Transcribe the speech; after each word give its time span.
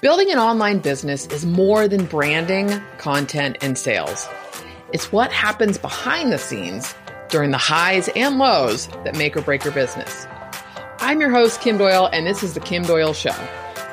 Building 0.00 0.32
an 0.32 0.38
online 0.38 0.78
business 0.78 1.26
is 1.26 1.44
more 1.44 1.86
than 1.86 2.06
branding, 2.06 2.80
content, 2.96 3.58
and 3.60 3.76
sales. 3.76 4.26
It's 4.94 5.12
what 5.12 5.30
happens 5.30 5.76
behind 5.76 6.32
the 6.32 6.38
scenes 6.38 6.94
during 7.28 7.50
the 7.50 7.58
highs 7.58 8.08
and 8.16 8.38
lows 8.38 8.86
that 9.04 9.14
make 9.14 9.36
or 9.36 9.42
break 9.42 9.62
your 9.62 9.74
business. 9.74 10.26
I'm 11.00 11.20
your 11.20 11.28
host, 11.28 11.60
Kim 11.60 11.76
Doyle, 11.76 12.08
and 12.14 12.26
this 12.26 12.42
is 12.42 12.54
The 12.54 12.60
Kim 12.60 12.82
Doyle 12.82 13.12
Show. 13.12 13.34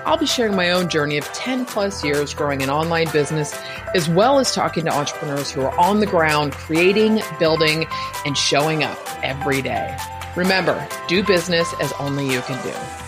I'll 0.05 0.17
be 0.17 0.25
sharing 0.25 0.55
my 0.55 0.71
own 0.71 0.87
journey 0.87 1.17
of 1.17 1.25
10 1.33 1.65
plus 1.65 2.01
years 2.05 2.33
growing 2.33 2.63
an 2.63 2.69
online 2.69 3.11
business, 3.11 3.53
as 3.93 4.07
well 4.07 4.39
as 4.39 4.53
talking 4.53 4.85
to 4.85 4.93
entrepreneurs 4.93 5.51
who 5.51 5.59
are 5.59 5.77
on 5.77 5.99
the 5.99 6.05
ground 6.05 6.53
creating, 6.53 7.21
building, 7.37 7.85
and 8.25 8.37
showing 8.37 8.81
up 8.81 8.97
every 9.23 9.61
day. 9.61 9.97
Remember, 10.37 10.87
do 11.09 11.21
business 11.21 11.67
as 11.81 11.91
only 11.99 12.31
you 12.31 12.39
can 12.43 12.63
do. 12.63 13.06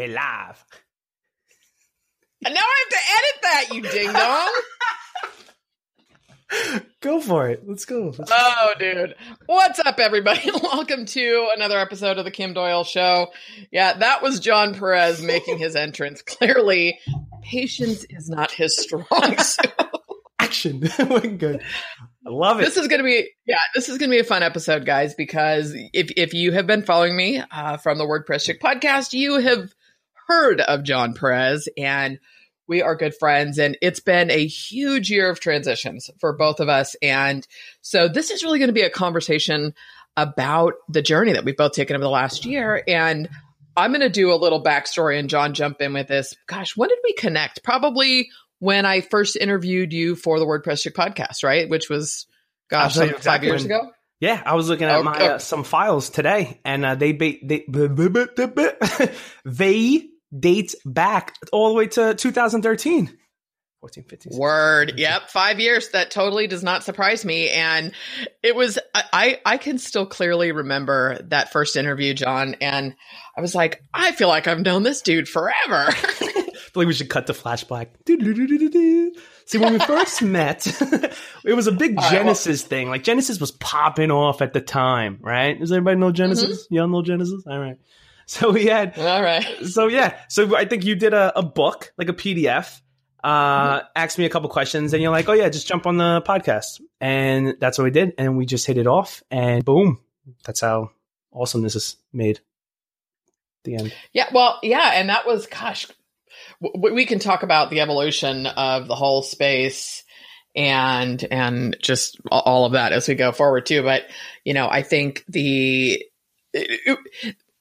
We're 0.00 0.08
live. 0.08 0.64
And 2.46 2.54
now 2.54 2.60
I 2.62 2.84
have 2.84 2.88
to 2.88 2.96
edit 3.18 3.42
that, 3.42 3.66
you 3.74 3.82
ding 3.82 4.12
dong. 4.14 4.62
Go 7.02 7.20
for 7.20 7.50
it. 7.50 7.64
Let's 7.68 7.84
go. 7.84 8.14
Let's 8.16 8.30
Oh, 8.32 8.72
dude. 8.78 9.14
What's 9.44 9.78
up, 9.80 10.00
everybody? 10.00 10.50
Welcome 10.62 11.04
to 11.04 11.48
another 11.54 11.78
episode 11.78 12.16
of 12.16 12.24
the 12.24 12.30
Kim 12.30 12.54
Doyle 12.54 12.82
Show. 12.82 13.26
Yeah, 13.70 13.92
that 13.92 14.22
was 14.22 14.40
Jon 14.40 14.72
Perez 14.72 15.20
making 15.20 15.58
his 15.58 15.76
entrance. 15.76 16.22
Clearly, 16.22 16.98
patience 17.42 18.06
is 18.08 18.30
not 18.30 18.52
his 18.52 18.78
strong 18.78 19.04
suit. 19.38 19.70
Action. 20.38 20.80
Good. 20.80 21.62
I 22.26 22.30
love 22.30 22.58
it. 22.58 22.64
This 22.64 22.78
is 22.78 22.88
going 22.88 23.00
to 23.00 23.04
be, 23.04 23.28
yeah, 23.44 23.58
this 23.74 23.90
is 23.90 23.98
going 23.98 24.08
to 24.08 24.16
be 24.16 24.20
a 24.20 24.24
fun 24.24 24.42
episode, 24.42 24.86
guys, 24.86 25.14
because 25.14 25.74
if, 25.92 26.10
if 26.16 26.32
you 26.32 26.52
have 26.52 26.66
been 26.66 26.84
following 26.84 27.14
me 27.14 27.42
uh, 27.50 27.76
from 27.76 27.98
the 27.98 28.04
WordPress 28.04 28.46
Chick 28.46 28.62
podcast, 28.62 29.12
you 29.12 29.34
have 29.34 29.74
heard 30.30 30.60
of 30.60 30.84
Jon 30.84 31.14
Perez 31.14 31.68
and 31.76 32.18
we 32.68 32.82
are 32.82 32.94
good 32.94 33.14
friends 33.16 33.58
and 33.58 33.76
it's 33.82 33.98
been 33.98 34.30
a 34.30 34.46
huge 34.46 35.10
year 35.10 35.28
of 35.28 35.40
transitions 35.40 36.08
for 36.20 36.36
both 36.36 36.60
of 36.60 36.68
us. 36.68 36.94
And 37.02 37.44
so 37.82 38.06
this 38.06 38.30
is 38.30 38.44
really 38.44 38.60
going 38.60 38.68
to 38.68 38.72
be 38.72 38.82
a 38.82 38.90
conversation 38.90 39.74
about 40.16 40.74
the 40.88 41.02
journey 41.02 41.32
that 41.32 41.44
we've 41.44 41.56
both 41.56 41.72
taken 41.72 41.96
over 41.96 42.04
the 42.04 42.10
last 42.10 42.44
year. 42.44 42.80
And 42.86 43.28
I'm 43.76 43.90
going 43.90 44.00
to 44.02 44.08
do 44.08 44.32
a 44.32 44.36
little 44.36 44.62
backstory 44.62 45.18
and 45.18 45.28
Jon 45.28 45.52
jump 45.54 45.80
in 45.80 45.92
with 45.94 46.06
this. 46.06 46.34
Gosh, 46.46 46.76
when 46.76 46.88
did 46.90 46.98
we 47.02 47.12
connect? 47.14 47.64
Probably 47.64 48.28
when 48.60 48.86
I 48.86 49.00
first 49.00 49.36
interviewed 49.36 49.92
you 49.92 50.14
for 50.14 50.38
the 50.38 50.44
WordPress 50.46 50.82
Chick 50.82 50.94
podcast, 50.94 51.42
right? 51.42 51.68
Which 51.68 51.88
was, 51.88 52.26
gosh, 52.70 52.96
you 52.96 53.02
exactly 53.02 53.22
five 53.30 53.42
years 53.44 53.62
when- 53.64 53.72
ago. 53.72 53.90
yeah, 54.20 54.40
I 54.44 54.54
was 54.54 54.68
looking 54.68 54.86
at 54.86 54.96
Oh, 54.98 55.02
my 55.02 55.18
oh. 55.18 55.26
uh, 55.26 55.38
some 55.38 55.64
files 55.64 56.10
today, 56.10 56.60
and 56.64 56.84
uh, 56.84 56.94
they 56.94 57.12
ba- 57.12 57.38
they 57.42 57.64
they 59.44 60.08
date 60.36 60.74
back 60.84 61.34
all 61.52 61.68
the 61.68 61.74
way 61.74 61.86
to 61.88 62.14
2013. 62.14 63.16
14, 63.80 64.04
15. 64.04 64.38
Word. 64.38 64.98
Yep. 64.98 65.30
Five 65.30 65.58
years. 65.58 65.88
That 65.90 66.10
totally 66.10 66.46
does 66.46 66.62
not 66.62 66.84
surprise 66.84 67.24
me. 67.24 67.48
And 67.48 67.92
it 68.42 68.54
was, 68.54 68.78
I, 68.94 69.40
I 69.46 69.56
can 69.56 69.78
still 69.78 70.04
clearly 70.04 70.52
remember 70.52 71.18
that 71.28 71.50
first 71.50 71.76
interview, 71.76 72.12
Jon. 72.12 72.56
And 72.60 72.94
I 73.34 73.40
was 73.40 73.54
like, 73.54 73.82
I 73.94 74.12
feel 74.12 74.28
like 74.28 74.46
I've 74.46 74.60
known 74.60 74.82
this 74.82 75.00
dude 75.00 75.28
forever. 75.28 75.54
I 76.70 76.72
believe 76.74 76.88
we 76.88 76.94
should 76.94 77.08
cut 77.08 77.26
the 77.26 77.32
flashback. 77.32 77.88
See, 79.46 79.58
when 79.58 79.72
we 79.72 79.78
first 79.86 80.20
met, 80.20 80.66
it 81.44 81.54
was 81.54 81.66
a 81.66 81.72
big 81.72 81.96
right, 81.96 82.02
well- 82.02 82.10
Genesis 82.10 82.62
thing. 82.62 82.90
Like 82.90 83.02
Genesis 83.02 83.40
was 83.40 83.50
popping 83.50 84.10
off 84.10 84.42
at 84.42 84.52
the 84.52 84.60
time, 84.60 85.18
right? 85.22 85.58
Does 85.58 85.72
everybody 85.72 85.98
know 85.98 86.12
Genesis? 86.12 86.64
Mm-hmm. 86.66 86.74
Y'all 86.74 86.88
know 86.88 87.02
Genesis? 87.02 87.44
All 87.46 87.58
right. 87.58 87.76
So 88.38 88.52
we 88.52 88.66
had 88.66 88.96
All 88.96 89.20
right. 89.22 89.44
so 89.66 89.88
yeah, 89.88 90.16
so 90.28 90.56
I 90.56 90.64
think 90.64 90.84
you 90.84 90.94
did 90.94 91.12
a, 91.14 91.36
a 91.36 91.42
book, 91.42 91.92
like 91.98 92.08
a 92.08 92.12
PDF. 92.12 92.80
Uh, 93.24 93.80
Mm-hmm. 93.80 93.86
asked 93.96 94.18
me 94.18 94.24
a 94.24 94.30
couple 94.30 94.48
questions, 94.48 94.92
and 94.94 95.02
you're 95.02 95.10
like, 95.10 95.28
"Oh 95.28 95.32
yeah, 95.32 95.48
just 95.48 95.66
jump 95.66 95.84
on 95.86 95.96
the 95.96 96.22
podcast," 96.22 96.80
and 97.00 97.56
that's 97.60 97.76
what 97.76 97.84
we 97.84 97.90
did, 97.90 98.14
and 98.18 98.38
we 98.38 98.46
just 98.46 98.66
hit 98.66 98.78
it 98.78 98.86
off, 98.86 99.22
and 99.32 99.64
boom, 99.64 99.98
that's 100.44 100.60
how 100.60 100.90
awesomeness 101.32 101.74
is 101.74 101.96
made. 102.12 102.38
The 103.64 103.74
end. 103.74 103.92
Yeah. 104.12 104.28
Well, 104.32 104.58
yeah. 104.62 104.92
And 104.94 105.08
that 105.10 105.26
was, 105.26 105.46
gosh, 105.46 105.86
w- 106.62 106.94
we 106.94 107.04
can 107.06 107.18
talk 107.18 107.42
about 107.42 107.68
the 107.70 107.80
evolution 107.80 108.46
of 108.46 108.86
the 108.88 108.94
whole 108.94 109.22
space 109.22 110.02
and 110.56 111.22
and 111.30 111.76
just 111.82 112.18
all 112.30 112.64
of 112.64 112.72
that 112.72 112.92
as 112.92 113.06
we 113.06 113.14
go 113.14 113.30
forward 113.30 113.64
too 113.66 113.84
but 113.84 114.02
you 114.44 114.52
know 114.52 114.68
i 114.68 114.82
think 114.82 115.24
the 115.28 116.04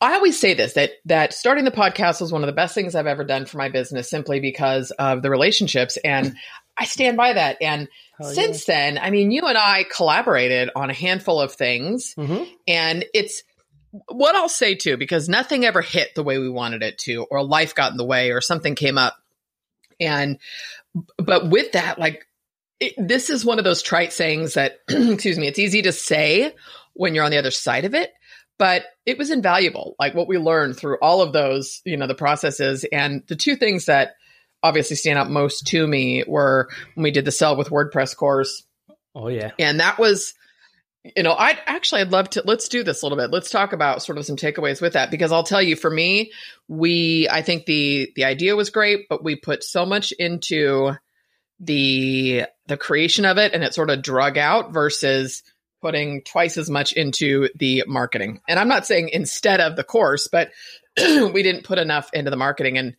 i 0.01 0.13
always 0.13 0.39
say 0.39 0.53
this 0.53 0.73
that 0.73 0.91
that 1.05 1.33
starting 1.33 1.65
the 1.65 1.71
podcast 1.71 2.21
was 2.21 2.31
one 2.31 2.41
of 2.43 2.47
the 2.47 2.53
best 2.53 2.75
things 2.75 2.95
i've 2.95 3.07
ever 3.07 3.23
done 3.23 3.45
for 3.45 3.57
my 3.57 3.69
business 3.69 4.09
simply 4.09 4.39
because 4.39 4.91
of 4.91 5.21
the 5.21 5.29
relationships 5.29 5.97
and 6.03 6.35
i 6.77 6.85
stand 6.85 7.17
by 7.17 7.33
that. 7.33 7.57
And 7.61 7.87
since 8.21 8.65
then 8.65 8.97
i 8.97 9.09
mean 9.11 9.31
you 9.31 9.43
and 9.43 9.57
i 9.57 9.85
collaborated 9.95 10.69
on 10.75 10.89
a 10.89 10.93
handful 10.93 11.39
of 11.39 11.53
things 11.53 12.13
hmm 12.15 12.43
and 12.67 13.05
it's 13.13 13.43
what 14.07 14.35
I'll 14.35 14.49
say 14.49 14.75
too, 14.75 14.97
because 14.97 15.27
nothing 15.27 15.65
ever 15.65 15.81
hit 15.81 16.13
the 16.16 16.23
way 16.23 16.37
we 16.37 16.49
wanted 16.49 16.83
it 16.83 16.97
to, 16.99 17.25
or 17.29 17.43
life 17.43 17.75
got 17.75 17.91
in 17.91 17.97
the 17.97 18.05
way, 18.05 18.31
or 18.31 18.41
something 18.41 18.75
came 18.75 18.97
up. 18.97 19.16
And, 19.99 20.37
but 21.17 21.49
with 21.49 21.73
that, 21.73 21.99
like, 21.99 22.25
it, 22.79 22.93
this 22.97 23.29
is 23.29 23.43
one 23.43 23.57
of 23.57 23.66
those 23.66 23.81
trite 23.81 24.13
sayings 24.13 24.53
that, 24.53 24.79
excuse 24.89 25.37
me, 25.37 25.47
it's 25.47 25.59
easy 25.59 25.81
to 25.81 25.91
say 25.91 26.53
when 26.93 27.13
you're 27.16 27.25
on 27.25 27.31
the 27.31 27.37
other 27.37 27.51
side 27.51 27.85
of 27.85 27.93
it, 27.93 28.13
but 28.59 28.84
it 29.08 29.18
was 29.18 29.31
invaluable. 29.31 29.96
Like 29.97 30.14
what 30.14 30.28
we 30.28 30.38
learned 30.38 30.78
through 30.78 30.97
all 31.02 31.22
of 31.22 31.34
those, 31.34 31.81
you 31.86 31.97
know, 31.97 32.06
the 32.06 32.14
processes. 32.14 32.86
And 32.92 33.24
the 33.28 33.36
two 33.36 33.56
things 33.56 33.86
that 33.86 34.12
obviously 34.62 34.97
stand 34.97 35.18
out 35.18 35.31
most 35.31 35.66
to 35.68 35.88
me 35.88 36.24
were 36.28 36.70
when 36.94 37.03
we 37.03 37.12
did 37.12 37.25
the 37.25 37.31
Sell 37.31 37.56
with 37.58 37.70
WordPress 37.70 38.16
course 38.16 38.64
Oh 39.16 39.30
yeah. 39.30 39.52
and 39.58 39.80
that 39.80 39.97
was 39.97 40.34
you 41.16 41.24
know 41.24 41.34
i'd 41.34 41.58
actually 41.66 42.02
i'd 42.02 42.12
love 42.12 42.30
to 42.31 42.42
let's 42.46 42.68
do 42.68 42.84
this 42.84 43.02
a 43.02 43.06
little 43.06 43.18
bit 43.18 43.31
let's 43.31 43.50
talk 43.50 43.72
about 43.72 44.03
sort 44.03 44.18
of 44.18 44.25
some 44.25 44.36
takeaways 44.36 44.81
with 44.81 44.94
that 44.94 45.09
because 45.09 45.31
i'll 45.31 45.44
tell 45.44 45.62
you 45.62 45.76
for 45.78 45.90
me 45.90 46.31
we 46.68 47.28
i 47.31 47.41
think 47.41 47.66
the 47.66 48.12
the 48.18 48.26
idea 48.26 48.56
was 48.56 48.70
great 48.70 49.08
but 49.09 49.24
we 49.24 49.36
put 49.38 49.64
so 49.64 49.86
much 49.86 50.12
into 50.12 50.91
the 51.62 52.44
the 52.68 52.78
creation 52.78 53.24
of 53.26 53.38
it 53.38 53.53
and 53.53 53.64
it 53.64 53.74
sort 53.74 53.90
of 53.90 54.02
drug 54.02 54.38
out 54.38 54.74
versus 54.74 55.41
putting 55.81 56.22
twice 56.23 56.57
as 56.57 56.69
much 56.69 56.94
into 56.94 57.50
the 57.56 57.84
marketing 57.88 58.41
and 58.47 58.59
i'm 58.59 58.67
not 58.67 58.85
saying 58.85 59.09
instead 59.09 59.59
of 59.59 59.75
the 59.75 59.84
course 59.84 60.28
but 60.28 60.51
we 60.97 61.44
didn't 61.44 61.63
put 61.63 61.78
enough 61.78 62.09
into 62.13 62.31
the 62.31 62.38
marketing 62.38 62.78
and 62.78 62.95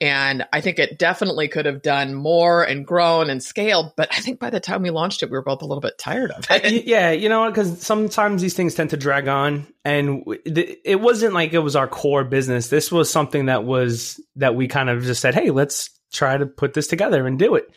and 0.00 0.46
I 0.52 0.60
think 0.60 0.78
it 0.78 0.98
definitely 0.98 1.48
could 1.48 1.66
have 1.66 1.82
done 1.82 2.14
more 2.14 2.62
and 2.62 2.86
grown 2.86 3.30
and 3.30 3.42
scaled. 3.42 3.94
But 3.96 4.08
I 4.12 4.20
think 4.20 4.38
by 4.38 4.50
the 4.50 4.60
time 4.60 4.82
we 4.82 4.90
launched 4.90 5.24
it, 5.24 5.30
we 5.30 5.36
were 5.36 5.42
both 5.42 5.62
a 5.62 5.66
little 5.66 5.80
bit 5.80 5.98
tired 5.98 6.30
of 6.30 6.46
it. 6.48 6.84
yeah, 6.86 7.10
you 7.10 7.28
know, 7.28 7.48
because 7.48 7.82
sometimes 7.82 8.40
these 8.40 8.54
things 8.54 8.74
tend 8.74 8.90
to 8.90 8.96
drag 8.96 9.26
on, 9.26 9.66
and 9.84 10.22
it 10.44 11.00
wasn't 11.00 11.34
like 11.34 11.52
it 11.52 11.58
was 11.58 11.74
our 11.74 11.88
core 11.88 12.24
business. 12.24 12.68
This 12.68 12.92
was 12.92 13.10
something 13.10 13.46
that 13.46 13.64
was 13.64 14.20
that 14.36 14.54
we 14.54 14.68
kind 14.68 14.88
of 14.88 15.02
just 15.02 15.20
said, 15.20 15.34
"Hey, 15.34 15.50
let's 15.50 15.90
try 16.12 16.36
to 16.36 16.46
put 16.46 16.74
this 16.74 16.86
together 16.86 17.26
and 17.26 17.38
do 17.38 17.56
it." 17.56 17.68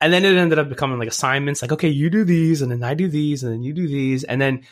And 0.00 0.12
then 0.12 0.24
it 0.24 0.36
ended 0.36 0.58
up 0.58 0.68
becoming 0.68 0.98
like 0.98 1.08
assignments, 1.08 1.62
like, 1.62 1.72
"Okay, 1.72 1.88
you 1.88 2.10
do 2.10 2.24
these, 2.24 2.60
and 2.62 2.70
then 2.70 2.82
I 2.82 2.94
do 2.94 3.08
these, 3.08 3.42
and 3.42 3.52
then 3.52 3.62
you 3.62 3.72
do 3.72 3.88
these," 3.88 4.24
and 4.24 4.40
then 4.40 4.62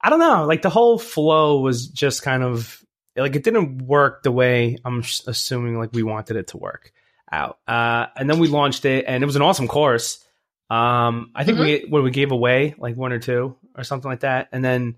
I 0.00 0.10
don't 0.10 0.18
know, 0.18 0.44
like 0.44 0.60
the 0.60 0.68
whole 0.70 0.98
flow 0.98 1.60
was 1.60 1.88
just 1.88 2.22
kind 2.22 2.42
of 2.42 2.84
like 3.16 3.34
it 3.34 3.44
didn't 3.44 3.78
work 3.86 4.22
the 4.22 4.32
way 4.32 4.76
I'm 4.84 4.98
assuming 5.26 5.78
like 5.78 5.90
we 5.92 6.02
wanted 6.02 6.36
it 6.36 6.48
to 6.48 6.58
work 6.58 6.92
out. 7.32 7.58
Uh, 7.66 8.06
and 8.16 8.28
then 8.28 8.38
we 8.38 8.48
launched 8.48 8.84
it, 8.84 9.06
and 9.08 9.22
it 9.22 9.26
was 9.26 9.36
an 9.36 9.42
awesome 9.42 9.68
course. 9.68 10.22
Um, 10.68 11.30
I 11.34 11.44
think 11.44 11.58
we 11.58 11.86
when 11.88 12.02
we 12.02 12.10
gave 12.10 12.32
away 12.32 12.74
like 12.76 12.96
one 12.96 13.12
or 13.12 13.18
two 13.18 13.56
or 13.76 13.84
something 13.84 14.10
like 14.10 14.20
that, 14.20 14.48
and 14.52 14.62
then 14.64 14.96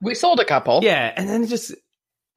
We 0.00 0.14
sold 0.14 0.40
a 0.40 0.44
couple. 0.44 0.80
yeah, 0.82 1.12
and 1.14 1.28
then 1.28 1.46
just 1.46 1.74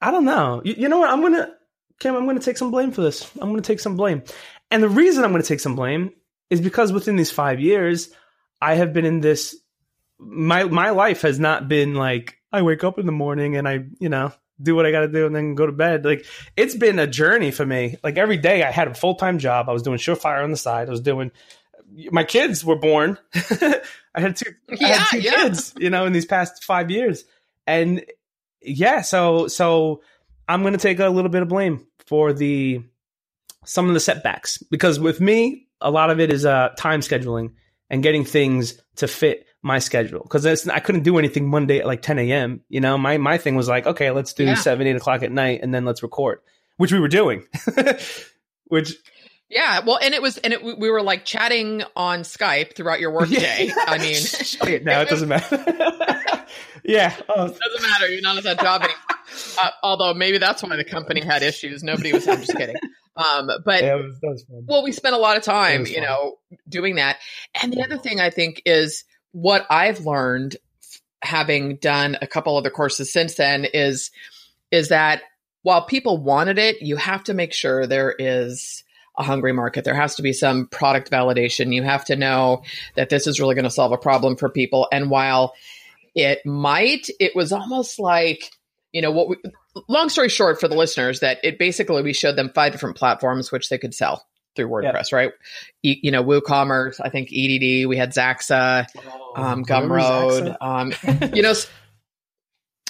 I 0.01 0.11
don't 0.11 0.25
know. 0.25 0.61
You, 0.65 0.75
you 0.77 0.89
know 0.89 0.99
what? 0.99 1.09
I'm 1.09 1.21
gonna 1.21 1.53
Kim. 1.99 2.15
I'm 2.15 2.25
gonna 2.25 2.39
take 2.41 2.57
some 2.57 2.71
blame 2.71 2.91
for 2.91 3.01
this. 3.01 3.31
I'm 3.35 3.49
gonna 3.49 3.61
take 3.61 3.79
some 3.79 3.95
blame, 3.95 4.23
and 4.71 4.83
the 4.83 4.89
reason 4.89 5.23
I'm 5.23 5.31
gonna 5.31 5.43
take 5.43 5.61
some 5.61 5.75
blame 5.75 6.11
is 6.49 6.61
because 6.61 6.91
within 6.91 7.15
these 7.15 7.31
five 7.31 7.59
years, 7.59 8.09
I 8.61 8.75
have 8.75 8.93
been 8.93 9.05
in 9.05 9.21
this. 9.21 9.55
My 10.17 10.63
my 10.63 10.91
life 10.91 11.21
has 11.21 11.39
not 11.39 11.67
been 11.67 11.93
like 11.95 12.37
I 12.51 12.61
wake 12.61 12.83
up 12.83 12.99
in 12.99 13.05
the 13.05 13.11
morning 13.11 13.57
and 13.57 13.67
I 13.67 13.85
you 13.99 14.09
know 14.09 14.31
do 14.61 14.75
what 14.75 14.85
I 14.85 14.91
got 14.91 15.01
to 15.01 15.07
do 15.09 15.25
and 15.25 15.35
then 15.35 15.55
go 15.55 15.65
to 15.65 15.71
bed. 15.71 16.05
Like 16.05 16.25
it's 16.55 16.75
been 16.75 16.99
a 16.99 17.07
journey 17.07 17.51
for 17.51 17.65
me. 17.65 17.97
Like 18.03 18.17
every 18.17 18.37
day 18.37 18.63
I 18.63 18.71
had 18.71 18.87
a 18.87 18.93
full 18.93 19.15
time 19.15 19.39
job. 19.39 19.69
I 19.69 19.73
was 19.73 19.83
doing 19.83 19.97
Surefire 19.97 20.43
on 20.43 20.51
the 20.51 20.57
side. 20.57 20.87
I 20.87 20.91
was 20.91 21.01
doing. 21.01 21.31
My 22.11 22.23
kids 22.23 22.63
were 22.65 22.77
born. 22.77 23.17
I 23.35 24.21
had 24.21 24.37
two. 24.37 24.51
I 24.69 24.75
Yeah, 24.79 24.87
had 24.87 25.07
two 25.11 25.19
yeah. 25.19 25.31
kids. 25.35 25.73
You 25.77 25.89
know, 25.89 26.05
in 26.05 26.13
these 26.13 26.25
past 26.25 26.63
five 26.63 26.89
years, 26.89 27.25
and 27.67 28.05
yeah, 28.61 29.01
so 29.01 29.47
so 29.47 30.01
I'm 30.47 30.61
going 30.61 30.73
to 30.73 30.79
take 30.79 30.99
a 30.99 31.09
little 31.09 31.29
bit 31.29 31.41
of 31.41 31.49
blame 31.49 31.85
for 32.05 32.33
the 32.33 32.81
some 33.65 33.87
of 33.87 33.93
the 33.93 33.99
setbacks 33.99 34.57
because 34.57 34.99
with 34.99 35.19
me, 35.19 35.64
a 35.81 35.91
lot 35.91 36.09
of 36.09 36.19
it 36.19 36.31
is 36.31 36.45
uh, 36.45 36.69
time 36.77 37.01
scheduling 37.01 37.51
and 37.89 38.01
getting 38.03 38.25
things 38.25 38.81
to 38.97 39.07
fit 39.07 39.45
my 39.61 39.79
schedule 39.79 40.21
because 40.21 40.67
I 40.67 40.79
couldn't 40.79 41.03
do 41.03 41.17
anything 41.17 41.47
Monday 41.49 41.79
at 41.79 41.85
like 41.87 42.01
10 42.01 42.19
a.m. 42.19 42.61
You 42.69 42.81
know, 42.81 42.97
my 42.97 43.17
my 43.17 43.37
thing 43.37 43.55
was 43.55 43.67
like, 43.67 43.85
okay, 43.87 44.11
let's 44.11 44.33
do 44.33 44.45
Yeah. 44.45 44.55
seven, 44.55 44.85
eight 44.87 44.95
o'clock 44.95 45.23
at 45.23 45.31
night, 45.31 45.61
and 45.63 45.73
then 45.73 45.85
let's 45.85 46.03
record. 46.03 46.39
which 46.77 46.91
we 46.91 46.99
were 46.99 47.07
doing, 47.07 47.47
which 48.65 48.93
yeah, 49.49 49.81
well, 49.85 49.99
and 50.01 50.13
it 50.15 50.21
was, 50.23 50.37
and 50.39 50.53
it, 50.53 50.63
we 50.63 50.89
were 50.89 51.03
like 51.03 51.23
chatting 51.23 51.83
on 51.95 52.21
Skype 52.21 52.75
throughout 52.75 52.99
your 52.99 53.11
workday. 53.11 53.71
I 53.87 53.97
mean, 53.99 54.17
no, 54.83 55.01
it 55.01 55.09
doesn't 55.09 55.29
matter. 55.29 55.63
yeah, 56.83 57.15
oh. 57.29 57.45
it 57.45 57.59
doesn't 57.59 57.89
matter. 57.89 58.07
You're 58.09 58.21
not 58.21 58.37
at 58.37 58.43
that 58.43 58.59
job 58.59 58.81
anymore. 58.81 58.97
Uh, 59.61 59.69
although 59.83 60.13
maybe 60.13 60.39
that's 60.39 60.63
why 60.63 60.75
the 60.75 60.83
company 60.83 61.21
had 61.23 61.43
issues. 61.43 61.83
Nobody 61.83 62.11
was. 62.11 62.27
I'm 62.27 62.39
just 62.39 62.55
kidding. 62.57 62.75
Um, 63.15 63.49
but 63.63 63.83
yeah, 63.83 63.95
was, 63.95 64.17
was 64.21 64.45
well, 64.49 64.83
we 64.83 64.91
spent 64.91 65.15
a 65.15 65.19
lot 65.19 65.37
of 65.37 65.43
time, 65.43 65.85
you 65.85 66.01
know, 66.01 66.37
doing 66.67 66.95
that. 66.95 67.17
And 67.61 67.71
the 67.71 67.81
other 67.83 67.97
thing 67.97 68.19
I 68.19 68.29
think 68.29 68.61
is 68.65 69.05
what 69.31 69.65
I've 69.69 70.05
learned, 70.05 70.57
having 71.21 71.77
done 71.77 72.17
a 72.21 72.27
couple 72.27 72.57
other 72.57 72.69
courses 72.69 73.11
since 73.11 73.35
then, 73.35 73.65
is 73.65 74.11
is 74.71 74.89
that 74.89 75.21
while 75.61 75.85
people 75.85 76.17
wanted 76.17 76.59
it, 76.59 76.81
you 76.81 76.95
have 76.97 77.23
to 77.23 77.33
make 77.33 77.53
sure 77.53 77.87
there 77.87 78.13
is 78.17 78.83
a 79.17 79.23
hungry 79.23 79.53
market. 79.53 79.85
There 79.85 79.95
has 79.95 80.15
to 80.15 80.21
be 80.21 80.33
some 80.33 80.67
product 80.67 81.09
validation. 81.09 81.73
You 81.73 81.83
have 81.83 82.05
to 82.05 82.15
know 82.15 82.63
that 82.95 83.09
this 83.09 83.27
is 83.27 83.39
really 83.39 83.55
going 83.55 83.63
to 83.63 83.71
solve 83.71 83.91
a 83.91 83.97
problem 83.97 84.35
for 84.35 84.49
people. 84.49 84.87
And 84.91 85.09
while 85.09 85.53
it 86.13 86.45
might, 86.45 87.09
it 87.19 87.35
was 87.35 87.51
almost 87.51 87.97
like, 87.97 88.51
you 88.91 89.01
know, 89.01 89.11
what 89.11 89.29
we, 89.29 89.37
long 89.87 90.09
story 90.09 90.29
short 90.29 90.59
for 90.59 90.67
the 90.67 90.75
listeners, 90.75 91.19
that 91.21 91.39
it 91.43 91.59
basically, 91.59 92.01
we 92.01 92.13
showed 92.13 92.35
them 92.35 92.51
five 92.53 92.71
different 92.71 92.97
platforms 92.97 93.51
which 93.51 93.69
they 93.69 93.77
could 93.77 93.93
sell 93.93 94.25
through 94.55 94.69
WordPress, 94.69 95.11
right? 95.11 95.31
E, 95.83 95.99
you 96.01 96.11
know, 96.11 96.23
WooCommerce, 96.23 97.01
I 97.03 97.09
think 97.09 97.29
EDD, 97.29 97.87
we 97.87 97.97
had 97.97 98.13
Zaxa, 98.13 98.87
oh, 98.97 99.33
um, 99.35 99.65
Gumroad, 99.65 100.55
um, 100.61 100.93
you 101.33 101.41
know, 101.41 101.53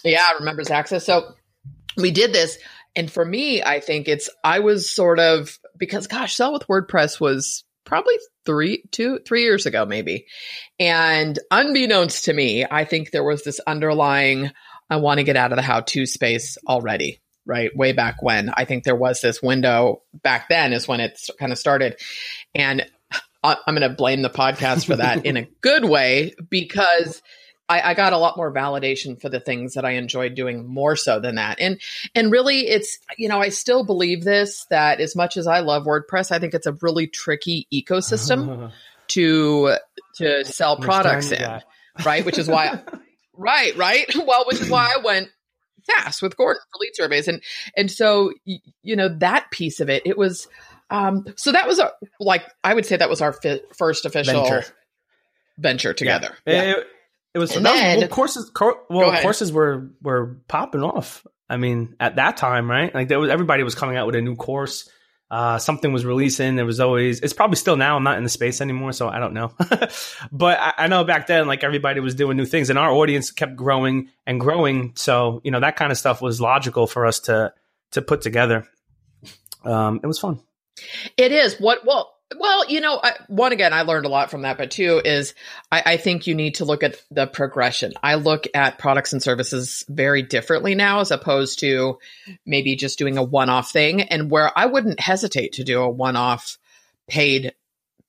yeah, 0.04 0.24
I 0.30 0.38
remember 0.40 0.64
Zaxa. 0.64 1.02
So 1.02 1.34
we 1.98 2.12
did 2.12 2.34
this 2.34 2.58
and 2.96 3.12
for 3.12 3.26
me, 3.26 3.62
I 3.62 3.80
think 3.80 4.08
it's, 4.08 4.30
I 4.44 4.60
was 4.60 4.90
sort 4.90 5.20
of, 5.20 5.60
because 5.78 6.08
gosh, 6.08 6.36
Sell 6.36 6.54
with 6.54 6.68
WordPress 6.68 7.20
was 7.20 7.64
probably 7.84 8.16
three, 8.46 8.84
two, 8.92 9.20
three 9.20 9.44
years 9.44 9.66
ago, 9.66 9.86
maybe. 9.86 10.26
And 10.80 11.38
unbeknownst 11.52 12.26
to 12.26 12.34
me, 12.34 12.66
I 12.70 12.86
think 12.86 13.12
there 13.12 13.24
was 13.24 13.44
this 13.44 13.60
underlying, 13.68 14.52
I 14.90 14.98
want 14.98 15.20
to 15.20 15.24
get 15.24 15.36
out 15.36 15.52
of 15.52 15.56
the 15.58 15.62
how 15.62 15.82
to 15.82 16.06
space 16.06 16.58
already, 16.68 17.22
right? 17.46 17.76
Way 17.76 17.94
back 17.94 18.22
when. 18.22 18.50
I 18.50 18.66
think 18.66 18.84
there 18.84 18.96
was 18.96 19.22
this 19.22 19.42
window 19.42 20.04
back 20.14 20.50
then, 20.50 20.74
is 20.74 20.88
when 20.88 21.00
it 21.00 21.20
kind 21.40 21.52
of 21.52 21.58
started. 21.58 21.98
And 22.54 22.86
I'm 23.44 23.76
going 23.76 23.82
to 23.82 23.90
blame 23.90 24.22
the 24.22 24.30
podcast 24.30 24.86
for 24.86 24.96
that 24.96 25.26
in 25.26 25.38
a 25.38 25.48
good 25.62 25.86
way 25.86 26.34
because 26.50 27.22
I, 27.68 27.82
I, 27.82 27.94
got 27.94 28.14
a 28.14 28.18
lot 28.18 28.38
more 28.38 28.54
validation 28.54 29.20
for 29.20 29.30
the 29.30 29.40
things 29.40 29.74
that 29.74 29.86
I 29.86 29.92
enjoyed 29.92 30.36
doing 30.36 30.68
more 30.68 30.96
so 30.96 31.20
than 31.20 31.36
that. 31.36 31.60
And 31.60 31.82
and 32.14 32.32
really 32.32 32.68
it's 32.68 33.00
you 33.18 33.28
know, 33.28 33.42
I 33.42 33.50
still 33.50 33.84
believe 33.84 34.24
this 34.24 34.66
that 34.70 35.00
as 35.00 35.16
much 35.16 35.38
as 35.38 35.48
I 35.48 35.60
love 35.60 35.86
WordPress, 35.86 36.32
I 36.32 36.40
think 36.40 36.54
it's 36.54 36.68
a 36.68 36.74
really 36.82 37.08
tricky 37.08 37.68
ecosystem 37.74 38.72
to 39.10 39.78
to 40.16 40.46
sell 40.46 40.78
products 40.78 41.32
in. 41.32 41.62
Right? 42.06 42.26
Which 42.26 42.38
is 42.38 42.48
why 42.48 42.84
right, 43.38 43.76
right? 43.76 44.06
Well, 44.26 44.46
which 44.48 44.62
is 44.62 44.70
why 44.70 44.94
I 44.96 45.02
went 45.02 45.30
fast 45.86 46.22
with 46.22 46.36
Gordon 46.38 46.62
for 46.72 46.80
lead 46.80 46.96
surveys. 46.96 47.28
And 47.28 47.42
and 47.76 47.92
so 47.92 48.34
you 48.46 48.96
know, 48.96 49.10
that 49.20 49.52
piece 49.52 49.80
of 49.80 49.90
it, 49.90 50.04
it 50.06 50.18
was 50.18 50.48
um 50.90 51.26
so 51.36 51.52
that 51.52 51.68
was 51.68 51.80
a 51.80 51.92
like 52.20 52.44
I 52.64 52.74
would 52.74 52.86
say 52.86 52.98
that 52.98 53.10
was 53.10 53.22
our 53.22 53.34
fi- 53.34 53.62
first 53.78 54.06
official 54.06 54.44
venture, 54.44 54.66
venture 55.58 55.94
together. 55.94 56.36
Yeah. 56.46 56.54
Yeah. 56.54 56.72
It, 56.72 56.88
it 57.36 57.40
was, 57.40 57.54
and 57.54 57.66
then, 57.66 57.98
was 57.98 58.04
well, 58.04 58.08
courses. 58.08 58.52
well, 58.90 59.22
courses 59.22 59.52
were 59.52 59.90
were 60.02 60.38
popping 60.48 60.84
off. 60.84 61.28
I 61.50 61.58
mean, 61.58 61.98
at 62.00 62.16
that 62.16 62.38
time, 62.38 62.72
right? 62.72 62.96
Like 62.96 63.10
there 63.10 63.20
was 63.20 63.30
everybody 63.30 63.62
was 63.64 63.76
coming 63.76 63.98
out 63.98 64.06
with 64.06 64.16
a 64.16 64.22
new 64.22 64.38
course. 64.38 64.90
Uh, 65.30 65.58
something 65.58 65.92
was 65.92 66.06
releasing. 66.06 66.56
There 66.56 66.66
was 66.66 66.80
always. 66.80 67.20
It's 67.20 67.34
probably 67.34 67.56
still 67.56 67.78
now. 67.78 67.96
I'm 67.96 68.04
not 68.04 68.18
in 68.18 68.24
the 68.24 68.30
space 68.30 68.62
anymore, 68.62 68.94
so 68.94 69.10
I 69.10 69.20
don't 69.20 69.34
know. 69.34 69.54
but 70.32 70.60
I, 70.60 70.74
I 70.78 70.88
know 70.88 71.04
back 71.04 71.28
then, 71.28 71.48
like 71.48 71.64
everybody 71.64 72.00
was 72.00 72.14
doing 72.14 72.38
new 72.38 72.46
things, 72.46 72.70
and 72.70 72.78
our 72.78 72.92
audience 72.92 73.32
kept 73.32 73.56
growing 73.56 74.10
and 74.28 74.40
growing. 74.40 74.94
So 74.96 75.42
you 75.44 75.52
know 75.52 75.60
that 75.60 75.78
kind 75.78 75.92
of 75.92 75.98
stuff 75.98 76.22
was 76.22 76.40
logical 76.40 76.86
for 76.86 77.06
us 77.06 77.22
to 77.22 77.54
to 77.92 78.02
put 78.02 78.22
together. 78.22 78.68
Um, 79.64 80.00
it 80.04 80.08
was 80.08 80.20
fun. 80.20 80.42
It 81.18 81.32
is 81.32 81.60
what 81.60 81.86
well 81.86 82.15
well, 82.40 82.70
you 82.70 82.82
know, 82.82 83.00
I, 83.02 83.14
one 83.28 83.52
again, 83.52 83.74
I 83.74 83.84
learned 83.84 84.06
a 84.06 84.10
lot 84.10 84.32
from 84.32 84.44
that, 84.44 84.58
but 84.58 84.72
two 84.72 85.02
is 85.04 85.34
I, 85.72 85.84
I, 85.86 85.98
think 85.98 86.28
you 86.28 86.36
need 86.36 86.56
to 86.56 86.66
look 86.66 86.84
at 86.84 87.02
the 87.12 87.28
progression. 87.28 87.94
I 88.02 88.16
look 88.16 88.48
at 88.54 88.78
products 88.78 89.14
and 89.14 89.22
services 89.22 89.84
very 89.90 90.22
differently 90.22 90.76
now, 90.76 91.00
as 91.00 91.12
opposed 91.12 91.60
to 91.60 92.00
maybe 92.46 92.76
just 92.76 93.00
doing 93.00 93.18
a 93.18 93.24
one-off 93.24 93.72
thing, 93.72 94.02
and 94.02 94.32
where 94.32 94.52
I 94.58 94.66
wouldn't 94.66 95.00
hesitate 95.00 95.54
to 95.54 95.64
do 95.64 95.82
a 95.82 95.90
one-off 95.90 96.58
paid 97.08 97.54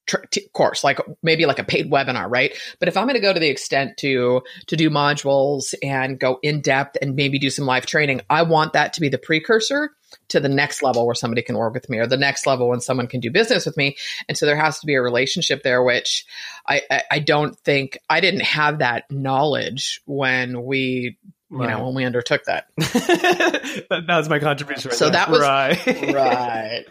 tr- 0.07 0.25
t- 0.31 0.49
course, 0.53 0.83
like 0.85 1.01
maybe 1.23 1.47
like 1.47 1.59
a 1.59 1.65
paid 1.65 1.91
webinar, 1.91 2.31
right? 2.31 2.57
But 2.79 2.89
if 2.89 2.97
I'm 2.97 3.05
going 3.05 3.15
to 3.15 3.21
go 3.21 3.33
to 3.33 3.41
the 3.41 3.49
extent 3.49 3.99
to 3.99 4.43
to 4.67 4.77
do 4.77 4.91
modules 4.91 5.75
and 5.83 6.19
go 6.19 6.39
in 6.43 6.61
depth 6.61 6.97
and 7.03 7.17
maybe 7.17 7.39
do 7.39 7.51
some 7.51 7.67
live 7.67 7.87
training, 7.87 8.23
I 8.31 8.43
want 8.43 8.73
that 8.73 8.95
to 8.95 9.01
be 9.01 9.09
the 9.09 9.19
precursor 9.19 9.91
to 10.29 10.41
the 10.41 10.49
next 10.49 10.83
level 10.83 11.07
where 11.07 11.15
somebody 11.15 11.43
can 11.43 11.57
work 11.57 11.75
with 11.75 11.89
me 11.89 11.99
or 11.99 12.07
the 12.07 12.17
next 12.17 12.47
level 12.47 12.69
when 12.69 12.81
someone 12.81 13.07
can 13.07 13.21
do 13.21 13.31
business 13.31 13.67
with 13.67 13.77
me. 13.77 13.97
And 14.29 14.37
so 14.37 14.47
there 14.47 14.57
has 14.57 14.81
to 14.81 14.87
be 14.87 14.95
a 14.95 15.03
relationship 15.03 15.63
there, 15.63 15.83
which 15.83 16.25
I, 16.67 16.83
I, 16.91 17.03
I 17.13 17.19
don't 17.19 17.59
think 17.59 17.99
I 18.09 18.21
didn't 18.21 18.43
have 18.43 18.79
that 18.79 19.11
knowledge 19.11 20.01
when 20.07 20.65
we 20.65 21.19
you 21.49 21.59
right. 21.59 21.71
know 21.71 21.85
when 21.85 21.95
we 21.95 22.05
undertook 22.05 22.43
that 22.47 22.67
that, 22.77 24.03
that 24.09 24.17
was 24.17 24.29
my 24.29 24.41
contribution 24.41 24.89
right 24.89 24.99
so 24.99 25.05
there. 25.05 25.13
that 25.13 25.31
was 25.31 25.41
right 25.41 25.87
right 26.13 26.85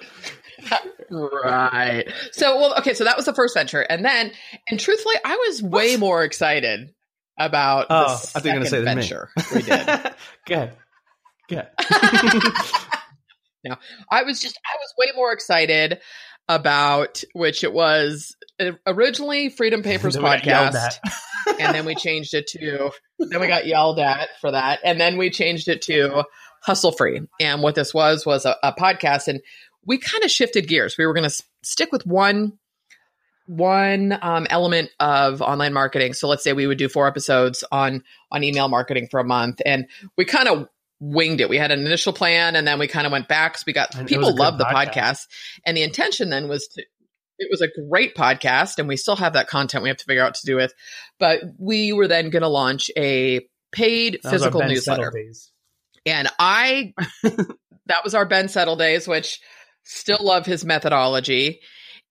right 1.11 2.13
so 2.31 2.57
well 2.57 2.73
okay 2.77 2.93
so 2.93 3.03
that 3.03 3.17
was 3.17 3.25
the 3.25 3.33
first 3.33 3.53
venture 3.53 3.81
and 3.81 4.05
then 4.05 4.31
and 4.69 4.79
truthfully 4.79 5.15
i 5.25 5.35
was 5.35 5.61
way 5.61 5.95
what? 5.95 5.99
more 5.99 6.23
excited 6.23 6.95
about 7.37 7.87
oh, 7.89 8.07
the 8.07 8.31
I 8.35 8.39
think 8.39 8.45
you're 8.45 8.53
gonna 8.55 8.65
say 8.65 8.83
venture 8.83 9.29
we 9.53 9.61
did. 9.61 9.87
Good. 10.45 10.71
Good. 11.47 11.67
now. 13.65 13.77
I 14.09 14.23
was 14.23 14.39
just, 14.39 14.57
I 14.65 14.77
was 14.77 14.93
way 14.97 15.11
more 15.15 15.33
excited 15.33 15.99
about 16.47 17.23
which 17.33 17.63
it 17.63 17.73
was 17.73 18.35
uh, 18.59 18.71
originally 18.85 19.49
Freedom 19.49 19.81
Papers 19.83 20.15
podcast. 20.15 20.97
and 21.59 21.75
then 21.75 21.85
we 21.85 21.95
changed 21.95 22.33
it 22.33 22.47
to, 22.47 22.91
then 23.19 23.41
we 23.41 23.47
got 23.47 23.65
yelled 23.65 23.99
at 23.99 24.29
for 24.39 24.51
that. 24.51 24.79
And 24.83 24.99
then 24.99 25.17
we 25.17 25.29
changed 25.29 25.67
it 25.67 25.81
to 25.83 26.23
Hustle 26.61 26.91
Free. 26.91 27.21
And 27.39 27.61
what 27.61 27.75
this 27.75 27.93
was, 27.93 28.25
was 28.25 28.45
a, 28.45 28.55
a 28.63 28.73
podcast. 28.73 29.27
And 29.27 29.41
we 29.85 29.97
kind 29.97 30.23
of 30.23 30.31
shifted 30.31 30.67
gears. 30.67 30.97
We 30.97 31.05
were 31.05 31.13
going 31.13 31.23
to 31.23 31.27
s- 31.27 31.43
stick 31.63 31.91
with 31.91 32.05
one 32.05 32.57
one 33.47 34.17
um, 34.21 34.47
element 34.49 34.89
of 34.99 35.41
online 35.41 35.71
marketing 35.71 36.13
so 36.13 36.27
let's 36.27 36.43
say 36.43 36.51
we 36.53 36.65
would 36.65 36.79
do 36.79 36.89
four 36.89 37.07
episodes 37.07 37.63
on 37.71 38.03
on 38.31 38.43
email 38.43 38.67
marketing 38.67 39.07
for 39.09 39.19
a 39.19 39.23
month 39.23 39.61
and 39.65 39.87
we 40.17 40.25
kind 40.25 40.47
of 40.47 40.67
winged 40.99 41.41
it. 41.41 41.49
We 41.49 41.57
had 41.57 41.71
an 41.71 41.85
initial 41.85 42.13
plan 42.13 42.55
and 42.55 42.67
then 42.67 42.79
we 42.79 42.87
kind 42.87 43.05
of 43.05 43.11
went 43.11 43.27
back. 43.27 43.57
So 43.57 43.63
we 43.67 43.73
got 43.73 43.95
and 43.95 44.07
people 44.07 44.35
love 44.35 44.57
the 44.57 44.65
podcast. 44.65 44.93
podcast. 44.93 45.19
And 45.65 45.75
the 45.75 45.83
intention 45.83 46.29
then 46.29 46.47
was 46.47 46.67
to 46.69 46.83
it 47.37 47.49
was 47.51 47.61
a 47.61 47.67
great 47.89 48.15
podcast 48.15 48.79
and 48.79 48.87
we 48.87 48.97
still 48.97 49.17
have 49.17 49.33
that 49.33 49.47
content 49.47 49.83
we 49.83 49.89
have 49.89 49.97
to 49.97 50.05
figure 50.05 50.23
out 50.23 50.35
to 50.35 50.45
do 50.45 50.55
with. 50.55 50.73
But 51.19 51.41
we 51.57 51.91
were 51.93 52.07
then 52.07 52.29
going 52.29 52.43
to 52.43 52.47
launch 52.47 52.89
a 52.97 53.45
paid 53.71 54.19
that 54.23 54.29
physical 54.29 54.61
newsletter. 54.61 55.11
And 56.05 56.29
I 56.39 56.93
that 57.23 58.03
was 58.03 58.15
our 58.15 58.25
Ben 58.25 58.47
Settle 58.47 58.75
days, 58.75 59.07
which 59.07 59.39
still 59.83 60.19
love 60.21 60.45
his 60.45 60.63
methodology. 60.63 61.59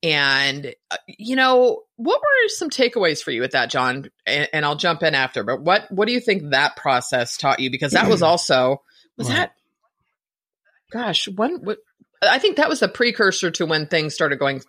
And, 0.04 0.74
uh, 0.90 0.96
you 1.06 1.34
know, 1.34 1.80
what 1.96 2.20
were 2.20 2.48
some 2.48 2.68
takeaways 2.68 3.22
for 3.22 3.30
you 3.30 3.40
with 3.40 3.52
that, 3.52 3.70
Jon? 3.70 4.10
And, 4.26 4.48
and, 4.52 4.62
I'll 4.62 4.76
jump 4.76 5.02
in 5.02 5.14
after, 5.14 5.42
but 5.44 5.62
what, 5.62 5.90
what 5.90 6.06
do 6.06 6.12
you 6.12 6.20
think 6.20 6.50
that 6.50 6.76
process 6.76 7.38
taught 7.38 7.58
you? 7.58 7.70
Because 7.70 7.92
that 7.92 8.06
was 8.06 8.22
also, 8.22 8.82
was 9.16 9.28
that, 9.28 9.54
gosh, 10.92 11.26
when, 11.26 11.64
what, 11.64 11.78
I 12.22 12.38
think 12.38 12.58
that 12.58 12.68
was 12.68 12.82
a 12.82 12.88
precursor 12.88 13.50
to 13.52 13.64
when 13.64 13.86
things 13.86 14.14
started 14.14 14.38
going 14.38 14.60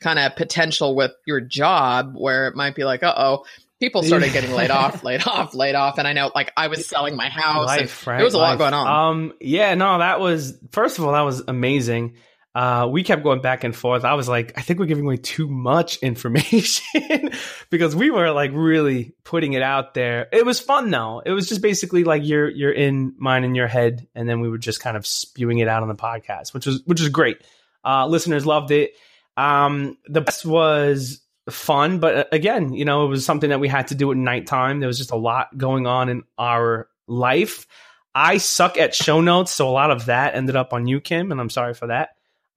kind 0.00 0.18
of 0.18 0.34
potential 0.34 0.96
with 0.96 1.12
your 1.26 1.42
job 1.42 2.14
where 2.16 2.48
it 2.48 2.56
might 2.56 2.74
be 2.74 2.84
like, 2.84 3.02
uh 3.02 3.12
oh, 3.14 3.44
people 3.80 4.02
started 4.02 4.32
getting 4.32 4.52
laid 4.52 4.70
off, 4.70 5.04
laid 5.04 5.26
off, 5.26 5.54
laid 5.54 5.74
off. 5.74 5.98
And 5.98 6.08
I 6.08 6.14
know 6.14 6.30
like 6.34 6.54
I 6.56 6.68
was 6.68 6.86
selling 6.86 7.16
my 7.16 7.28
house. 7.28 7.66
Life, 7.66 8.06
right? 8.06 8.16
There 8.16 8.24
was 8.24 8.32
a 8.32 8.38
Life. 8.38 8.58
lot 8.58 8.70
going 8.70 8.74
on. 8.74 9.10
Um, 9.10 9.32
yeah, 9.40 9.74
no, 9.74 9.98
that 9.98 10.20
was, 10.20 10.56
first 10.72 10.98
of 10.98 11.04
all, 11.04 11.12
that 11.12 11.20
was 11.20 11.42
amazing 11.46 12.14
uh, 12.54 12.88
we 12.90 13.04
kept 13.04 13.22
going 13.22 13.40
back 13.40 13.62
and 13.62 13.74
forth. 13.74 14.04
I 14.04 14.14
was 14.14 14.28
like, 14.28 14.54
I 14.56 14.62
think 14.62 14.80
we're 14.80 14.86
giving 14.86 15.04
away 15.04 15.18
too 15.18 15.46
much 15.46 15.96
information 16.02 17.30
because 17.70 17.94
we 17.94 18.10
were 18.10 18.30
like 18.30 18.50
really 18.52 19.14
putting 19.24 19.52
it 19.52 19.62
out 19.62 19.94
there. 19.94 20.26
It 20.32 20.44
was 20.44 20.58
fun 20.58 20.90
though. 20.90 21.22
It 21.24 21.30
was 21.30 21.48
just 21.48 21.62
basically 21.62 22.04
like 22.04 22.22
you're 22.24 22.48
you're 22.48 22.72
in 22.72 23.14
mine 23.18 23.44
in 23.44 23.54
your 23.54 23.68
head, 23.68 24.06
and 24.14 24.28
then 24.28 24.40
we 24.40 24.48
were 24.48 24.58
just 24.58 24.80
kind 24.80 24.96
of 24.96 25.06
spewing 25.06 25.58
it 25.58 25.68
out 25.68 25.82
on 25.82 25.88
the 25.88 25.94
podcast, 25.94 26.52
which 26.52 26.66
was 26.66 26.82
which 26.86 27.00
was 27.00 27.08
great. 27.08 27.38
Uh, 27.84 28.06
listeners 28.06 28.44
loved 28.44 28.72
it. 28.72 28.92
Um, 29.36 29.96
the 30.06 30.20
best 30.20 30.44
was 30.44 31.20
fun, 31.48 32.00
but 32.00 32.16
uh, 32.16 32.24
again, 32.32 32.72
you 32.72 32.84
know, 32.84 33.06
it 33.06 33.08
was 33.08 33.24
something 33.24 33.50
that 33.50 33.60
we 33.60 33.68
had 33.68 33.88
to 33.88 33.94
do 33.94 34.10
at 34.10 34.16
nighttime. 34.16 34.80
There 34.80 34.88
was 34.88 34.98
just 34.98 35.12
a 35.12 35.16
lot 35.16 35.56
going 35.56 35.86
on 35.86 36.08
in 36.08 36.24
our 36.36 36.88
life. 37.06 37.66
I 38.12 38.38
suck 38.38 38.76
at 38.76 38.92
show 38.92 39.20
notes, 39.20 39.52
so 39.52 39.68
a 39.68 39.70
lot 39.70 39.92
of 39.92 40.06
that 40.06 40.34
ended 40.34 40.56
up 40.56 40.72
on 40.72 40.88
you, 40.88 41.00
Kim, 41.00 41.30
and 41.30 41.40
I'm 41.40 41.48
sorry 41.48 41.74
for 41.74 41.86
that. 41.86 42.10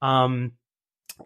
Um, 0.03 0.51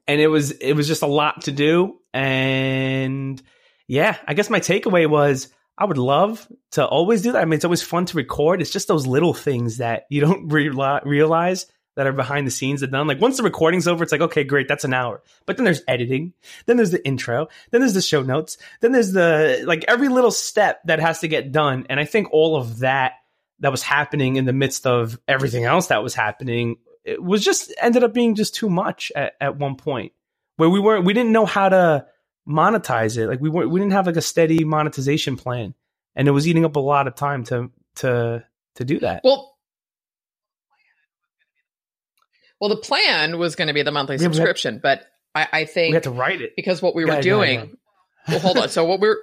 and 0.08 0.22
it 0.22 0.28
was 0.28 0.52
it 0.52 0.74
was 0.74 0.88
just 0.88 1.02
a 1.02 1.08
lot 1.08 1.44
to 1.44 1.52
do, 1.52 2.00
and 2.14 3.42
yeah, 3.88 4.18
I 4.28 4.34
guess 4.34 4.50
my 4.50 4.60
takeaway 4.60 5.10
was 5.10 5.50
I 5.78 5.86
would 5.86 5.98
love 5.98 6.48
to 6.72 6.86
always 6.86 7.22
do 7.22 7.32
that. 7.32 7.42
I 7.42 7.46
mean, 7.46 7.54
it's 7.54 7.66
always 7.66 7.82
fun 7.82 8.06
to 8.06 8.18
record. 8.18 8.62
It's 8.62 8.72
just 8.72 8.88
those 8.88 9.08
little 9.08 9.34
things 9.34 9.78
that 9.78 10.06
you 10.10 10.22
don't 10.26 10.48
re- 10.50 10.70
realize 11.04 11.66
that 11.96 12.06
are 12.06 12.14
behind 12.14 12.46
the 12.46 12.52
scenes 12.52 12.82
that 12.82 12.92
done. 12.92 13.08
Like 13.08 13.20
once 13.20 13.38
the 13.38 13.44
recording's 13.44 13.88
over, 13.88 14.04
it's 14.04 14.12
like, 14.12 14.22
okay, 14.22 14.44
great, 14.44 14.68
that's 14.68 14.84
an 14.84 14.94
hour. 14.94 15.24
But 15.48 15.58
then 15.58 15.66
there's 15.66 15.82
editing, 15.88 16.34
then 16.68 16.78
there's 16.78 16.92
the 16.92 17.06
intro, 17.06 17.48
then 17.72 17.82
there's 17.82 17.96
the 17.96 18.04
show 18.04 18.22
notes, 18.22 18.60
then 18.82 18.92
there's 18.92 19.14
the 19.14 19.64
like 19.66 19.84
every 19.88 20.08
little 20.08 20.30
step 20.30 20.80
that 20.86 21.00
has 21.00 21.22
to 21.22 21.28
get 21.28 21.52
done. 21.52 21.88
And 21.90 22.00
I 22.00 22.06
think 22.06 22.32
all 22.32 22.56
of 22.56 22.80
that 22.80 23.14
that 23.62 23.72
was 23.72 23.82
happening 23.82 24.36
in 24.36 24.46
the 24.46 24.54
midst 24.54 24.86
of 24.86 25.20
everything 25.28 25.64
else 25.64 25.88
that 25.88 26.04
was 26.04 26.14
happening, 26.14 26.78
it 27.08 27.24
was 27.24 27.44
just 27.44 27.74
ended 27.82 28.04
up 28.04 28.14
being 28.14 28.36
just 28.36 28.54
too 28.54 28.70
much 28.70 29.14
at, 29.16 29.34
at 29.40 29.58
one 29.58 29.76
point 29.78 30.12
where 30.58 30.70
we 30.70 30.80
weren't 30.80 31.06
we 31.06 31.14
didn't 31.14 31.32
know 31.32 31.46
how 31.46 31.70
to 31.70 32.06
monetize 32.48 33.18
it. 33.18 33.28
Like 33.28 33.40
we 33.40 33.50
weren't 33.50 33.70
we 33.70 33.80
didn't 33.80 33.94
have 33.94 34.08
like 34.08 34.18
a 34.18 34.22
steady 34.22 34.66
monetization 34.66 35.38
plan. 35.38 35.74
And 36.16 36.28
it 36.28 36.32
was 36.32 36.48
eating 36.48 36.66
up 36.66 36.76
a 36.76 36.82
lot 36.82 37.08
of 37.08 37.16
time 37.16 37.46
to 37.46 37.72
to 37.98 38.44
to 38.76 38.86
do 38.86 39.00
that. 39.00 39.22
Well, 39.24 39.56
well, 42.60 42.70
the 42.70 42.78
plan 42.78 43.38
was 43.38 43.56
going 43.56 43.68
to 43.68 43.74
be 43.74 43.84
the 43.84 43.92
monthly 43.92 44.16
yeah, 44.16 44.24
subscription, 44.24 44.76
had, 44.76 44.82
but 44.82 45.06
I, 45.34 45.48
I, 45.54 45.66
think 45.66 45.92
we 45.92 45.94
had 45.94 46.04
to 46.04 46.12
write 46.12 46.42
it 46.42 46.54
because 46.56 46.82
what 46.82 46.96
we 46.96 47.06
were 47.06 47.22
doing. 47.22 47.78
well, 48.28 48.40
hold 48.40 48.58
on. 48.58 48.70
So 48.70 48.84
what 48.86 49.00
we're 49.00 49.20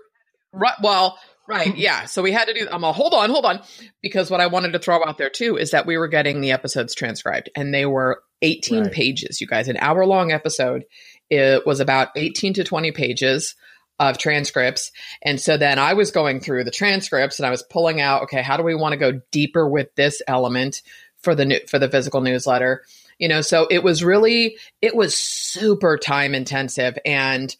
right? 0.53 0.77
Well, 0.81 1.19
right, 1.49 1.77
yeah. 1.77 2.05
So 2.07 2.23
we 2.23 2.33
had 2.33 2.47
to 2.47 2.55
do. 2.55 2.67
I'm 2.71 2.85
a 2.85 2.93
hold 2.93 3.15
on, 3.15 3.31
hold 3.31 3.45
on, 3.45 3.61
because 4.03 4.31
what 4.31 4.41
I 4.41 4.47
wanted 4.47 4.73
to 4.73 4.79
throw 4.79 5.05
out 5.05 5.19
there 5.19 5.31
too 5.31 5.57
is 5.57 5.73
that 5.73 5.87
we 5.87 5.99
were 5.99 6.09
getting 6.09 6.41
the 6.41 6.53
episodes 6.53 6.95
transcribed, 6.95 7.51
and 7.57 7.73
they 7.73 7.87
were 7.87 8.23
18 8.43 8.83
right. 8.83 8.93
pages. 8.93 9.41
You 9.41 9.47
guys, 9.47 9.69
an 9.69 9.77
hour 9.79 10.07
long 10.07 10.33
episode. 10.33 10.85
It 11.31 11.67
was 11.67 11.81
about 11.81 12.09
18 12.17 12.55
to 12.55 12.65
20 12.65 12.93
pages 12.93 13.55
of 13.99 14.19
transcripts. 14.19 14.91
And 15.23 15.41
so 15.41 15.57
then 15.57 15.79
I 15.79 15.95
was 15.95 16.11
going 16.11 16.41
through 16.41 16.65
the 16.65 16.71
transcripts 16.71 17.39
and 17.39 17.47
I 17.47 17.51
was 17.51 17.63
pulling 17.63 18.01
out, 18.01 18.25
okay, 18.25 18.43
how 18.43 18.57
do 18.57 18.63
we 18.63 18.75
want 18.75 18.93
to 18.93 18.99
go 18.99 19.21
deeper 19.31 19.67
with 19.67 19.95
this 19.95 20.21
element 20.27 20.83
for 21.23 21.35
the 21.35 21.45
new, 21.47 21.61
for 21.69 21.79
the 21.79 21.89
physical 21.89 22.21
newsletter? 22.21 22.83
you 23.19 23.29
know 23.29 23.41
so 23.41 23.67
it 23.71 23.83
was 23.83 24.05
really 24.05 24.59
it 24.83 24.95
was 24.95 25.17
super 25.17 25.97
time 25.97 26.35
intensive 26.35 26.99
and 27.05 27.57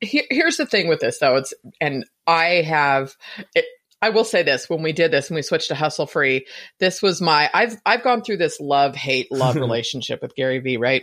he, 0.00 0.24
here's 0.30 0.56
the 0.56 0.66
thing 0.66 0.88
with 0.88 1.00
this 1.00 1.18
though 1.18 1.36
it's 1.36 1.54
and 1.80 2.04
i 2.28 2.62
have 2.62 3.16
it, 3.54 3.64
I 4.00 4.10
will 4.10 4.24
say 4.24 4.42
this: 4.42 4.70
when 4.70 4.82
we 4.82 4.92
did 4.92 5.10
this, 5.10 5.28
and 5.28 5.34
we 5.34 5.42
switched 5.42 5.68
to 5.68 5.74
hustle 5.74 6.06
free, 6.06 6.46
this 6.78 7.02
was 7.02 7.20
my 7.20 7.50
I've 7.52 7.76
I've 7.84 8.04
gone 8.04 8.22
through 8.22 8.36
this 8.36 8.60
love 8.60 8.94
hate 8.94 9.32
love 9.32 9.56
relationship 9.56 10.22
with 10.22 10.36
Gary 10.36 10.60
Vee, 10.60 10.76
right? 10.76 11.02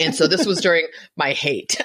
And 0.00 0.14
so 0.14 0.26
this 0.26 0.44
was 0.44 0.60
during 0.60 0.86
my 1.16 1.32
hate 1.32 1.80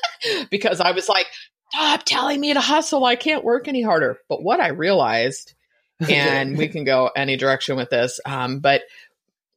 because 0.50 0.80
I 0.80 0.92
was 0.92 1.08
like, 1.08 1.26
"Stop 1.72 2.04
telling 2.04 2.40
me 2.40 2.52
to 2.52 2.60
hustle! 2.60 3.04
I 3.04 3.16
can't 3.16 3.44
work 3.44 3.66
any 3.66 3.82
harder." 3.82 4.18
But 4.28 4.42
what 4.42 4.60
I 4.60 4.68
realized, 4.68 5.54
and 6.08 6.58
we 6.58 6.68
can 6.68 6.84
go 6.84 7.10
any 7.16 7.36
direction 7.36 7.76
with 7.76 7.88
this, 7.88 8.20
um, 8.26 8.60
but 8.60 8.82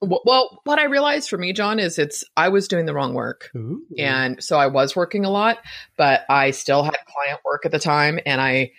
well, 0.01 0.61
what 0.65 0.79
I 0.79 0.85
realized 0.85 1.29
for 1.29 1.37
me, 1.37 1.53
Jon, 1.53 1.79
is 1.79 1.97
it's 1.97 2.23
I 2.35 2.49
was 2.49 2.67
doing 2.67 2.85
the 2.85 2.93
wrong 2.93 3.13
work. 3.13 3.49
Ooh. 3.55 3.83
And 3.97 4.43
so 4.43 4.57
I 4.57 4.67
was 4.67 4.95
working 4.95 5.25
a 5.25 5.29
lot, 5.29 5.59
but 5.97 6.25
I 6.29 6.51
still 6.51 6.83
had 6.83 6.95
client 7.07 7.41
work 7.45 7.65
at 7.65 7.71
the 7.71 7.79
time 7.79 8.19
and 8.25 8.41
I 8.41 8.71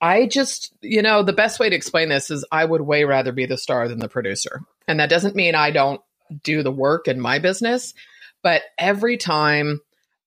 I 0.00 0.26
just, 0.26 0.74
you 0.82 1.00
know, 1.00 1.22
the 1.22 1.32
best 1.32 1.58
way 1.58 1.70
to 1.70 1.76
explain 1.76 2.10
this 2.10 2.30
is 2.30 2.44
I 2.52 2.64
would 2.64 2.82
way 2.82 3.04
rather 3.04 3.32
be 3.32 3.46
the 3.46 3.56
star 3.56 3.88
than 3.88 4.00
the 4.00 4.08
producer. 4.08 4.60
And 4.86 5.00
that 5.00 5.08
doesn't 5.08 5.36
mean 5.36 5.54
I 5.54 5.70
don't 5.70 6.00
do 6.42 6.62
the 6.62 6.72
work 6.72 7.08
in 7.08 7.20
my 7.20 7.38
business, 7.38 7.94
but 8.42 8.62
every 8.78 9.16
time 9.16 9.80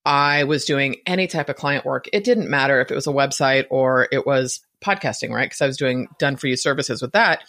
I 0.03 0.45
was 0.45 0.65
doing 0.65 0.95
any 1.05 1.27
type 1.27 1.49
of 1.49 1.57
client 1.57 1.85
work, 1.85 2.07
it 2.11 2.23
didn't 2.23 2.49
matter 2.49 2.81
if 2.81 2.89
it 2.89 2.95
was 2.95 3.07
a 3.07 3.11
website 3.11 3.65
or 3.69 4.07
it 4.11 4.25
was 4.25 4.61
podcasting, 4.81 5.29
right? 5.31 5.45
Because 5.45 5.61
I 5.61 5.67
was 5.67 5.77
doing 5.77 6.07
done 6.17 6.37
for 6.37 6.47
you 6.47 6.55
services 6.55 7.01
with 7.01 7.11
that. 7.11 7.43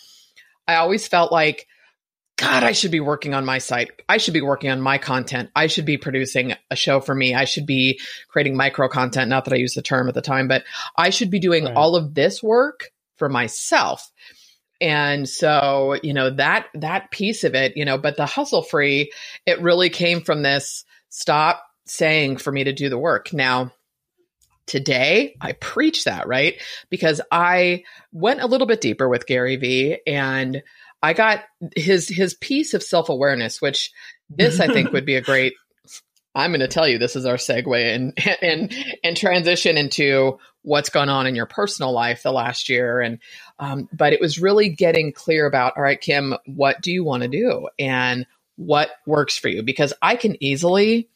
I 0.67 0.75
always 0.75 1.09
felt 1.09 1.33
like 1.33 1.67
God, 2.39 2.63
I 2.63 2.71
should 2.71 2.93
be 2.93 3.01
working 3.01 3.35
on 3.35 3.45
my 3.45 3.59
site. 3.59 3.91
I 4.09 4.19
should 4.19 4.33
be 4.33 4.41
working 4.41 4.71
on 4.71 4.81
my 4.81 4.97
content. 4.97 5.51
I 5.57 5.67
should 5.67 5.85
be 5.85 5.99
producing 5.99 6.55
a 6.71 6.77
show 6.77 7.01
for 7.01 7.13
me. 7.13 7.35
I 7.35 7.45
should 7.45 7.67
be 7.67 8.01
creating 8.29 8.57
micro 8.57 8.89
content. 8.89 9.29
Not 9.29 9.45
that 9.45 9.55
I 9.55 9.57
use 9.57 9.75
the 9.75 9.83
term 9.83 10.09
at 10.09 10.15
the 10.15 10.23
time, 10.23 10.47
but 10.47 10.63
I 10.97 11.11
should 11.11 11.33
be 11.33 11.41
doing 11.41 11.65
right. 11.65 11.75
all 11.75 11.97
of 11.97 12.15
this 12.15 12.41
work 12.41 12.91
for 13.17 13.29
myself. 13.29 14.09
And 14.81 15.29
so, 15.29 15.97
you 16.05 16.15
know, 16.15 16.31
that, 16.31 16.67
that 16.75 17.11
piece 17.11 17.43
of 17.43 17.57
it, 17.57 17.77
you 17.77 17.85
know, 17.85 17.99
but 17.99 18.17
the 18.17 18.27
hustle 18.27 18.63
free, 18.63 19.11
it 19.45 19.61
really 19.61 19.91
came 19.91 20.21
from 20.21 20.43
this 20.43 20.85
stop 21.11 21.65
saying 21.87 22.37
for 22.37 22.53
me 22.53 22.63
to 22.63 22.73
do 22.73 22.89
the 22.89 22.99
work. 22.99 23.33
Now, 23.33 23.73
today 24.67 25.35
I 25.41 25.53
preach 25.53 26.05
that, 26.05 26.29
right? 26.29 26.55
Because 26.89 27.21
I 27.33 27.83
went 28.13 28.43
a 28.43 28.47
little 28.47 28.69
bit 28.69 28.81
deeper 28.81 29.09
with 29.09 29.27
Gary 29.27 29.57
Vee 29.57 29.99
and 30.07 30.63
I 31.03 31.13
got 31.13 31.45
his 31.77 32.09
his 32.09 32.35
piece 32.35 32.75
of 32.75 32.83
self 32.83 33.09
awareness, 33.09 33.61
which 33.61 33.91
this 34.31 34.61
I 34.61 34.69
think 34.69 34.93
would 34.93 35.07
be 35.07 35.17
a 35.17 35.23
great. 35.23 35.55
I'm 36.35 36.51
going 36.51 36.61
to 36.61 36.69
tell 36.69 36.87
you 36.87 36.99
this 36.99 37.17
is 37.17 37.27
our 37.27 37.37
segue 37.37 37.95
and 37.95 38.19
and 38.43 38.75
and 39.03 39.17
transition 39.17 39.77
into 39.77 40.39
what's 40.63 40.91
gone 40.91 41.09
on 41.09 41.27
in 41.27 41.35
your 41.35 41.47
personal 41.47 41.93
life 41.93 42.23
the 42.23 42.33
last 42.33 42.69
year 42.69 43.01
and 43.01 43.19
um, 43.59 43.89
but 43.93 44.13
it 44.13 44.21
was 44.21 44.39
really 44.39 44.69
getting 44.69 45.13
clear 45.13 45.47
about 45.47 45.73
all 45.77 45.83
right 45.83 46.01
kim 46.01 46.35
what 46.47 46.81
do 46.81 46.93
you 46.93 47.03
want 47.03 47.23
to 47.23 47.29
do 47.29 47.69
and 47.79 48.27
what 48.57 48.91
works 49.07 49.39
for 49.39 49.49
you 49.49 49.63
because 49.63 49.95
i 50.03 50.15
can 50.15 50.43
easily 50.43 51.09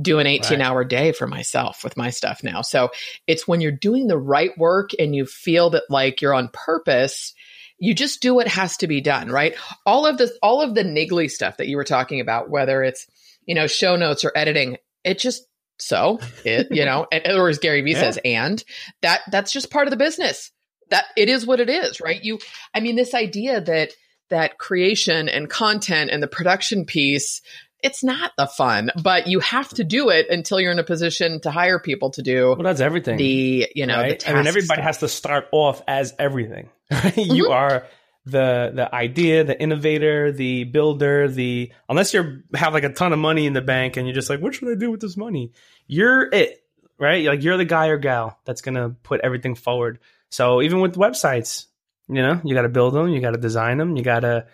do 0.00 0.18
an 0.18 0.26
18 0.26 0.58
right. 0.58 0.66
hour 0.66 0.84
day 0.84 1.12
for 1.12 1.26
myself 1.26 1.84
with 1.84 1.96
my 1.96 2.10
stuff 2.10 2.42
now 2.42 2.62
so 2.62 2.90
it's 3.26 3.46
when 3.46 3.60
you're 3.60 3.72
doing 3.72 4.06
the 4.06 4.18
right 4.18 4.56
work 4.56 4.90
and 4.98 5.14
you 5.14 5.26
feel 5.26 5.70
that 5.70 5.84
like 5.90 6.22
you're 6.22 6.34
on 6.34 6.48
purpose 6.52 7.34
you 7.78 7.94
just 7.94 8.22
do 8.22 8.34
what 8.34 8.48
has 8.48 8.78
to 8.78 8.86
be 8.86 9.00
done, 9.00 9.30
right? 9.30 9.54
All 9.84 10.06
of 10.06 10.18
this, 10.18 10.32
all 10.42 10.60
of 10.62 10.74
the 10.74 10.82
niggly 10.82 11.30
stuff 11.30 11.58
that 11.58 11.68
you 11.68 11.76
were 11.76 11.84
talking 11.84 12.20
about, 12.20 12.50
whether 12.50 12.82
it's, 12.82 13.06
you 13.44 13.54
know, 13.54 13.66
show 13.66 13.96
notes 13.96 14.24
or 14.24 14.32
editing, 14.34 14.78
it 15.04 15.18
just, 15.18 15.46
so 15.78 16.18
it, 16.44 16.68
you 16.70 16.84
know, 16.84 17.06
and, 17.12 17.36
or 17.36 17.48
as 17.48 17.58
Gary 17.58 17.82
Vee 17.82 17.92
yeah. 17.92 18.00
says, 18.00 18.18
and 18.24 18.62
that, 19.02 19.20
that's 19.30 19.52
just 19.52 19.70
part 19.70 19.86
of 19.86 19.90
the 19.90 19.96
business. 19.96 20.50
That 20.90 21.04
it 21.16 21.28
is 21.28 21.44
what 21.44 21.58
it 21.58 21.68
is, 21.68 22.00
right? 22.00 22.22
You, 22.22 22.38
I 22.72 22.80
mean, 22.80 22.94
this 22.94 23.12
idea 23.12 23.60
that, 23.60 23.90
that 24.30 24.58
creation 24.58 25.28
and 25.28 25.48
content 25.48 26.10
and 26.10 26.22
the 26.22 26.28
production 26.28 26.84
piece 26.84 27.42
it's 27.82 28.02
not 28.02 28.32
the 28.36 28.46
fun, 28.46 28.90
but 29.02 29.26
you 29.26 29.38
have 29.40 29.68
to 29.74 29.84
do 29.84 30.08
it 30.08 30.28
until 30.30 30.58
you're 30.58 30.72
in 30.72 30.78
a 30.78 30.84
position 30.84 31.40
to 31.42 31.50
hire 31.50 31.78
people 31.78 32.10
to 32.12 32.22
do. 32.22 32.48
Well, 32.48 32.62
that's 32.62 32.80
everything. 32.80 33.18
The 33.18 33.70
you 33.74 33.86
know, 33.86 33.98
right? 33.98 34.18
the 34.18 34.30
I 34.30 34.34
mean, 34.34 34.46
everybody 34.46 34.80
stuff. 34.80 34.84
has 34.84 34.98
to 34.98 35.08
start 35.08 35.48
off 35.52 35.82
as 35.86 36.14
everything. 36.18 36.70
Mm-hmm. 36.96 37.34
you 37.34 37.48
are 37.50 37.86
the 38.26 38.70
the 38.74 38.94
idea, 38.94 39.42
the 39.42 39.60
innovator, 39.60 40.30
the 40.30 40.64
builder, 40.64 41.28
the 41.28 41.72
unless 41.88 42.14
you 42.14 42.42
have 42.54 42.74
like 42.74 42.84
a 42.84 42.92
ton 42.92 43.12
of 43.12 43.18
money 43.18 43.46
in 43.46 43.54
the 43.54 43.60
bank 43.60 43.96
and 43.96 44.06
you're 44.06 44.14
just 44.14 44.30
like, 44.30 44.40
what 44.40 44.54
should 44.54 44.68
I 44.68 44.76
do 44.78 44.90
with 44.90 45.00
this 45.00 45.16
money? 45.16 45.52
You're 45.88 46.28
it, 46.32 46.62
right? 46.98 47.24
Like 47.24 47.42
you're 47.42 47.56
the 47.56 47.64
guy 47.64 47.88
or 47.88 47.98
gal 47.98 48.38
that's 48.44 48.60
gonna 48.60 48.90
put 49.02 49.20
everything 49.22 49.56
forward. 49.56 49.98
So 50.30 50.62
even 50.62 50.80
with 50.80 50.94
websites, 50.94 51.66
you 52.08 52.22
know, 52.22 52.40
you 52.44 52.54
got 52.54 52.62
to 52.62 52.68
build 52.68 52.94
them, 52.94 53.08
you 53.08 53.20
got 53.20 53.32
to 53.32 53.40
design 53.40 53.78
them, 53.78 53.96
you 53.96 54.02
got 54.02 54.20
to 54.20 54.46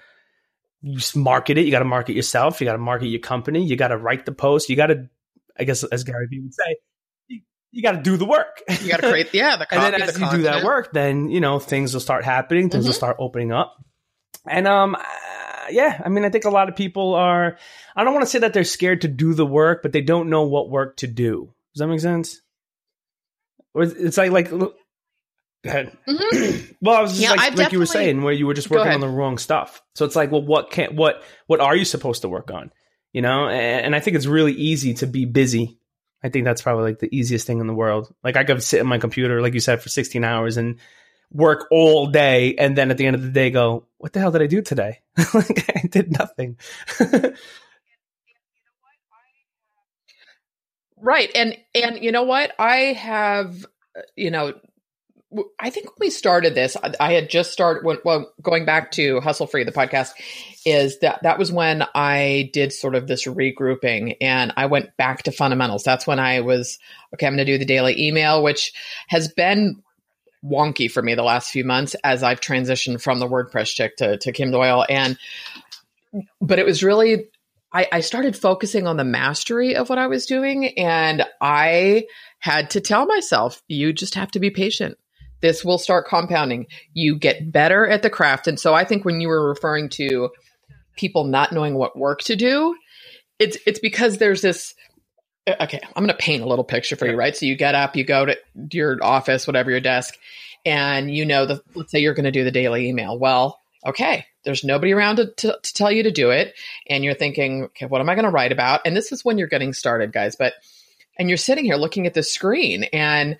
you 0.82 0.98
market 1.14 1.58
it. 1.58 1.64
You 1.64 1.70
got 1.70 1.78
to 1.78 1.84
market 1.84 2.14
yourself. 2.14 2.60
You 2.60 2.64
got 2.66 2.72
to 2.72 2.78
market 2.78 3.06
your 3.06 3.20
company. 3.20 3.64
You 3.64 3.76
got 3.76 3.88
to 3.88 3.96
write 3.96 4.26
the 4.26 4.32
post. 4.32 4.68
You 4.68 4.76
got 4.76 4.88
to, 4.88 5.08
I 5.58 5.64
guess, 5.64 5.84
as 5.84 6.04
Gary 6.04 6.26
Vee 6.28 6.40
would 6.40 6.52
say, 6.54 6.76
you, 7.72 7.82
got 7.82 7.92
to 7.92 8.02
do 8.02 8.16
the 8.16 8.24
work. 8.24 8.62
You 8.68 8.88
got 8.88 9.00
to 9.00 9.10
create, 9.10 9.32
yeah, 9.32 9.56
the 9.56 9.66
and 9.74 9.82
then 9.82 10.00
as 10.00 10.14
the 10.14 10.20
you 10.20 10.30
do 10.30 10.42
that 10.42 10.64
work, 10.64 10.92
then 10.92 11.30
you 11.30 11.40
know 11.40 11.58
things 11.58 11.92
will 11.92 12.00
start 12.00 12.24
happening. 12.24 12.70
Things 12.70 12.84
mm-hmm. 12.84 12.88
will 12.88 12.94
start 12.94 13.16
opening 13.18 13.52
up. 13.52 13.76
And 14.46 14.68
um, 14.68 14.94
uh, 14.94 15.00
yeah, 15.70 16.00
I 16.04 16.08
mean, 16.08 16.24
I 16.24 16.30
think 16.30 16.44
a 16.44 16.50
lot 16.50 16.68
of 16.68 16.76
people 16.76 17.14
are. 17.14 17.56
I 17.96 18.04
don't 18.04 18.14
want 18.14 18.24
to 18.24 18.30
say 18.30 18.40
that 18.40 18.52
they're 18.52 18.64
scared 18.64 19.02
to 19.02 19.08
do 19.08 19.34
the 19.34 19.46
work, 19.46 19.82
but 19.82 19.92
they 19.92 20.00
don't 20.00 20.30
know 20.30 20.42
what 20.42 20.70
work 20.70 20.98
to 20.98 21.06
do. 21.06 21.52
Does 21.74 21.80
that 21.80 21.88
make 21.88 22.00
sense? 22.00 22.40
Or 23.74 23.82
it's 23.82 24.16
like 24.16 24.30
like 24.30 24.50
Go 25.62 25.70
ahead. 25.70 25.96
Mm-hmm. 26.08 26.74
well, 26.80 26.96
I 26.96 27.02
was 27.02 27.12
just 27.12 27.22
yeah, 27.22 27.30
like, 27.32 27.56
like 27.56 27.72
you 27.72 27.78
were 27.78 27.86
saying, 27.86 28.22
where 28.22 28.32
you 28.32 28.46
were 28.46 28.54
just 28.54 28.70
working 28.70 28.92
on 28.92 29.00
the 29.00 29.08
wrong 29.08 29.38
stuff. 29.38 29.80
So 29.94 30.04
it's 30.04 30.16
like, 30.16 30.32
well, 30.32 30.42
what 30.42 30.70
can't 30.70 30.94
what 30.94 31.22
what 31.46 31.60
are 31.60 31.76
you 31.76 31.84
supposed 31.84 32.22
to 32.22 32.28
work 32.28 32.50
on? 32.50 32.72
You 33.12 33.22
know, 33.22 33.48
and, 33.48 33.86
and 33.86 33.96
I 33.96 34.00
think 34.00 34.16
it's 34.16 34.26
really 34.26 34.52
easy 34.52 34.94
to 34.94 35.06
be 35.06 35.24
busy. 35.24 35.78
I 36.22 36.28
think 36.28 36.44
that's 36.44 36.62
probably 36.62 36.84
like 36.84 36.98
the 37.00 37.14
easiest 37.14 37.46
thing 37.46 37.60
in 37.60 37.66
the 37.66 37.74
world. 37.74 38.14
Like 38.22 38.36
I 38.36 38.44
could 38.44 38.62
sit 38.62 38.80
in 38.80 38.86
my 38.86 38.98
computer, 38.98 39.40
like 39.42 39.54
you 39.54 39.60
said, 39.60 39.82
for 39.82 39.88
16 39.88 40.22
hours 40.22 40.56
and 40.56 40.78
work 41.32 41.66
all 41.70 42.06
day, 42.06 42.54
and 42.54 42.76
then 42.76 42.90
at 42.90 42.98
the 42.98 43.06
end 43.06 43.16
of 43.16 43.22
the 43.22 43.30
day, 43.30 43.50
go, 43.50 43.86
"What 43.98 44.12
the 44.12 44.20
hell 44.20 44.30
did 44.30 44.42
I 44.42 44.46
do 44.46 44.62
today? 44.62 45.00
like 45.34 45.64
I 45.76 45.86
did 45.88 46.12
nothing." 46.12 46.58
right, 50.96 51.30
and 51.34 51.56
and 51.74 52.02
you 52.02 52.12
know 52.12 52.24
what? 52.24 52.52
I 52.58 52.76
have, 52.92 53.64
uh, 53.96 54.02
you 54.16 54.30
know, 54.30 54.54
I 55.58 55.70
think 55.70 55.86
when 55.86 56.06
we 56.06 56.10
started 56.10 56.54
this, 56.54 56.76
I 57.00 57.12
had 57.12 57.30
just 57.30 57.52
started. 57.52 57.84
When, 57.84 57.98
well, 58.04 58.32
going 58.42 58.64
back 58.64 58.92
to 58.92 59.20
Hustle 59.20 59.46
Free, 59.46 59.64
the 59.64 59.72
podcast, 59.72 60.10
is 60.66 60.98
that 61.00 61.22
that 61.22 61.38
was 61.38 61.50
when 61.50 61.84
I 61.94 62.50
did 62.52 62.72
sort 62.72 62.94
of 62.94 63.06
this 63.06 63.26
regrouping, 63.26 64.16
and 64.20 64.52
I 64.56 64.66
went 64.66 64.96
back 64.96 65.24
to 65.24 65.32
fundamentals. 65.32 65.84
That's 65.84 66.06
when 66.06 66.18
I 66.18 66.40
was 66.40 66.78
okay. 67.14 67.26
I'm 67.26 67.36
going 67.36 67.46
to 67.46 67.52
do 67.52 67.58
the 67.58 67.64
daily 67.64 68.06
email, 68.06 68.42
which 68.42 68.72
has 69.08 69.28
been 69.28 69.82
wonky 70.44 70.90
for 70.90 71.02
me 71.02 71.14
the 71.14 71.22
last 71.22 71.50
few 71.50 71.64
months 71.64 71.94
as 72.02 72.22
I've 72.22 72.40
transitioned 72.40 73.00
from 73.00 73.20
the 73.20 73.28
WordPress 73.28 73.74
chick 73.74 73.96
to, 73.98 74.18
to 74.18 74.32
Kim 74.32 74.50
Doyle, 74.50 74.84
and 74.88 75.18
but 76.40 76.58
it 76.58 76.66
was 76.66 76.82
really 76.82 77.28
I, 77.72 77.88
I 77.90 78.00
started 78.00 78.36
focusing 78.36 78.86
on 78.86 78.98
the 78.98 79.04
mastery 79.04 79.76
of 79.76 79.88
what 79.88 79.98
I 79.98 80.08
was 80.08 80.26
doing, 80.26 80.78
and 80.78 81.24
I 81.40 82.04
had 82.38 82.70
to 82.70 82.80
tell 82.80 83.06
myself, 83.06 83.62
you 83.68 83.92
just 83.92 84.16
have 84.16 84.30
to 84.32 84.40
be 84.40 84.50
patient 84.50 84.98
this 85.42 85.64
will 85.64 85.78
start 85.78 86.08
compounding. 86.08 86.66
You 86.94 87.16
get 87.16 87.52
better 87.52 87.86
at 87.86 88.02
the 88.02 88.10
craft. 88.10 88.48
And 88.48 88.58
so 88.58 88.74
I 88.74 88.84
think 88.84 89.04
when 89.04 89.20
you 89.20 89.28
were 89.28 89.48
referring 89.48 89.90
to 89.90 90.30
people 90.96 91.24
not 91.24 91.52
knowing 91.52 91.74
what 91.74 91.98
work 91.98 92.22
to 92.22 92.36
do, 92.36 92.74
it's 93.38 93.58
it's 93.66 93.80
because 93.80 94.18
there's 94.18 94.40
this 94.40 94.74
uh, 95.46 95.56
okay, 95.60 95.80
I'm 95.82 96.04
going 96.04 96.16
to 96.16 96.24
paint 96.24 96.42
a 96.42 96.46
little 96.46 96.64
picture 96.64 96.96
for 96.96 97.06
you, 97.06 97.16
right? 97.16 97.36
So 97.36 97.46
you 97.46 97.56
get 97.56 97.74
up, 97.74 97.96
you 97.96 98.04
go 98.04 98.24
to 98.24 98.36
your 98.70 98.98
office, 99.02 99.46
whatever 99.46 99.70
your 99.70 99.80
desk, 99.80 100.16
and 100.64 101.14
you 101.14 101.26
know 101.26 101.44
the 101.46 101.62
let's 101.74 101.90
say 101.90 101.98
you're 101.98 102.14
going 102.14 102.24
to 102.24 102.30
do 102.30 102.44
the 102.44 102.50
daily 102.50 102.88
email. 102.88 103.18
Well, 103.18 103.58
okay, 103.84 104.26
there's 104.44 104.62
nobody 104.62 104.92
around 104.92 105.16
to, 105.16 105.26
to, 105.26 105.58
to 105.60 105.74
tell 105.74 105.90
you 105.90 106.04
to 106.04 106.12
do 106.12 106.30
it, 106.30 106.54
and 106.88 107.02
you're 107.02 107.14
thinking, 107.14 107.64
okay, 107.64 107.86
what 107.86 108.00
am 108.00 108.08
I 108.08 108.14
going 108.14 108.24
to 108.24 108.30
write 108.30 108.52
about? 108.52 108.82
And 108.84 108.96
this 108.96 109.10
is 109.10 109.24
when 109.24 109.38
you're 109.38 109.48
getting 109.48 109.72
started, 109.72 110.12
guys, 110.12 110.36
but 110.36 110.54
and 111.18 111.28
you're 111.28 111.36
sitting 111.36 111.64
here 111.64 111.76
looking 111.76 112.06
at 112.06 112.14
the 112.14 112.22
screen 112.22 112.84
and 112.84 113.36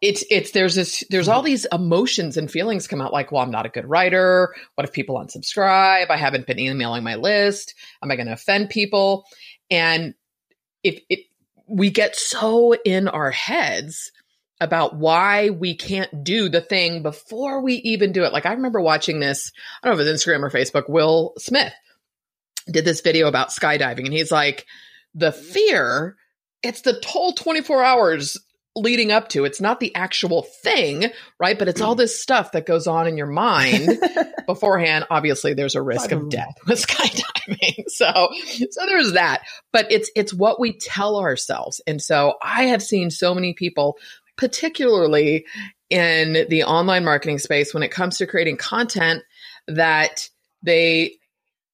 it's 0.00 0.24
it's 0.30 0.52
there's 0.52 0.74
this 0.74 1.04
there's 1.10 1.28
all 1.28 1.42
these 1.42 1.66
emotions 1.72 2.36
and 2.36 2.50
feelings 2.50 2.86
come 2.86 3.00
out 3.00 3.12
like 3.12 3.30
well 3.30 3.42
i'm 3.42 3.50
not 3.50 3.66
a 3.66 3.70
good 3.70 3.86
writer. 3.86 4.54
What 4.74 4.86
if 4.86 4.92
people 4.92 5.16
unsubscribe? 5.16 6.10
I 6.10 6.16
haven't 6.16 6.46
been 6.46 6.58
emailing 6.58 7.04
my 7.04 7.16
list. 7.16 7.74
Am 8.02 8.10
i 8.10 8.16
going 8.16 8.26
to 8.26 8.32
offend 8.32 8.70
people? 8.70 9.26
And 9.70 10.14
if 10.82 11.00
it 11.08 11.20
we 11.66 11.90
get 11.90 12.16
so 12.16 12.74
in 12.84 13.08
our 13.08 13.30
heads 13.30 14.10
about 14.60 14.96
why 14.96 15.50
we 15.50 15.74
can't 15.74 16.24
do 16.24 16.48
the 16.48 16.60
thing 16.60 17.02
before 17.02 17.62
we 17.62 17.74
even 17.76 18.12
do 18.12 18.24
it. 18.24 18.32
Like 18.32 18.46
i 18.46 18.52
remember 18.52 18.80
watching 18.80 19.20
this 19.20 19.52
i 19.82 19.86
don't 19.86 19.96
know 19.96 20.02
if 20.02 20.08
it's 20.08 20.24
instagram 20.24 20.42
or 20.42 20.50
facebook 20.50 20.88
will 20.88 21.34
smith 21.36 21.72
did 22.70 22.84
this 22.84 23.00
video 23.00 23.28
about 23.28 23.50
skydiving 23.50 24.04
and 24.04 24.12
he's 24.12 24.32
like 24.32 24.66
the 25.14 25.32
fear 25.32 26.16
it's 26.62 26.82
the 26.82 27.00
whole 27.06 27.32
24 27.32 27.82
hours 27.82 28.36
leading 28.76 29.10
up 29.10 29.28
to. 29.30 29.44
It's 29.44 29.60
not 29.60 29.80
the 29.80 29.94
actual 29.94 30.42
thing, 30.42 31.06
right? 31.38 31.58
But 31.58 31.68
it's 31.68 31.80
all 31.80 31.94
this 31.94 32.20
stuff 32.20 32.52
that 32.52 32.66
goes 32.66 32.86
on 32.86 33.06
in 33.06 33.16
your 33.16 33.26
mind 33.26 33.98
beforehand. 34.46 35.06
Obviously, 35.10 35.54
there's 35.54 35.74
a 35.74 35.82
risk 35.82 36.12
of 36.12 36.28
death 36.28 36.54
with 36.66 36.86
skydiving. 36.86 37.88
So, 37.88 38.28
so 38.70 38.86
there's 38.86 39.12
that. 39.12 39.42
But 39.72 39.90
it's 39.90 40.10
it's 40.14 40.32
what 40.32 40.60
we 40.60 40.72
tell 40.72 41.16
ourselves. 41.16 41.80
And 41.86 42.00
so 42.00 42.34
I 42.42 42.64
have 42.64 42.82
seen 42.82 43.10
so 43.10 43.34
many 43.34 43.54
people, 43.54 43.98
particularly 44.36 45.46
in 45.88 46.46
the 46.48 46.64
online 46.64 47.04
marketing 47.04 47.38
space, 47.38 47.74
when 47.74 47.82
it 47.82 47.90
comes 47.90 48.18
to 48.18 48.26
creating 48.26 48.56
content, 48.56 49.22
that 49.66 50.28
they 50.62 51.16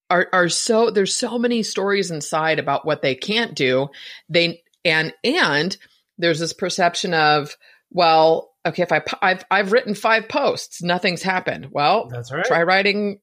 are 0.09 0.29
are 0.33 0.49
so 0.49 0.91
there's 0.91 1.15
so 1.15 1.39
many 1.39 1.63
stories 1.63 2.11
inside 2.11 2.59
about 2.59 2.87
what 2.87 3.03
they 3.03 3.15
can't 3.15 3.55
do. 3.55 3.89
They 4.31 4.63
and 4.85 5.13
and 5.23 5.77
there's 6.19 6.39
this 6.39 6.53
perception 6.53 7.15
of, 7.15 7.57
well, 7.91 8.51
okay, 8.67 8.83
if 8.83 8.93
I 8.93 9.03
I've 9.23 9.45
I've 9.51 9.73
written 9.73 9.95
five 9.95 10.29
posts, 10.29 10.83
nothing's 10.83 11.23
happened. 11.23 11.69
Well, 11.71 12.09
that's 12.09 12.33
right. 12.33 12.45
Try 12.45 12.63
writing 12.63 13.21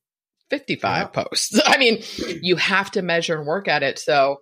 55 0.49 0.81
yeah. 0.81 1.23
posts. 1.23 1.59
I 1.65 1.77
mean, 1.77 2.03
you 2.41 2.55
have 2.55 2.91
to 2.91 3.01
measure 3.01 3.37
and 3.37 3.47
work 3.47 3.67
at 3.67 3.83
it. 3.83 3.99
So, 3.99 4.37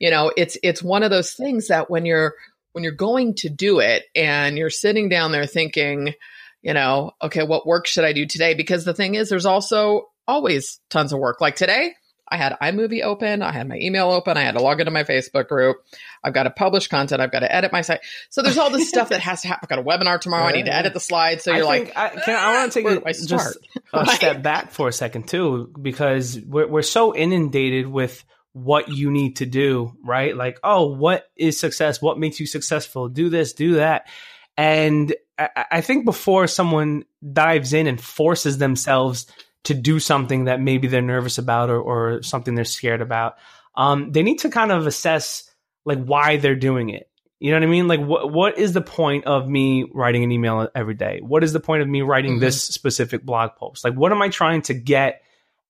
you 0.00 0.10
know, 0.10 0.32
it's 0.36 0.56
it's 0.62 0.82
one 0.82 1.02
of 1.02 1.10
those 1.10 1.32
things 1.34 1.68
that 1.68 1.90
when 1.90 2.06
you're 2.06 2.34
when 2.72 2.84
you're 2.84 2.92
going 2.92 3.34
to 3.36 3.48
do 3.48 3.80
it 3.80 4.04
and 4.14 4.58
you're 4.58 4.70
sitting 4.70 5.08
down 5.08 5.32
there 5.32 5.46
thinking, 5.46 6.14
you 6.62 6.74
know, 6.74 7.12
okay, 7.22 7.42
what 7.42 7.66
work 7.66 7.86
should 7.86 8.04
I 8.04 8.12
do 8.12 8.26
today? 8.26 8.54
Because 8.54 8.84
the 8.84 8.94
thing 8.94 9.14
is 9.14 9.28
there's 9.28 9.46
also 9.46 10.08
always 10.28 10.80
tons 10.90 11.12
of 11.12 11.18
work. 11.18 11.40
Like 11.40 11.56
today, 11.56 11.94
I 12.28 12.36
had 12.36 12.56
iMovie 12.60 13.02
open, 13.02 13.42
I 13.42 13.52
had 13.52 13.68
my 13.68 13.76
email 13.76 14.10
open, 14.10 14.36
I 14.36 14.42
had 14.42 14.52
to 14.52 14.60
log 14.60 14.80
into 14.80 14.90
my 14.90 15.04
Facebook 15.04 15.48
group. 15.48 15.78
I've 16.24 16.34
got 16.34 16.44
to 16.44 16.50
publish 16.50 16.88
content, 16.88 17.20
I've 17.20 17.30
got 17.30 17.40
to 17.40 17.54
edit 17.54 17.72
my 17.72 17.82
site. 17.82 18.00
So 18.30 18.42
there's 18.42 18.58
all 18.58 18.70
this 18.70 18.88
stuff 18.88 19.10
that 19.10 19.20
has 19.20 19.42
to 19.42 19.48
happen. 19.48 19.60
I've 19.64 19.68
got 19.68 19.78
a 19.78 19.82
webinar 19.82 20.20
tomorrow, 20.20 20.44
right. 20.44 20.54
I 20.54 20.58
need 20.58 20.66
to 20.66 20.74
edit 20.74 20.92
the 20.92 21.00
slides. 21.00 21.44
So 21.44 21.54
you're 21.54 21.64
like, 21.64 21.96
I, 21.96 22.08
can, 22.08 22.36
I 22.36 22.54
want 22.54 22.72
to 22.72 22.82
take 22.82 23.06
a, 23.06 23.12
just 23.12 23.56
a 23.92 23.98
right. 23.98 24.08
step 24.10 24.42
back 24.42 24.72
for 24.72 24.88
a 24.88 24.92
second 24.92 25.28
too, 25.28 25.72
because 25.80 26.40
we're, 26.40 26.66
we're 26.66 26.82
so 26.82 27.14
inundated 27.14 27.86
with 27.86 28.24
what 28.52 28.88
you 28.88 29.10
need 29.10 29.36
to 29.36 29.46
do, 29.46 29.94
right? 30.02 30.34
Like, 30.34 30.58
oh, 30.64 30.86
what 30.86 31.30
is 31.36 31.60
success? 31.60 32.00
What 32.00 32.18
makes 32.18 32.40
you 32.40 32.46
successful? 32.46 33.08
Do 33.08 33.28
this, 33.28 33.52
do 33.52 33.74
that. 33.74 34.08
And 34.56 35.14
I, 35.38 35.66
I 35.72 35.80
think 35.82 36.06
before 36.06 36.46
someone 36.46 37.04
dives 37.32 37.72
in 37.72 37.86
and 37.86 38.00
forces 38.00 38.58
themselves 38.58 39.26
to 39.66 39.74
do 39.74 39.98
something 39.98 40.44
that 40.44 40.60
maybe 40.60 40.88
they're 40.88 41.02
nervous 41.02 41.38
about 41.38 41.70
or, 41.70 41.80
or 41.80 42.22
something 42.22 42.54
they're 42.54 42.64
scared 42.64 43.00
about, 43.00 43.36
um, 43.74 44.12
they 44.12 44.22
need 44.22 44.38
to 44.38 44.48
kind 44.48 44.72
of 44.72 44.86
assess 44.86 45.50
like 45.84 46.04
why 46.04 46.36
they're 46.36 46.56
doing 46.56 46.90
it. 46.90 47.08
You 47.38 47.50
know 47.50 47.58
what 47.58 47.64
I 47.64 47.70
mean? 47.70 47.86
Like, 47.86 48.00
what 48.00 48.32
what 48.32 48.58
is 48.58 48.72
the 48.72 48.80
point 48.80 49.26
of 49.26 49.46
me 49.46 49.84
writing 49.92 50.24
an 50.24 50.32
email 50.32 50.68
every 50.74 50.94
day? 50.94 51.20
What 51.22 51.44
is 51.44 51.52
the 51.52 51.60
point 51.60 51.82
of 51.82 51.88
me 51.88 52.00
writing 52.00 52.32
mm-hmm. 52.32 52.40
this 52.40 52.62
specific 52.62 53.24
blog 53.24 53.56
post? 53.56 53.84
Like, 53.84 53.94
what 53.94 54.10
am 54.10 54.22
I 54.22 54.30
trying 54.30 54.62
to 54.62 54.74
get 54.74 55.22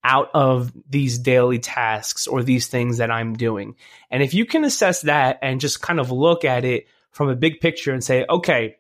out 0.05 0.31
of 0.33 0.73
these 0.89 1.19
daily 1.19 1.59
tasks 1.59 2.29
or 2.29 2.45
these 2.45 2.69
things 2.69 2.99
that 2.99 3.11
I'm 3.11 3.35
doing? 3.35 3.75
And 4.11 4.23
if 4.23 4.33
you 4.33 4.47
can 4.47 4.63
assess 4.63 5.03
that 5.03 5.41
and 5.43 5.61
just 5.61 5.83
kind 5.83 5.99
of 5.99 6.13
look 6.13 6.45
at 6.45 6.65
it 6.65 6.87
from 7.11 7.29
a 7.31 7.35
big 7.35 7.61
picture 7.61 7.93
and 7.93 8.05
say, 8.05 8.25
okay, 8.31 8.77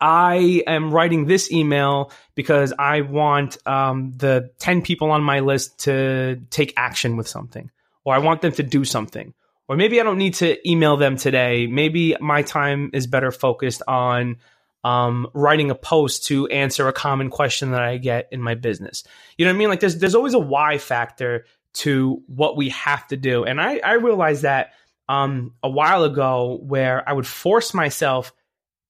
I 0.00 0.62
am 0.66 0.90
writing 0.90 1.26
this 1.26 1.50
email 1.50 2.12
because 2.34 2.72
I 2.78 3.02
want 3.02 3.58
um, 3.66 4.12
the 4.16 4.50
10 4.58 4.82
people 4.82 5.10
on 5.10 5.22
my 5.22 5.40
list 5.40 5.80
to 5.80 6.40
take 6.50 6.74
action 6.76 7.16
with 7.16 7.28
something, 7.28 7.70
or 8.04 8.14
I 8.14 8.18
want 8.18 8.42
them 8.42 8.52
to 8.52 8.62
do 8.62 8.84
something. 8.84 9.34
Or 9.66 9.76
maybe 9.76 10.00
I 10.00 10.04
don't 10.04 10.18
need 10.18 10.34
to 10.34 10.68
email 10.68 10.96
them 10.96 11.16
today. 11.16 11.66
Maybe 11.66 12.16
my 12.20 12.42
time 12.42 12.90
is 12.92 13.06
better 13.06 13.30
focused 13.30 13.82
on 13.88 14.36
um, 14.84 15.26
writing 15.32 15.70
a 15.70 15.74
post 15.74 16.26
to 16.26 16.46
answer 16.48 16.86
a 16.86 16.92
common 16.92 17.30
question 17.30 17.70
that 17.70 17.82
I 17.82 17.96
get 17.96 18.28
in 18.30 18.42
my 18.42 18.54
business. 18.54 19.04
You 19.38 19.46
know 19.46 19.52
what 19.52 19.56
I 19.56 19.58
mean? 19.58 19.68
Like 19.68 19.80
there's 19.80 19.96
there's 19.96 20.14
always 20.14 20.34
a 20.34 20.38
why 20.38 20.76
factor 20.76 21.46
to 21.74 22.22
what 22.26 22.56
we 22.56 22.68
have 22.68 23.06
to 23.08 23.16
do, 23.16 23.44
and 23.44 23.60
I 23.60 23.78
I 23.78 23.94
realized 23.94 24.42
that 24.42 24.74
um, 25.08 25.54
a 25.62 25.70
while 25.70 26.04
ago 26.04 26.58
where 26.62 27.06
I 27.08 27.12
would 27.12 27.26
force 27.26 27.74
myself 27.74 28.32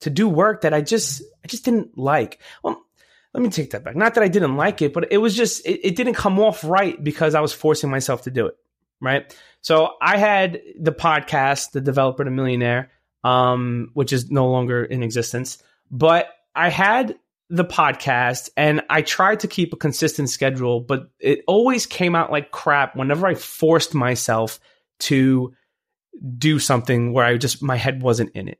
to 0.04 0.10
do 0.10 0.28
work 0.28 0.60
that 0.60 0.74
I 0.74 0.82
just 0.82 1.22
I 1.42 1.48
just 1.48 1.64
didn't 1.64 1.96
like. 1.96 2.40
Well, 2.62 2.80
let 3.32 3.42
me 3.42 3.48
take 3.48 3.70
that 3.70 3.84
back. 3.84 3.96
Not 3.96 4.14
that 4.14 4.22
I 4.22 4.28
didn't 4.28 4.56
like 4.56 4.82
it, 4.82 4.92
but 4.92 5.10
it 5.10 5.16
was 5.18 5.34
just 5.34 5.66
it, 5.66 5.80
it 5.82 5.96
didn't 5.96 6.14
come 6.14 6.38
off 6.38 6.62
right 6.62 7.02
because 7.02 7.34
I 7.34 7.40
was 7.40 7.54
forcing 7.54 7.90
myself 7.90 8.22
to 8.22 8.30
do 8.30 8.46
it. 8.46 8.56
Right. 9.00 9.36
So 9.62 9.94
I 10.00 10.18
had 10.18 10.60
the 10.78 10.92
podcast, 10.92 11.72
The 11.72 11.80
Developer 11.80 12.22
to 12.22 12.30
Millionaire, 12.30 12.90
um, 13.24 13.90
which 13.94 14.12
is 14.12 14.30
no 14.30 14.50
longer 14.50 14.84
in 14.84 15.02
existence. 15.02 15.62
But 15.90 16.28
I 16.54 16.68
had 16.68 17.16
the 17.48 17.64
podcast 17.64 18.50
and 18.58 18.82
I 18.90 19.00
tried 19.00 19.40
to 19.40 19.48
keep 19.48 19.72
a 19.72 19.76
consistent 19.76 20.28
schedule, 20.28 20.80
but 20.80 21.10
it 21.18 21.44
always 21.46 21.86
came 21.86 22.14
out 22.14 22.30
like 22.30 22.50
crap 22.50 22.94
whenever 22.94 23.26
I 23.26 23.34
forced 23.34 23.94
myself 23.94 24.60
to 25.00 25.54
do 26.38 26.58
something 26.58 27.14
where 27.14 27.24
I 27.24 27.38
just 27.38 27.62
my 27.62 27.76
head 27.76 28.02
wasn't 28.02 28.32
in 28.32 28.48
it 28.48 28.58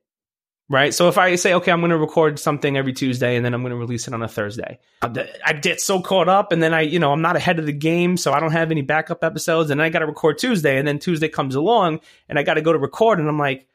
right? 0.69 0.95
So 0.95 1.09
if 1.09 1.19
I 1.19 1.35
say, 1.35 1.55
okay, 1.55 1.71
I'm 1.71 1.81
going 1.81 1.91
to 1.91 1.99
record 1.99 2.39
something 2.39 2.77
every 2.77 2.93
Tuesday 2.93 3.37
and 3.37 3.45
then 3.45 3.55
I'm 3.55 3.63
going 3.63 3.73
to 3.73 3.77
release 3.77 4.09
it 4.09 4.15
on 4.15 4.23
a 4.23 4.29
Thursday, 4.29 4.79
I 5.45 5.53
get 5.53 5.81
so 5.81 6.01
caught 6.01 6.29
up 6.29 6.53
and 6.53 6.63
then 6.63 6.73
I, 6.73 6.83
you 6.83 6.99
know, 6.99 7.13
I'm 7.13 7.23
not 7.23 7.37
ahead 7.37 7.59
of 7.59 7.67
the 7.67 7.73
game. 7.73 8.17
So 8.17 8.33
I 8.33 8.41
don't 8.41 8.53
have 8.53 8.71
any 8.71 8.83
backup 8.83 9.23
episodes 9.23 9.71
and 9.71 9.83
I 9.83 9.91
got 9.91 9.99
to 10.01 10.07
record 10.07 10.39
Tuesday 10.39 10.79
and 10.79 10.89
then 10.89 10.99
Tuesday 10.99 11.29
comes 11.29 11.55
along 11.55 12.01
and 12.29 12.39
I 12.39 12.43
got 12.43 12.55
to 12.55 12.63
go 12.63 12.73
to 12.73 12.79
record 12.79 13.19
and 13.19 13.29
I'm 13.29 13.39
like, 13.39 13.69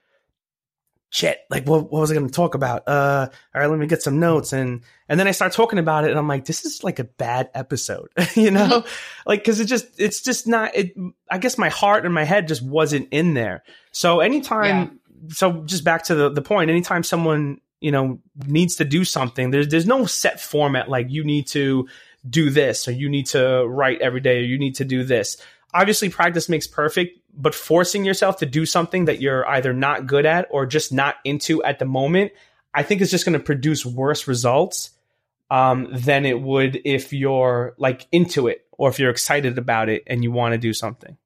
shit, 1.12 1.40
like 1.50 1.68
what, 1.68 1.92
what 1.92 2.02
was 2.02 2.12
I 2.12 2.16
going 2.16 2.28
to 2.28 2.34
talk 2.34 2.56
about? 2.56 2.88
Uh, 2.88 3.28
all 3.54 3.62
right, 3.62 3.70
let 3.70 3.80
me 3.80 3.88
get 3.88 4.02
some 4.02 4.20
notes. 4.20 4.54
And, 4.54 4.82
and 5.08 5.20
then 5.20 5.28
I 5.28 5.32
start 5.32 5.54
talking 5.54 5.80
about 5.80 6.06
it 6.06 6.12
and 6.12 6.20
I'm 6.20 6.28
like, 6.28 6.46
this 6.46 6.66
is 6.66 6.84
like 6.84 7.00
a 7.00 7.04
bad 7.04 7.50
episode, 7.54 8.10
you 8.36 8.52
know, 8.52 8.68
mm-hmm. 8.68 8.90
like, 9.28 9.44
cause 9.44 9.60
it 9.60 9.66
just, 9.66 9.88
it's 10.00 10.22
just 10.22 10.48
not, 10.48 10.76
it, 10.76 10.94
I 11.30 11.38
guess 11.38 11.58
my 11.58 11.70
heart 11.70 12.06
and 12.06 12.14
my 12.14 12.26
head 12.26 12.48
just 12.48 12.64
wasn't 12.64 13.10
in 13.12 13.36
there. 13.36 13.64
So 13.92 14.20
anytime, 14.20 14.66
yeah 14.66 14.99
so 15.30 15.64
just 15.64 15.84
back 15.84 16.04
to 16.06 16.16
the, 16.16 16.30
the 16.30 16.42
point, 16.42 16.70
anytime 16.70 17.04
someone, 17.04 17.60
you 17.80 17.92
know, 17.92 18.20
needs 18.46 18.78
to 18.78 18.86
do 18.86 19.04
something, 19.04 19.52
there's 19.52 19.68
there's 19.68 19.86
no 19.86 20.06
set 20.06 20.40
format 20.40 20.90
like 20.90 21.10
you 21.10 21.24
need 21.24 21.48
to 21.48 21.88
do 22.28 22.50
this 22.50 22.88
or 22.88 22.92
you 22.92 23.10
need 23.10 23.28
to 23.28 23.66
write 23.68 24.02
every 24.02 24.20
day 24.20 24.40
or 24.40 24.44
you 24.44 24.58
need 24.58 24.76
to 24.76 24.86
do 24.86 25.04
this. 25.04 25.38
Obviously 25.74 26.10
practice 26.10 26.50
makes 26.50 26.68
perfect, 26.68 27.20
but 27.34 27.54
forcing 27.54 28.04
yourself 28.04 28.38
to 28.38 28.46
do 28.46 28.66
something 28.66 29.06
that 29.06 29.22
you're 29.22 29.48
either 29.48 29.74
not 29.74 30.08
good 30.08 30.26
at 30.26 30.48
or 30.50 30.66
just 30.66 30.92
not 30.92 31.16
into 31.24 31.64
at 31.64 31.80
the 31.80 31.86
moment, 31.86 32.32
I 32.74 32.84
think 32.84 33.02
it's 33.02 33.12
just 33.12 33.26
going 33.26 33.38
to 33.38 33.44
produce 33.44 33.86
worse 33.86 34.28
results 34.28 34.92
um, 35.52 35.88
than 35.92 36.26
it 36.26 36.42
would 36.42 36.82
if 36.86 37.14
you're 37.14 37.76
like 37.78 38.08
into 38.12 38.48
it 38.48 38.66
or 38.72 38.90
if 38.90 39.00
you're 39.00 39.12
excited 39.12 39.58
about 39.58 39.90
it 39.90 40.04
and 40.08 40.24
you 40.24 40.32
want 40.32 40.54
to 40.54 40.58
do 40.58 40.74
something. 40.74 41.18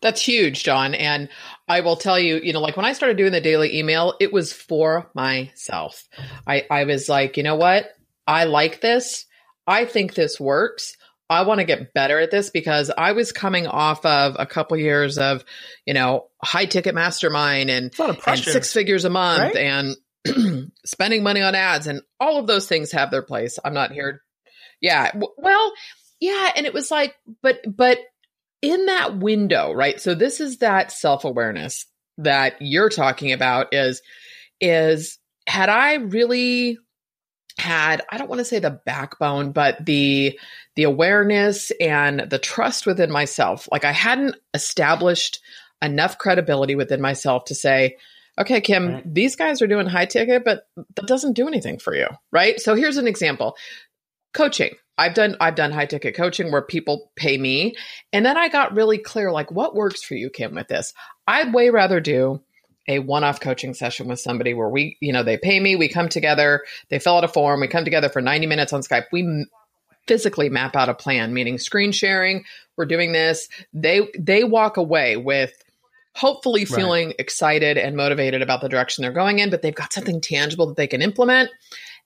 That's 0.00 0.20
huge, 0.20 0.64
Jon. 0.64 0.94
And 0.94 1.28
I 1.68 1.80
will 1.80 1.96
tell 1.96 2.18
you, 2.18 2.40
you 2.42 2.52
know, 2.52 2.60
like 2.60 2.76
when 2.76 2.86
I 2.86 2.92
started 2.92 3.16
doing 3.16 3.32
the 3.32 3.40
daily 3.40 3.78
email, 3.78 4.14
it 4.20 4.32
was 4.32 4.52
for 4.52 5.10
myself. 5.14 6.04
I, 6.46 6.64
I 6.70 6.84
was 6.84 7.08
like, 7.08 7.36
you 7.36 7.42
know 7.42 7.56
what? 7.56 7.90
I 8.26 8.44
like 8.44 8.80
this. 8.80 9.26
I 9.66 9.84
think 9.84 10.14
this 10.14 10.38
works. 10.38 10.96
I 11.28 11.42
want 11.42 11.60
to 11.60 11.64
get 11.64 11.94
better 11.94 12.18
at 12.18 12.30
this 12.30 12.50
because 12.50 12.90
I 12.96 13.12
was 13.12 13.32
coming 13.32 13.66
off 13.66 14.04
of 14.04 14.36
a 14.38 14.46
couple 14.46 14.76
years 14.76 15.16
of, 15.16 15.42
you 15.86 15.94
know, 15.94 16.28
high 16.42 16.66
ticket 16.66 16.94
mastermind 16.94 17.70
and, 17.70 17.94
and 17.98 18.38
six 18.38 18.72
figures 18.72 19.04
a 19.06 19.10
month 19.10 19.54
right? 19.54 19.56
and 20.26 20.70
spending 20.84 21.22
money 21.22 21.40
on 21.40 21.54
ads 21.54 21.86
and 21.86 22.02
all 22.20 22.38
of 22.38 22.46
those 22.46 22.68
things 22.68 22.92
have 22.92 23.10
their 23.10 23.22
place. 23.22 23.58
I'm 23.64 23.74
not 23.74 23.90
here. 23.90 24.20
Yeah. 24.80 25.12
Well, 25.38 25.72
yeah. 26.20 26.50
And 26.56 26.66
it 26.66 26.74
was 26.74 26.90
like, 26.90 27.14
but, 27.42 27.60
but 27.66 27.98
in 28.64 28.86
that 28.86 29.18
window, 29.18 29.72
right? 29.72 30.00
So 30.00 30.14
this 30.14 30.40
is 30.40 30.58
that 30.58 30.90
self 30.90 31.24
awareness 31.24 31.86
that 32.18 32.56
you're 32.60 32.88
talking 32.88 33.32
about 33.32 33.74
is, 33.74 34.00
is 34.60 35.18
had 35.46 35.68
I 35.68 35.94
really 35.94 36.78
had 37.58 38.02
i 38.10 38.18
don't 38.18 38.28
want 38.28 38.40
to 38.40 38.44
say 38.44 38.58
the 38.58 38.80
backbone 38.84 39.52
but 39.52 39.84
the 39.86 40.38
the 40.74 40.82
awareness 40.82 41.70
and 41.80 42.26
the 42.28 42.38
trust 42.38 42.84
within 42.84 43.12
myself 43.12 43.68
like 43.70 43.84
i 43.84 43.92
hadn't 43.92 44.34
established 44.54 45.40
enough 45.80 46.18
credibility 46.18 46.74
within 46.74 47.00
myself 47.00 47.44
to 47.44 47.54
say 47.54 47.96
okay 48.40 48.60
kim 48.60 48.88
right. 48.88 49.14
these 49.14 49.36
guys 49.36 49.62
are 49.62 49.68
doing 49.68 49.86
high 49.86 50.04
ticket 50.04 50.44
but 50.44 50.66
that 50.96 51.06
doesn't 51.06 51.34
do 51.34 51.46
anything 51.46 51.78
for 51.78 51.94
you 51.94 52.08
right 52.32 52.58
so 52.58 52.74
here's 52.74 52.96
an 52.96 53.06
example 53.06 53.56
coaching 54.32 54.74
i've 54.98 55.14
done 55.14 55.36
i've 55.40 55.54
done 55.54 55.72
high 55.72 55.86
ticket 55.86 56.14
coaching 56.14 56.50
where 56.50 56.62
people 56.62 57.10
pay 57.16 57.36
me 57.36 57.74
and 58.12 58.24
then 58.24 58.36
i 58.36 58.48
got 58.48 58.74
really 58.74 58.98
clear 58.98 59.30
like 59.30 59.50
what 59.50 59.74
works 59.74 60.02
for 60.02 60.14
you 60.14 60.30
kim 60.30 60.54
with 60.54 60.68
this 60.68 60.92
i'd 61.26 61.52
way 61.52 61.70
rather 61.70 62.00
do 62.00 62.40
a 62.86 62.98
one-off 62.98 63.40
coaching 63.40 63.74
session 63.74 64.08
with 64.08 64.20
somebody 64.20 64.52
where 64.52 64.68
we, 64.68 64.98
you 65.00 65.12
know, 65.12 65.22
they 65.22 65.38
pay 65.38 65.58
me, 65.58 65.74
we 65.74 65.88
come 65.88 66.08
together, 66.08 66.62
they 66.90 66.98
fill 66.98 67.16
out 67.16 67.24
a 67.24 67.28
form, 67.28 67.60
we 67.60 67.66
come 67.66 67.84
together 67.84 68.08
for 68.08 68.20
90 68.20 68.46
minutes 68.46 68.72
on 68.72 68.82
Skype. 68.82 69.06
We 69.10 69.46
physically 70.06 70.50
map 70.50 70.76
out 70.76 70.88
a 70.88 70.94
plan, 70.94 71.32
meaning 71.32 71.58
screen 71.58 71.92
sharing, 71.92 72.44
we're 72.76 72.86
doing 72.86 73.12
this. 73.12 73.48
They 73.72 74.08
they 74.18 74.44
walk 74.44 74.76
away 74.76 75.16
with 75.16 75.52
hopefully 76.14 76.64
feeling 76.64 77.08
right. 77.08 77.16
excited 77.18 77.76
and 77.76 77.96
motivated 77.96 78.42
about 78.42 78.60
the 78.60 78.68
direction 78.68 79.02
they're 79.02 79.12
going 79.12 79.38
in, 79.38 79.50
but 79.50 79.62
they've 79.62 79.74
got 79.74 79.92
something 79.92 80.20
tangible 80.20 80.66
that 80.66 80.76
they 80.76 80.86
can 80.86 81.02
implement. 81.02 81.50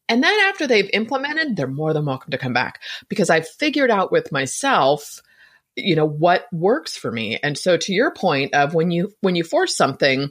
And 0.08 0.22
then 0.22 0.38
after 0.40 0.66
they've 0.66 0.90
implemented, 0.92 1.56
they're 1.56 1.66
more 1.66 1.92
than 1.92 2.06
welcome 2.06 2.30
to 2.30 2.38
come 2.38 2.52
back 2.52 2.80
because 3.08 3.30
I've 3.30 3.48
figured 3.48 3.90
out 3.90 4.12
with 4.12 4.32
myself 4.32 5.20
you 5.76 5.94
know 5.94 6.08
what 6.08 6.44
works 6.50 6.96
for 6.96 7.08
me 7.08 7.38
and 7.40 7.56
so 7.56 7.76
to 7.76 7.92
your 7.92 8.10
point 8.10 8.52
of 8.52 8.74
when 8.74 8.90
you 8.90 9.12
when 9.20 9.36
you 9.36 9.44
force 9.44 9.76
something 9.76 10.28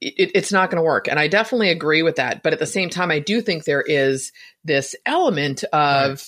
it, 0.00 0.32
it's 0.34 0.52
not 0.52 0.70
going 0.70 0.78
to 0.78 0.86
work. 0.86 1.08
And 1.08 1.18
I 1.18 1.28
definitely 1.28 1.70
agree 1.70 2.02
with 2.02 2.16
that. 2.16 2.42
But 2.42 2.52
at 2.52 2.58
the 2.58 2.66
same 2.66 2.90
time, 2.90 3.10
I 3.10 3.18
do 3.18 3.40
think 3.40 3.64
there 3.64 3.82
is 3.82 4.32
this 4.64 4.94
element 5.04 5.64
of, 5.72 6.22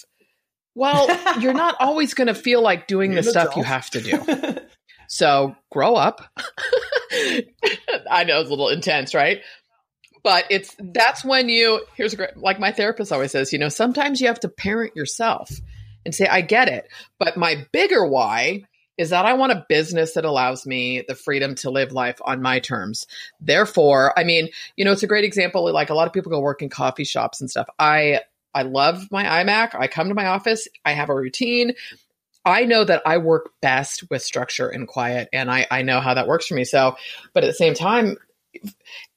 well, 0.75 1.09
you're 1.41 1.55
not 1.55 1.77
always 1.81 2.15
going 2.15 2.29
to 2.29 2.35
feel 2.35 2.63
like 2.63 2.87
doing 2.87 3.15
the 3.15 3.23
stuff 3.23 3.57
you 3.57 3.63
have 3.63 3.91
to 3.91 4.01
do. 4.01 4.57
so 5.09 5.57
grow 5.71 5.95
up. 5.95 6.23
I 8.11 8.25
know 8.25 8.41
it's 8.41 8.49
a 8.49 8.51
little 8.51 8.69
intense, 8.69 9.15
right? 9.15 9.41
But 10.23 10.47
it's 10.51 10.75
that's 10.79 11.25
when 11.25 11.49
you 11.49 11.85
here's 11.95 12.13
a 12.13 12.17
great 12.17 12.37
like 12.37 12.61
my 12.61 12.73
therapist 12.73 13.13
always 13.13 13.33
says, 13.33 13.53
you 13.53 13.59
know, 13.59 13.69
sometimes 13.69 14.21
you 14.21 14.29
have 14.29 14.41
to 14.41 14.49
parent 14.49 14.97
yourself 14.97 15.51
and 16.05 16.15
say, 16.15 16.27
I 16.27 16.41
get 16.41 16.69
it. 16.69 16.89
But 17.19 17.37
my 17.37 17.67
bigger 17.73 18.07
why 18.07 18.65
is 18.97 19.11
that 19.11 19.25
I 19.25 19.35
want 19.35 19.53
a 19.53 19.65
business 19.69 20.15
that 20.15 20.25
allows 20.25 20.67
me 20.67 21.05
the 21.07 21.15
freedom 21.15 21.55
to 21.57 21.71
live 21.71 21.93
life 21.93 22.21
on 22.25 22.43
my 22.43 22.59
terms. 22.59 23.07
Therefore, 23.41 24.19
I 24.19 24.25
mean, 24.25 24.49
you 24.77 24.85
know, 24.85 24.91
it's 24.93 25.05
a 25.05 25.09
great 25.09 25.25
example. 25.25 25.73
Like 25.73 25.91
a 25.91 25.95
lot 25.95 26.09
of 26.09 26.13
people 26.13 26.33
go 26.33 26.41
work 26.41 26.63
in 26.63 26.69
coffee 26.69 27.05
shops 27.05 27.41
and 27.41 27.49
stuff. 27.51 27.69
I 27.79 28.23
I 28.55 28.63
love 28.63 29.11
my 29.13 29.25
iMac. 29.25 29.75
I 29.75 29.87
come 29.87 30.09
to 30.09 30.15
my 30.15 30.27
office. 30.27 30.67
I 30.85 30.93
have 30.93 31.11
a 31.11 31.15
routine. 31.15 31.75
I 32.45 32.65
know 32.65 32.83
that 32.83 33.03
I 33.05 33.19
work 33.19 33.53
best 33.61 34.09
with 34.11 34.23
structure 34.23 34.69
and 34.69 34.89
quiet, 34.89 35.29
and 35.33 35.51
I, 35.51 35.67
I 35.71 35.83
know 35.83 36.01
how 36.01 36.15
that 36.15 36.27
works 36.27 36.47
for 36.47 36.55
me. 36.55 36.65
So, 36.65 36.97
but 37.35 37.45
at 37.45 37.47
the 37.47 37.53
same 37.53 37.75
time, 37.75 38.17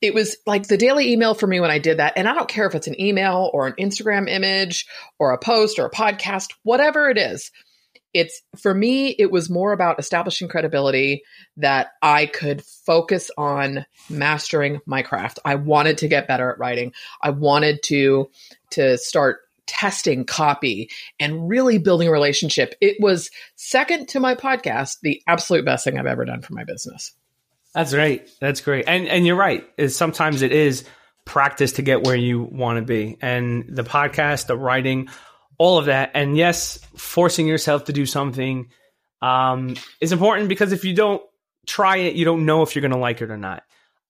it 0.01 0.13
was 0.13 0.37
like 0.45 0.67
the 0.67 0.77
daily 0.77 1.11
email 1.11 1.33
for 1.33 1.47
me 1.47 1.59
when 1.59 1.71
I 1.71 1.79
did 1.79 1.97
that. 1.97 2.13
And 2.15 2.27
I 2.27 2.33
don't 2.33 2.49
care 2.49 2.67
if 2.67 2.75
it's 2.75 2.87
an 2.87 2.99
email 2.99 3.49
or 3.53 3.67
an 3.67 3.73
Instagram 3.79 4.29
image 4.29 4.85
or 5.19 5.31
a 5.31 5.37
post 5.37 5.79
or 5.79 5.85
a 5.85 5.91
podcast, 5.91 6.47
whatever 6.63 7.09
it 7.09 7.17
is 7.17 7.51
it's 8.13 8.41
for 8.57 8.73
me 8.73 9.07
it 9.07 9.31
was 9.31 9.49
more 9.49 9.71
about 9.71 9.99
establishing 9.99 10.49
credibility 10.49 11.23
that 11.55 11.91
i 12.01 12.25
could 12.25 12.61
focus 12.85 13.31
on 13.37 13.85
mastering 14.09 14.79
my 14.85 15.01
craft. 15.01 15.39
I 15.45 15.55
wanted 15.55 15.99
to 15.99 16.07
get 16.07 16.27
better 16.27 16.51
at 16.51 16.59
writing. 16.59 16.93
I 17.21 17.29
wanted 17.31 17.81
to 17.83 18.29
to 18.71 18.97
start 18.97 19.39
testing 19.67 20.25
copy 20.25 20.89
and 21.19 21.47
really 21.47 21.77
building 21.77 22.07
a 22.07 22.11
relationship. 22.11 22.75
It 22.81 22.97
was 22.99 23.29
second 23.55 24.09
to 24.09 24.19
my 24.19 24.35
podcast 24.35 24.97
the 25.01 25.21
absolute 25.27 25.65
best 25.65 25.83
thing 25.83 25.97
i've 25.97 26.05
ever 26.05 26.25
done 26.25 26.41
for 26.41 26.53
my 26.53 26.63
business 26.63 27.13
that's 27.73 27.93
great 27.93 28.29
that's 28.39 28.61
great 28.61 28.85
and 28.87 29.07
and 29.07 29.25
you're 29.25 29.35
right 29.35 29.65
is 29.77 29.95
sometimes 29.95 30.41
it 30.41 30.51
is 30.51 30.83
practice 31.25 31.73
to 31.73 31.81
get 31.81 32.03
where 32.03 32.15
you 32.15 32.41
want 32.41 32.77
to 32.77 32.81
be 32.81 33.17
and 33.21 33.65
the 33.69 33.83
podcast 33.83 34.47
the 34.47 34.57
writing 34.57 35.07
all 35.61 35.77
of 35.77 35.85
that. 35.85 36.09
And 36.15 36.35
yes, 36.35 36.79
forcing 36.97 37.45
yourself 37.45 37.83
to 37.83 37.93
do 37.93 38.07
something 38.07 38.71
um, 39.21 39.75
is 39.99 40.11
important 40.11 40.49
because 40.49 40.71
if 40.71 40.83
you 40.83 40.95
don't 40.95 41.21
try 41.67 41.97
it, 41.97 42.15
you 42.15 42.25
don't 42.25 42.47
know 42.47 42.63
if 42.63 42.73
you're 42.75 42.81
going 42.81 42.93
to 42.93 42.97
like 42.97 43.21
it 43.21 43.29
or 43.29 43.37
not. 43.37 43.61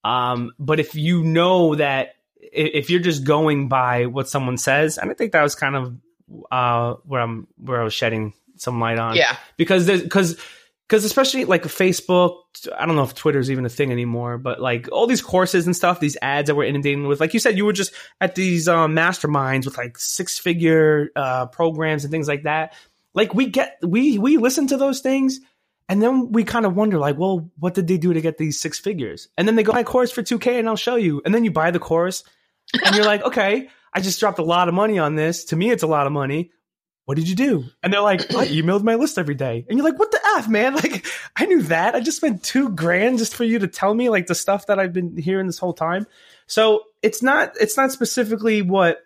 Um, 0.06 0.54
but 0.58 0.80
if 0.80 0.95
you 0.95 1.26
know 1.26 1.76
that 1.76 2.15
if 2.39 2.89
you're 2.89 3.02
just 3.02 3.26
going 3.26 3.67
by 3.67 4.06
what 4.06 4.30
someone 4.30 4.58
says, 4.58 4.97
and 4.97 5.12
I 5.12 5.13
think 5.13 5.34
that 5.34 5.43
was 5.43 5.56
kind 5.56 5.76
of 5.76 5.97
uh, 6.50 6.93
where 7.04 7.19
I'm 7.19 7.47
where 7.58 7.82
I 7.82 7.84
was 7.84 7.93
shedding 7.93 8.34
some 8.56 8.80
light 8.80 8.97
on. 8.97 9.17
Yeah, 9.17 9.36
because 9.58 9.86
there's 9.88 10.04
because 10.04 10.39
because 10.92 11.06
especially 11.06 11.46
like 11.46 11.64
Facebook, 11.64 12.42
I 12.78 12.86
don't 12.86 12.98
know 12.98 13.04
if 13.04 13.16
Twitter 13.16 13.40
is 13.40 13.50
even 13.50 13.66
a 13.66 13.70
thing 13.70 13.94
anymore, 13.94 14.38
but 14.38 14.60
like 14.60 14.90
all 14.92 15.08
these 15.08 15.22
courses 15.22 15.66
and 15.66 15.74
stuff, 15.74 16.02
these 16.02 16.18
ads 16.22 16.48
that 16.48 16.56
we're 16.56 16.66
inundating 16.66 17.08
with, 17.08 17.22
like 17.22 17.34
you 17.34 17.40
said, 17.40 17.56
you 17.56 17.64
were 17.64 17.72
just 17.72 17.94
at 18.20 18.36
these 18.36 18.68
um, 18.68 18.94
masterminds 18.94 19.64
with 19.64 19.78
like 19.78 19.98
six 19.98 20.38
figure 20.38 21.08
uh, 21.16 21.46
programs 21.46 22.04
and 22.04 22.12
things 22.12 22.28
like 22.28 22.44
that. 22.44 22.74
Like 23.14 23.34
we 23.34 23.46
get, 23.46 23.78
we 23.82 24.20
we 24.20 24.36
listen 24.36 24.68
to 24.68 24.76
those 24.76 25.00
things, 25.00 25.40
and 25.88 26.02
then 26.02 26.34
we 26.34 26.44
kind 26.44 26.66
of 26.66 26.76
wonder, 26.76 26.98
like, 26.98 27.18
well, 27.18 27.50
what 27.58 27.74
did 27.74 27.88
they 27.88 27.98
do 27.98 28.12
to 28.12 28.20
get 28.20 28.38
these 28.38 28.60
six 28.60 28.78
figures? 28.78 29.30
And 29.38 29.48
then 29.48 29.56
they 29.56 29.64
go, 29.64 29.72
my 29.72 29.84
course 29.84 30.12
for 30.12 30.24
two 30.24 30.40
k, 30.40 30.60
and 30.60 30.68
I'll 30.68 30.76
show 30.76 30.98
you. 30.98 31.22
And 31.24 31.34
then 31.34 31.46
you 31.46 31.52
buy 31.52 31.72
the 31.72 31.80
course, 31.80 32.26
and 32.74 32.98
you're 32.98 33.06
like, 33.06 33.24
okay, 33.24 33.70
I 33.94 34.02
just 34.02 34.20
dropped 34.20 34.40
a 34.40 34.44
lot 34.44 34.68
of 34.68 34.74
money 34.74 35.00
on 35.00 35.16
this. 35.16 35.46
To 35.46 35.56
me, 35.56 35.72
it's 35.72 35.84
a 35.84 35.88
lot 35.88 36.06
of 36.06 36.12
money 36.12 36.52
what 37.06 37.18
did 37.18 37.28
you 37.28 37.36
do? 37.36 37.66
And 37.82 37.92
they're 37.92 38.02
like, 38.02 38.22
I 38.34 38.48
emailed 38.48 38.84
my 38.84 38.96
list 38.96 39.18
every 39.18 39.36
day. 39.36 39.66
And 39.68 39.78
you're 39.78 39.88
like, 39.88 39.98
what 39.98 40.12
the 40.12 40.20
F, 40.38 40.48
man? 40.48 40.76
Like, 40.82 41.06
I 41.36 41.46
knew 41.46 41.62
that. 41.64 41.96
I 41.96 42.00
just 42.00 42.18
spent 42.18 42.44
two 42.44 42.70
grand 42.70 43.18
just 43.18 43.36
for 43.36 43.44
you 43.44 43.60
to 43.60 43.68
tell 43.68 43.94
me 43.94 44.10
like 44.10 44.28
the 44.28 44.36
stuff 44.36 44.68
that 44.68 44.80
I've 44.80 44.94
been 44.94 45.18
hearing 45.18 45.48
this 45.48 45.58
whole 45.58 45.74
time. 45.74 46.06
So 46.48 46.84
it's 47.02 47.24
not, 47.24 47.54
it's 47.60 47.78
not 47.78 47.92
specifically 47.92 48.62
what, 48.62 49.00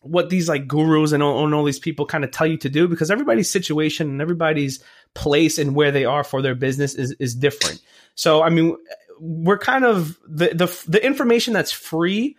what 0.00 0.30
these 0.30 0.48
like 0.48 0.68
gurus 0.68 1.12
and 1.12 1.22
all, 1.22 1.44
and 1.44 1.54
all 1.54 1.64
these 1.64 1.78
people 1.78 2.06
kind 2.06 2.24
of 2.24 2.30
tell 2.30 2.46
you 2.46 2.58
to 2.58 2.68
do 2.68 2.86
because 2.86 3.10
everybody's 3.10 3.50
situation 3.50 4.08
and 4.08 4.22
everybody's 4.22 4.82
place 5.14 5.58
and 5.58 5.74
where 5.74 5.90
they 5.90 6.04
are 6.04 6.22
for 6.22 6.42
their 6.42 6.54
business 6.54 6.94
is, 6.94 7.12
is 7.18 7.34
different. 7.34 7.80
So, 8.14 8.42
I 8.42 8.50
mean, 8.50 8.76
we're 9.18 9.58
kind 9.58 9.84
of 9.84 10.18
the, 10.28 10.48
the, 10.54 10.84
the 10.88 11.04
information 11.04 11.54
that's 11.54 11.72
free 11.72 12.36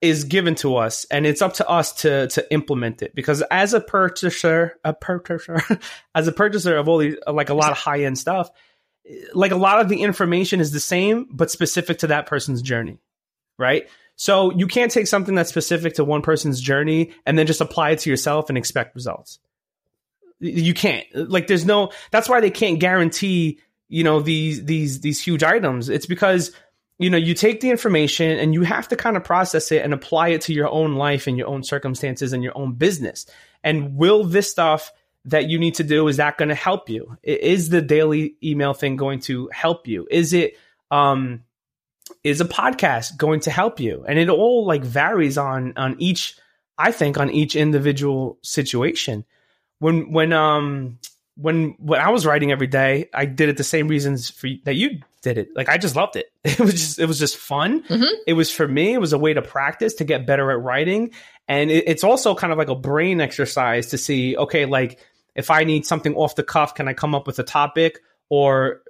is 0.00 0.24
given 0.24 0.54
to 0.54 0.76
us 0.76 1.04
and 1.10 1.26
it's 1.26 1.42
up 1.42 1.54
to 1.54 1.68
us 1.68 1.92
to 1.92 2.28
to 2.28 2.52
implement 2.52 3.02
it. 3.02 3.14
Because 3.14 3.42
as 3.50 3.74
a 3.74 3.80
purchaser 3.80 4.78
a 4.84 4.92
purchaser 4.92 5.60
as 6.14 6.28
a 6.28 6.32
purchaser 6.32 6.76
of 6.76 6.88
all 6.88 6.98
these 6.98 7.16
like 7.26 7.50
a 7.50 7.54
lot 7.54 7.70
of 7.70 7.76
high 7.78 8.04
end 8.04 8.18
stuff 8.18 8.50
like 9.34 9.50
a 9.50 9.56
lot 9.56 9.80
of 9.80 9.88
the 9.88 10.02
information 10.02 10.60
is 10.60 10.72
the 10.72 10.80
same 10.80 11.26
but 11.30 11.50
specific 11.50 11.98
to 11.98 12.06
that 12.08 12.26
person's 12.26 12.62
journey 12.62 13.00
right? 13.60 13.88
So 14.16 14.50
you 14.52 14.66
can't 14.66 14.90
take 14.90 15.06
something 15.06 15.34
that's 15.34 15.50
specific 15.50 15.94
to 15.94 16.04
one 16.04 16.22
person's 16.22 16.60
journey 16.60 17.12
and 17.24 17.38
then 17.38 17.46
just 17.46 17.60
apply 17.60 17.90
it 17.90 18.00
to 18.00 18.10
yourself 18.10 18.48
and 18.48 18.58
expect 18.58 18.96
results. 18.96 19.38
You 20.40 20.74
can't. 20.74 21.06
Like 21.14 21.46
there's 21.46 21.66
no 21.66 21.92
that's 22.10 22.28
why 22.28 22.40
they 22.40 22.50
can't 22.50 22.80
guarantee 22.80 23.60
you 23.88 24.02
know 24.02 24.20
these 24.20 24.64
these 24.64 25.00
these 25.00 25.22
huge 25.22 25.42
items. 25.42 25.90
It's 25.90 26.06
because 26.06 26.52
you 27.00 27.08
know, 27.08 27.16
you 27.16 27.32
take 27.32 27.60
the 27.60 27.70
information 27.70 28.38
and 28.38 28.52
you 28.52 28.60
have 28.60 28.86
to 28.88 28.94
kind 28.94 29.16
of 29.16 29.24
process 29.24 29.72
it 29.72 29.82
and 29.82 29.94
apply 29.94 30.28
it 30.28 30.42
to 30.42 30.52
your 30.52 30.68
own 30.68 30.96
life 30.96 31.26
and 31.26 31.38
your 31.38 31.48
own 31.48 31.64
circumstances 31.64 32.34
and 32.34 32.44
your 32.44 32.56
own 32.56 32.74
business. 32.74 33.24
And 33.64 33.96
will 33.96 34.22
this 34.22 34.50
stuff 34.50 34.92
that 35.24 35.48
you 35.48 35.58
need 35.58 35.76
to 35.76 35.82
do 35.82 36.08
is 36.08 36.18
that 36.18 36.36
going 36.36 36.50
to 36.50 36.54
help 36.54 36.90
you? 36.90 37.16
Is 37.22 37.70
the 37.70 37.80
daily 37.80 38.34
email 38.44 38.74
thing 38.74 38.96
going 38.96 39.20
to 39.20 39.48
help 39.50 39.88
you? 39.88 40.06
Is 40.10 40.34
it 40.34 40.58
um 40.90 41.42
is 42.22 42.42
a 42.42 42.44
podcast 42.44 43.16
going 43.16 43.40
to 43.40 43.50
help 43.50 43.80
you? 43.80 44.04
And 44.06 44.18
it 44.18 44.28
all 44.28 44.66
like 44.66 44.84
varies 44.84 45.38
on 45.38 45.72
on 45.78 45.96
each 45.98 46.36
I 46.76 46.92
think 46.92 47.16
on 47.16 47.30
each 47.30 47.56
individual 47.56 48.38
situation. 48.42 49.24
When 49.78 50.12
when 50.12 50.34
um 50.34 50.98
when 51.36 51.76
when 51.78 51.98
I 51.98 52.10
was 52.10 52.26
writing 52.26 52.52
every 52.52 52.66
day, 52.66 53.08
I 53.14 53.24
did 53.24 53.48
it 53.48 53.56
the 53.56 53.64
same 53.64 53.88
reasons 53.88 54.28
for 54.28 54.50
that 54.64 54.74
you 54.74 55.00
did 55.22 55.38
it. 55.38 55.48
Like 55.54 55.68
I 55.68 55.78
just 55.78 55.96
loved 55.96 56.16
it. 56.16 56.26
It 56.44 56.58
was 56.60 56.72
just 56.72 56.98
it 56.98 57.06
was 57.06 57.18
just 57.18 57.36
fun. 57.36 57.82
Mhm. 57.84 58.08
It 58.26 58.32
was 58.34 58.50
for 58.50 58.66
me. 58.66 58.94
It 58.94 58.98
was 59.00 59.12
a 59.12 59.18
way 59.18 59.34
to 59.34 59.42
practice 59.42 59.94
to 59.94 60.04
get 60.04 60.26
better 60.26 60.50
at 60.50 60.60
writing, 60.60 61.10
and 61.48 61.70
it, 61.70 61.84
it's 61.86 62.04
also 62.04 62.34
kind 62.34 62.52
of 62.52 62.58
like 62.58 62.68
a 62.68 62.74
brain 62.74 63.20
exercise 63.20 63.88
to 63.88 63.98
see. 63.98 64.36
Okay, 64.36 64.66
like 64.66 64.98
if 65.34 65.50
I 65.50 65.64
need 65.64 65.86
something 65.86 66.14
off 66.14 66.34
the 66.36 66.42
cuff, 66.42 66.74
can 66.74 66.88
I 66.88 66.94
come 66.94 67.14
up 67.14 67.26
with 67.26 67.38
a 67.38 67.44
topic? 67.44 68.00
Or 68.30 68.80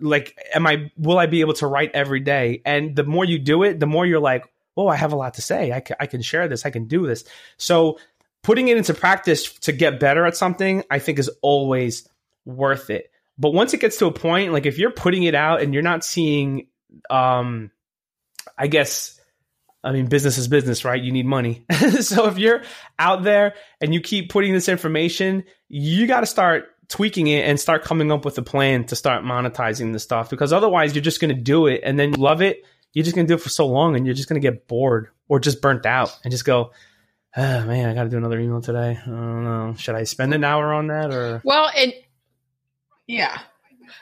like, 0.00 0.36
am 0.54 0.66
I 0.66 0.90
will 0.96 1.18
I 1.18 1.26
be 1.26 1.40
able 1.40 1.54
to 1.54 1.66
write 1.66 1.90
every 1.94 2.20
day? 2.20 2.62
And 2.64 2.94
the 2.94 3.04
more 3.04 3.24
you 3.24 3.38
do 3.38 3.62
it, 3.62 3.80
the 3.80 3.86
more 3.86 4.06
you're 4.06 4.20
like, 4.20 4.44
oh, 4.76 4.88
I 4.88 4.96
have 4.96 5.12
a 5.12 5.16
lot 5.16 5.34
to 5.34 5.42
say. 5.42 5.72
I 5.72 5.82
I 5.98 6.06
can 6.06 6.22
share 6.22 6.48
this. 6.48 6.64
I 6.66 6.70
can 6.70 6.86
do 6.86 7.06
this. 7.06 7.24
So 7.56 7.98
putting 8.42 8.68
it 8.68 8.76
into 8.76 8.94
practice 8.94 9.52
to 9.60 9.72
get 9.72 10.00
better 10.00 10.24
at 10.26 10.36
something, 10.36 10.84
I 10.90 10.98
think 10.98 11.18
is 11.18 11.30
always 11.42 12.08
worth 12.44 12.90
it. 12.90 13.09
But 13.40 13.54
once 13.54 13.72
it 13.72 13.80
gets 13.80 13.96
to 13.96 14.06
a 14.06 14.12
point, 14.12 14.52
like 14.52 14.66
if 14.66 14.76
you're 14.78 14.90
putting 14.90 15.22
it 15.22 15.34
out 15.34 15.62
and 15.62 15.72
you're 15.72 15.82
not 15.82 16.04
seeing, 16.04 16.66
um, 17.08 17.70
I 18.58 18.66
guess, 18.66 19.18
I 19.82 19.92
mean, 19.92 20.06
business 20.06 20.36
is 20.36 20.46
business, 20.46 20.84
right? 20.84 21.02
You 21.02 21.10
need 21.10 21.24
money. 21.24 21.64
so 22.00 22.26
if 22.26 22.36
you're 22.36 22.62
out 22.98 23.22
there 23.22 23.54
and 23.80 23.94
you 23.94 24.02
keep 24.02 24.30
putting 24.30 24.52
this 24.52 24.68
information, 24.68 25.44
you 25.68 26.06
got 26.06 26.20
to 26.20 26.26
start 26.26 26.66
tweaking 26.88 27.28
it 27.28 27.46
and 27.48 27.58
start 27.58 27.82
coming 27.82 28.12
up 28.12 28.26
with 28.26 28.36
a 28.36 28.42
plan 28.42 28.84
to 28.84 28.94
start 28.94 29.24
monetizing 29.24 29.94
the 29.94 29.98
stuff 29.98 30.28
because 30.28 30.52
otherwise 30.52 30.94
you're 30.94 31.02
just 31.02 31.18
going 31.20 31.34
to 31.34 31.40
do 31.40 31.66
it 31.66 31.80
and 31.82 31.98
then 31.98 32.12
love 32.12 32.42
it. 32.42 32.62
You're 32.92 33.04
just 33.04 33.16
going 33.16 33.26
to 33.26 33.32
do 33.32 33.38
it 33.38 33.42
for 33.42 33.48
so 33.48 33.66
long 33.66 33.96
and 33.96 34.04
you're 34.04 34.14
just 34.14 34.28
going 34.28 34.38
to 34.40 34.46
get 34.46 34.68
bored 34.68 35.08
or 35.28 35.40
just 35.40 35.62
burnt 35.62 35.86
out 35.86 36.14
and 36.24 36.30
just 36.30 36.44
go, 36.44 36.72
oh 37.36 37.64
man, 37.64 37.88
I 37.88 37.94
got 37.94 38.02
to 38.02 38.10
do 38.10 38.18
another 38.18 38.38
email 38.38 38.60
today. 38.60 38.98
I 39.02 39.08
don't 39.08 39.44
know. 39.44 39.74
Should 39.78 39.94
I 39.94 40.04
spend 40.04 40.34
an 40.34 40.44
hour 40.44 40.74
on 40.74 40.88
that 40.88 41.10
or? 41.14 41.40
Well, 41.42 41.70
and 41.74 41.94
yeah, 43.10 43.40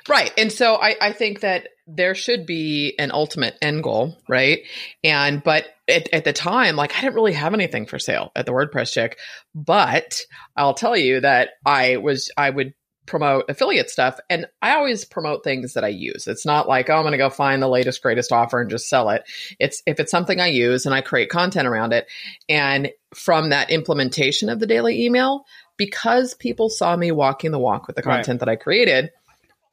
right. 0.07 0.33
And 0.37 0.53
so 0.53 0.77
I, 0.77 0.97
I 1.01 1.13
think 1.13 1.41
that 1.41 1.69
there 1.87 2.15
should 2.15 2.45
be 2.45 2.95
an 2.99 3.11
ultimate 3.11 3.57
end 3.63 3.83
goal, 3.83 4.19
right? 4.29 4.61
And 5.03 5.43
but 5.43 5.67
at, 5.89 6.13
at 6.13 6.25
the 6.25 6.35
time, 6.35 6.77
like 6.77 6.95
I 6.95 7.01
didn't 7.01 7.15
really 7.15 7.33
have 7.33 7.55
anything 7.55 7.87
for 7.87 7.99
sale 7.99 8.31
at 8.37 8.45
the 8.45 8.53
WordPress 8.53 8.93
chick, 8.93 9.19
but 9.55 10.21
I'll 10.57 10.75
tell 10.75 10.95
you 10.97 11.21
that 11.21 11.51
I 11.65 11.97
was 11.97 12.31
I 12.37 12.51
would 12.51 12.75
promote 13.07 13.47
affiliate 13.49 13.89
stuff 13.89 14.21
and 14.29 14.47
I 14.61 14.75
always 14.75 15.07
promote 15.07 15.43
things 15.43 15.73
that 15.73 15.85
I 15.85 15.89
use. 15.89 16.27
It's 16.27 16.45
not 16.45 16.69
like, 16.69 16.91
oh, 16.91 16.97
I'm 16.97 17.03
going 17.03 17.13
to 17.13 17.19
go 17.19 17.31
find 17.31 17.63
the 17.63 17.69
latest 17.69 18.03
greatest 18.03 18.31
offer 18.31 18.61
and 18.61 18.69
just 18.69 18.91
sell 18.91 19.09
it. 19.09 19.23
It's 19.59 19.83
if 19.87 19.99
it's 19.99 20.11
something 20.11 20.39
I 20.39 20.49
use 20.49 20.85
and 20.85 20.95
I 20.95 21.01
create 21.01 21.31
content 21.31 21.67
around 21.67 21.95
it 21.95 22.07
and 22.51 22.91
from 23.15 23.49
that 23.49 23.71
implementation 23.71 24.51
of 24.51 24.61
the 24.61 24.67
daily 24.67 25.07
email 25.07 25.47
because 25.79 26.35
people 26.35 26.69
saw 26.69 26.95
me 26.95 27.11
walking 27.13 27.51
the 27.53 27.59
walk 27.59 27.87
with 27.87 27.97
the 27.97 28.03
Right. 28.03 28.17
content 28.17 28.41
that 28.41 28.49
I 28.51 28.57
created, 28.57 29.11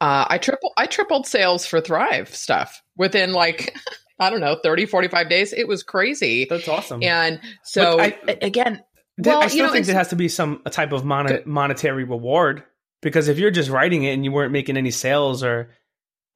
uh, 0.00 0.24
I 0.28 0.38
triple 0.38 0.72
I 0.78 0.86
tripled 0.86 1.26
sales 1.26 1.66
for 1.66 1.80
Thrive 1.82 2.34
stuff 2.34 2.82
within 2.96 3.32
like 3.32 3.76
I 4.18 4.30
don't 4.30 4.40
know 4.40 4.56
30 4.62 4.86
45 4.86 5.28
days. 5.28 5.52
It 5.52 5.68
was 5.68 5.82
crazy. 5.82 6.46
That's 6.48 6.68
awesome. 6.68 7.02
And 7.02 7.38
so 7.62 8.00
I- 8.00 8.16
again, 8.40 8.82
well, 9.18 9.42
I 9.42 9.48
still 9.48 9.58
you 9.58 9.62
know, 9.66 9.72
think 9.72 9.86
there 9.86 9.94
has 9.94 10.08
to 10.08 10.16
be 10.16 10.28
some 10.28 10.62
a 10.64 10.70
type 10.70 10.92
of 10.92 11.04
mon- 11.04 11.42
monetary 11.44 12.04
reward 12.04 12.62
because 13.02 13.28
if 13.28 13.38
you're 13.38 13.50
just 13.50 13.68
writing 13.70 14.04
it 14.04 14.12
and 14.12 14.24
you 14.24 14.32
weren't 14.32 14.52
making 14.52 14.76
any 14.76 14.90
sales 14.90 15.42
or, 15.42 15.70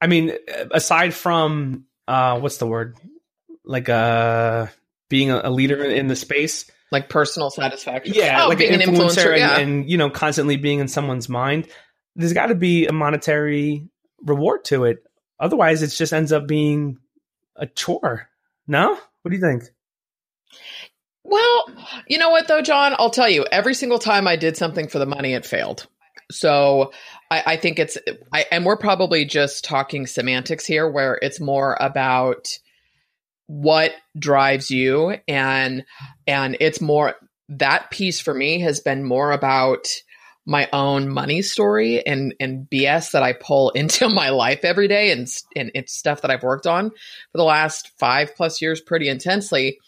I 0.00 0.06
mean, 0.06 0.32
aside 0.70 1.12
from 1.14 1.84
uh, 2.08 2.38
what's 2.40 2.56
the 2.58 2.66
word, 2.66 2.96
like 3.64 3.88
uh, 3.88 4.66
being 5.10 5.30
a, 5.30 5.42
a 5.44 5.50
leader 5.50 5.82
in 5.84 6.06
the 6.08 6.16
space, 6.16 6.70
like 6.90 7.08
personal 7.08 7.50
satisfaction. 7.50 8.14
yeah, 8.14 8.44
Oh, 8.44 8.48
like 8.48 8.60
an 8.60 8.80
influencer, 8.80 8.96
influencer, 8.96 9.30
and, 9.30 9.38
yeah. 9.38 9.58
and 9.58 9.90
you 9.90 9.96
know 9.96 10.10
constantly 10.10 10.56
being 10.56 10.80
in 10.80 10.88
someone's 10.88 11.28
mind. 11.28 11.68
There's 12.16 12.32
got 12.32 12.46
to 12.46 12.54
be 12.54 12.86
a 12.86 12.92
monetary 12.92 13.88
reward 14.24 14.64
to 14.66 14.84
it. 14.84 15.04
Otherwise, 15.38 15.82
it 15.82 15.88
just 15.88 16.12
ends 16.12 16.32
up 16.32 16.46
being 16.46 16.98
a 17.56 17.66
chore. 17.66 18.28
No, 18.66 18.98
what 19.22 19.30
do 19.30 19.36
you 19.36 19.40
think? 19.40 19.64
Well, 21.22 21.64
you 22.08 22.18
know 22.18 22.30
what 22.30 22.48
though, 22.48 22.62
Jon? 22.62 22.94
I'll 22.98 23.10
tell 23.10 23.28
you, 23.28 23.46
every 23.50 23.74
single 23.74 23.98
time 23.98 24.26
I 24.26 24.36
did 24.36 24.56
something 24.56 24.88
for 24.88 24.98
the 24.98 25.06
money, 25.06 25.34
it 25.34 25.46
failed. 25.46 25.86
So 26.30 26.92
I, 27.30 27.42
I 27.46 27.56
think 27.56 27.78
it's, 27.78 27.98
I, 28.32 28.46
and 28.50 28.64
we're 28.64 28.76
probably 28.76 29.24
just 29.24 29.64
talking 29.64 30.06
semantics 30.06 30.64
here, 30.64 30.88
where 30.88 31.18
it's 31.20 31.40
more 31.40 31.76
about 31.80 32.48
what 33.50 33.92
drives 34.16 34.70
you, 34.70 35.16
and 35.26 35.84
and 36.24 36.56
it's 36.60 36.80
more 36.80 37.16
that 37.48 37.90
piece 37.90 38.20
for 38.20 38.32
me 38.32 38.60
has 38.60 38.78
been 38.78 39.02
more 39.02 39.32
about 39.32 39.88
my 40.46 40.68
own 40.72 41.08
money 41.08 41.42
story 41.42 42.06
and 42.06 42.32
and 42.38 42.68
BS 42.70 43.10
that 43.10 43.24
I 43.24 43.32
pull 43.32 43.70
into 43.74 44.08
my 44.08 44.30
life 44.30 44.60
every 44.62 44.86
day, 44.86 45.10
and 45.10 45.26
and 45.56 45.72
it's 45.74 45.92
stuff 45.92 46.22
that 46.22 46.30
I've 46.30 46.44
worked 46.44 46.68
on 46.68 46.90
for 46.90 47.38
the 47.38 47.42
last 47.42 47.90
five 47.98 48.36
plus 48.36 48.62
years 48.62 48.80
pretty 48.80 49.08
intensely 49.08 49.78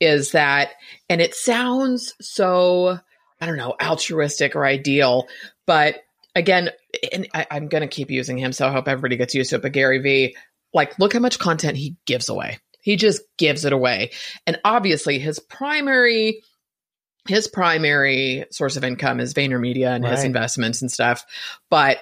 is 0.00 0.32
that 0.32 0.72
and 1.08 1.20
it 1.20 1.36
sounds 1.36 2.14
so 2.20 2.98
i 3.40 3.46
don't 3.46 3.56
know 3.56 3.76
altruistic 3.80 4.56
or 4.56 4.66
ideal 4.66 5.28
but 5.66 6.00
again 6.34 6.68
and 7.12 7.28
I, 7.32 7.46
i'm 7.48 7.68
to 7.68 7.86
keep 7.86 8.10
using 8.10 8.36
him 8.36 8.52
so 8.52 8.66
i 8.66 8.72
hope 8.72 8.88
everybody 8.88 9.16
gets 9.16 9.36
used 9.36 9.50
to 9.50 9.56
it 9.56 9.62
but 9.62 9.70
gary 9.70 10.00
vee 10.00 10.36
like 10.72 10.98
look 10.98 11.12
how 11.12 11.20
much 11.20 11.38
content 11.38 11.76
he 11.76 11.96
gives 12.06 12.28
away 12.28 12.58
he 12.84 12.96
just 12.96 13.22
gives 13.38 13.64
it 13.64 13.72
away 13.72 14.10
and 14.46 14.58
obviously 14.64 15.18
his 15.18 15.38
primary 15.38 16.42
his 17.26 17.48
primary 17.48 18.44
source 18.50 18.76
of 18.76 18.84
income 18.84 19.18
is 19.18 19.34
VaynerMedia 19.34 19.96
and 19.96 20.06
his 20.06 20.24
investments 20.24 20.82
and 20.82 20.92
stuff 20.92 21.24
but 21.70 21.98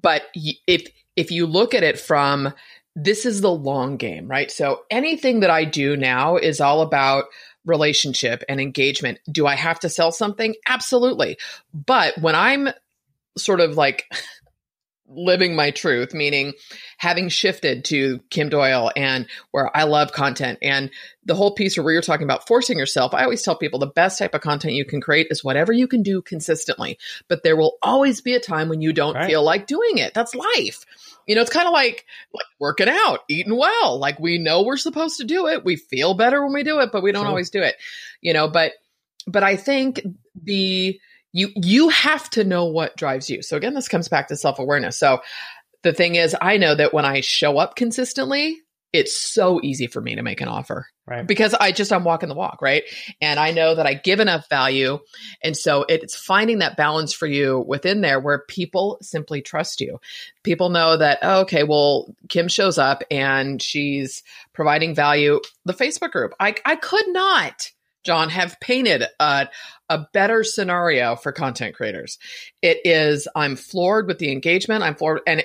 but 0.00 0.22
if 0.34 0.86
if 1.16 1.30
you 1.30 1.46
look 1.46 1.74
at 1.74 1.82
it 1.82 1.98
from 1.98 2.54
this 2.96 3.24
is 3.24 3.40
the 3.40 3.52
long 3.52 3.96
game, 3.96 4.26
right? 4.28 4.50
So 4.50 4.80
anything 4.90 5.40
that 5.40 5.50
I 5.50 5.64
do 5.64 5.96
now 5.96 6.36
is 6.36 6.60
all 6.60 6.82
about 6.82 7.24
relationship 7.64 8.42
and 8.48 8.60
engagement. 8.60 9.18
Do 9.30 9.46
I 9.46 9.54
have 9.54 9.80
to 9.80 9.88
sell 9.88 10.12
something? 10.12 10.54
Absolutely. 10.66 11.38
But 11.72 12.18
when 12.18 12.34
I'm 12.34 12.70
sort 13.38 13.60
of 13.60 13.76
like 13.76 14.10
living 15.12 15.56
my 15.56 15.70
truth, 15.72 16.14
meaning 16.14 16.52
having 16.96 17.28
shifted 17.28 17.84
to 17.86 18.20
Kim 18.30 18.48
Doyle 18.48 18.90
and 18.94 19.26
where 19.50 19.74
I 19.76 19.82
love 19.84 20.12
content 20.12 20.58
and 20.62 20.90
the 21.24 21.34
whole 21.34 21.54
piece 21.54 21.76
where 21.76 21.92
you're 21.92 22.00
talking 22.02 22.24
about 22.24 22.46
forcing 22.46 22.78
yourself, 22.78 23.12
I 23.14 23.24
always 23.24 23.42
tell 23.42 23.56
people 23.56 23.78
the 23.78 23.86
best 23.86 24.18
type 24.18 24.34
of 24.34 24.40
content 24.40 24.74
you 24.74 24.84
can 24.84 25.00
create 25.00 25.26
is 25.30 25.44
whatever 25.44 25.72
you 25.72 25.86
can 25.86 26.02
do 26.02 26.22
consistently. 26.22 26.98
But 27.28 27.42
there 27.42 27.56
will 27.56 27.76
always 27.82 28.20
be 28.20 28.34
a 28.34 28.40
time 28.40 28.68
when 28.68 28.80
you 28.80 28.92
don't 28.92 29.14
Right. 29.14 29.26
feel 29.28 29.42
like 29.42 29.66
doing 29.66 29.98
it. 29.98 30.14
That's 30.14 30.34
life. 30.34 30.84
You 31.26 31.34
know, 31.34 31.42
it's 31.42 31.50
kind 31.50 31.66
of 31.66 31.72
like 31.72 32.06
like 32.32 32.46
working 32.58 32.88
out, 32.88 33.20
eating 33.28 33.56
well. 33.56 33.98
Like 33.98 34.18
we 34.18 34.38
know 34.38 34.62
we're 34.62 34.76
supposed 34.76 35.18
to 35.18 35.24
do 35.24 35.46
it. 35.46 35.64
We 35.64 35.76
feel 35.76 36.14
better 36.14 36.42
when 36.42 36.52
we 36.54 36.62
do 36.64 36.80
it, 36.80 36.90
but 36.92 37.02
we 37.02 37.12
don't 37.12 37.22
True. 37.22 37.28
always 37.30 37.50
do 37.50 37.60
it. 37.62 37.76
You 38.20 38.32
know, 38.32 38.48
but 38.48 38.72
but 39.26 39.42
I 39.42 39.56
think 39.56 40.00
the 40.42 40.98
you 41.32 41.48
you 41.56 41.88
have 41.90 42.28
to 42.30 42.44
know 42.44 42.66
what 42.66 42.96
drives 42.96 43.30
you. 43.30 43.42
So 43.42 43.56
again, 43.56 43.74
this 43.74 43.88
comes 43.88 44.08
back 44.08 44.28
to 44.28 44.36
self-awareness. 44.36 44.98
So 44.98 45.20
the 45.82 45.92
thing 45.92 46.16
is, 46.16 46.36
I 46.40 46.56
know 46.56 46.74
that 46.74 46.92
when 46.92 47.04
I 47.04 47.20
show 47.20 47.58
up 47.58 47.76
consistently, 47.76 48.58
it's 48.92 49.16
so 49.16 49.60
easy 49.62 49.86
for 49.86 50.00
me 50.00 50.16
to 50.16 50.22
make 50.22 50.40
an 50.40 50.48
offer 50.48 50.86
Right. 51.06 51.26
because 51.26 51.54
I 51.54 51.72
just 51.72 51.92
I'm 51.92 52.04
walking 52.04 52.28
the 52.28 52.34
walk, 52.34 52.60
right? 52.60 52.82
And 53.20 53.38
I 53.38 53.50
know 53.52 53.74
that 53.74 53.86
I 53.86 53.94
give 53.94 54.20
enough 54.20 54.48
value, 54.48 54.98
and 55.42 55.56
so 55.56 55.84
it's 55.88 56.16
finding 56.16 56.58
that 56.58 56.76
balance 56.76 57.12
for 57.12 57.26
you 57.26 57.64
within 57.66 58.00
there 58.00 58.20
where 58.20 58.44
people 58.48 58.98
simply 59.00 59.42
trust 59.42 59.80
you. 59.80 60.00
People 60.44 60.68
know 60.70 60.96
that 60.96 61.18
oh, 61.22 61.40
okay, 61.42 61.62
well, 61.64 62.14
Kim 62.28 62.48
shows 62.48 62.78
up 62.78 63.02
and 63.10 63.60
she's 63.62 64.22
providing 64.52 64.94
value. 64.94 65.40
The 65.64 65.74
Facebook 65.74 66.10
group, 66.10 66.32
I 66.38 66.54
I 66.64 66.76
could 66.76 67.08
not, 67.08 67.70
Jon, 68.04 68.28
have 68.30 68.58
painted 68.60 69.04
a 69.18 69.48
a 69.88 70.06
better 70.12 70.44
scenario 70.44 71.16
for 71.16 71.32
content 71.32 71.74
creators. 71.74 72.18
It 72.62 72.78
is 72.84 73.26
I'm 73.34 73.56
floored 73.56 74.06
with 74.06 74.18
the 74.18 74.32
engagement. 74.32 74.82
I'm 74.82 74.94
floored 74.96 75.20
and. 75.26 75.42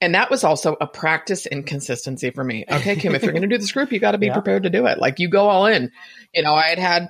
And 0.00 0.14
that 0.14 0.30
was 0.30 0.44
also 0.44 0.76
a 0.80 0.86
practice 0.86 1.44
in 1.44 1.64
consistency 1.64 2.30
for 2.30 2.44
me. 2.44 2.64
Okay, 2.70 2.94
Kim, 2.94 3.16
if 3.16 3.24
you're 3.24 3.32
going 3.32 3.42
to 3.42 3.48
do 3.48 3.58
this 3.58 3.72
group, 3.72 3.90
you 3.90 3.98
got 3.98 4.12
to 4.12 4.18
be 4.18 4.26
Yeah. 4.28 4.34
prepared 4.34 4.62
to 4.62 4.70
do 4.70 4.86
it. 4.86 5.00
Like 5.00 5.18
you 5.18 5.28
go 5.28 5.48
all 5.48 5.66
in. 5.66 5.90
You 6.32 6.44
know, 6.44 6.54
I 6.54 6.66
had 6.68 6.78
had 6.78 7.08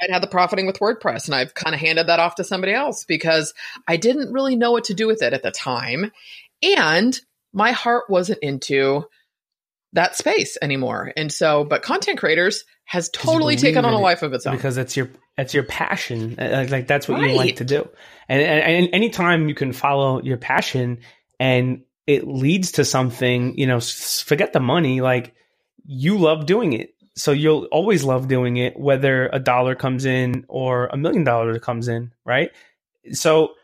I'd 0.00 0.10
had 0.10 0.22
the 0.22 0.28
profiting 0.28 0.64
with 0.64 0.78
WordPress 0.78 1.26
and 1.26 1.34
I've 1.34 1.54
kind 1.54 1.74
of 1.74 1.80
handed 1.80 2.06
that 2.06 2.20
off 2.20 2.36
to 2.36 2.44
somebody 2.44 2.72
else 2.72 3.04
because 3.04 3.54
I 3.88 3.96
didn't 3.96 4.32
really 4.32 4.54
know 4.54 4.70
what 4.70 4.84
to 4.84 4.94
do 4.94 5.08
with 5.08 5.20
it 5.20 5.32
at 5.32 5.42
the 5.42 5.50
time. 5.50 6.12
And 6.62 7.20
my 7.52 7.72
heart 7.72 8.04
wasn't 8.08 8.38
into 8.40 9.06
that 9.92 10.16
space 10.16 10.58
anymore. 10.60 11.12
And 11.16 11.32
so, 11.32 11.64
but 11.64 11.82
content 11.82 12.18
creators 12.18 12.64
has 12.84 13.08
totally 13.10 13.56
taken 13.56 13.84
on 13.84 13.92
a 13.92 13.98
life 13.98 14.22
of 14.22 14.32
its 14.32 14.46
own. 14.46 14.56
because 14.56 14.76
that's 14.76 14.96
your 14.96 15.10
that's 15.36 15.54
your 15.54 15.64
passion. 15.64 16.36
Uh, 16.38 16.48
Like, 16.50 16.70
like 16.70 16.86
that's 16.86 17.08
what 17.08 17.20
you 17.20 17.32
like 17.32 17.56
to 17.56 17.64
do. 17.64 17.88
And, 18.28 18.42
and 18.42 18.60
and 18.62 18.88
anytime 18.94 19.48
you 19.48 19.54
can 19.54 19.72
follow 19.72 20.22
your 20.22 20.36
passion 20.36 21.00
and 21.38 21.82
it 22.06 22.26
leads 22.26 22.72
to 22.72 22.84
something, 22.84 23.58
you 23.58 23.66
know, 23.66 23.80
forget 23.80 24.52
the 24.52 24.60
money. 24.60 25.00
Like 25.00 25.34
you 25.86 26.18
love 26.18 26.46
doing 26.46 26.72
it. 26.72 26.94
So 27.14 27.32
you'll 27.32 27.64
always 27.72 28.04
love 28.04 28.28
doing 28.28 28.58
it, 28.58 28.78
whether 28.78 29.28
a 29.32 29.40
dollar 29.40 29.74
comes 29.74 30.04
in 30.04 30.44
or 30.48 30.86
a 30.86 30.96
million 30.96 31.24
dollars 31.24 31.60
comes 31.60 31.88
in, 31.88 32.12
right? 32.24 32.50
So, 33.12 33.54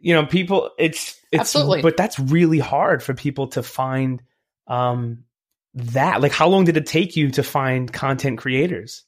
you 0.00 0.14
know, 0.14 0.26
people, 0.26 0.70
it's, 0.78 1.20
it's, 1.32 1.40
Absolutely. 1.40 1.82
but 1.82 1.96
that's 1.96 2.20
really 2.20 2.60
hard 2.60 3.02
for 3.02 3.14
people 3.14 3.48
to 3.48 3.64
find, 3.64 4.22
um, 4.68 5.24
that. 5.74 6.20
Like, 6.20 6.32
how 6.32 6.48
long 6.48 6.64
did 6.64 6.76
it 6.76 6.86
take 6.86 7.16
you 7.16 7.30
to 7.32 7.42
find 7.42 7.92
content 7.92 8.38
creators? 8.38 9.04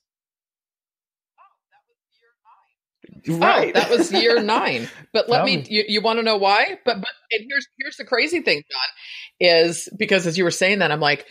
Oh, 3.28 3.38
right. 3.38 3.72
Oh, 3.74 3.80
that 3.80 3.90
was 3.90 4.12
year 4.12 4.42
nine. 4.42 4.88
But 5.12 5.28
let 5.28 5.44
me, 5.44 5.58
me. 5.58 5.66
you, 5.68 5.84
you 5.88 6.00
want 6.00 6.18
to 6.18 6.22
know 6.22 6.36
why? 6.36 6.78
But, 6.84 7.00
but, 7.00 7.10
and 7.32 7.46
here's, 7.48 7.66
here's 7.78 7.96
the 7.96 8.04
crazy 8.04 8.40
thing, 8.40 8.62
Jon, 8.70 9.48
is 9.48 9.88
because 9.96 10.26
as 10.26 10.38
you 10.38 10.44
were 10.44 10.50
saying 10.50 10.78
that, 10.78 10.92
I'm 10.92 11.00
like, 11.00 11.26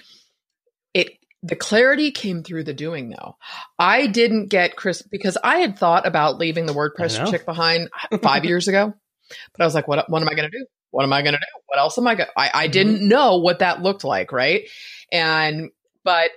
it, 0.94 1.12
the 1.42 1.56
clarity 1.56 2.12
came 2.12 2.44
through 2.44 2.66
the 2.66 2.74
doing 2.74 3.10
though. 3.10 3.38
I 3.78 4.08
didn't 4.08 4.48
get 4.48 4.76
Chris 4.76 5.02
because 5.02 5.38
I 5.42 5.60
had 5.60 5.80
thought 5.80 6.06
about 6.06 6.38
leaving 6.38 6.66
the 6.66 6.74
WordPress 6.74 7.32
chick 7.32 7.46
behind 7.46 7.90
five 8.22 8.44
years 8.44 8.68
ago, 8.68 8.94
but 9.30 9.64
I 9.64 9.66
was 9.66 9.74
like, 9.74 9.88
what, 9.88 10.10
what 10.10 10.22
am 10.22 10.28
I 10.30 10.34
going 10.34 10.52
to 10.52 10.58
do? 10.60 10.66
What 10.92 11.04
am 11.04 11.14
I 11.14 11.22
going 11.22 11.34
to 11.34 11.40
do? 11.40 11.62
What 11.68 11.80
else 11.80 11.98
am 11.98 12.08
I 12.08 12.16
going 12.16 12.28
to, 12.28 12.40
I, 12.40 12.64
I 12.64 12.68
Mhm. 12.68 12.72
didn't 12.72 13.08
know 13.08 13.38
what 13.38 13.60
that 13.60 13.82
looked 13.82 14.04
like. 14.04 14.32
Right. 14.32 14.68
And, 15.12 15.70
but 16.04 16.32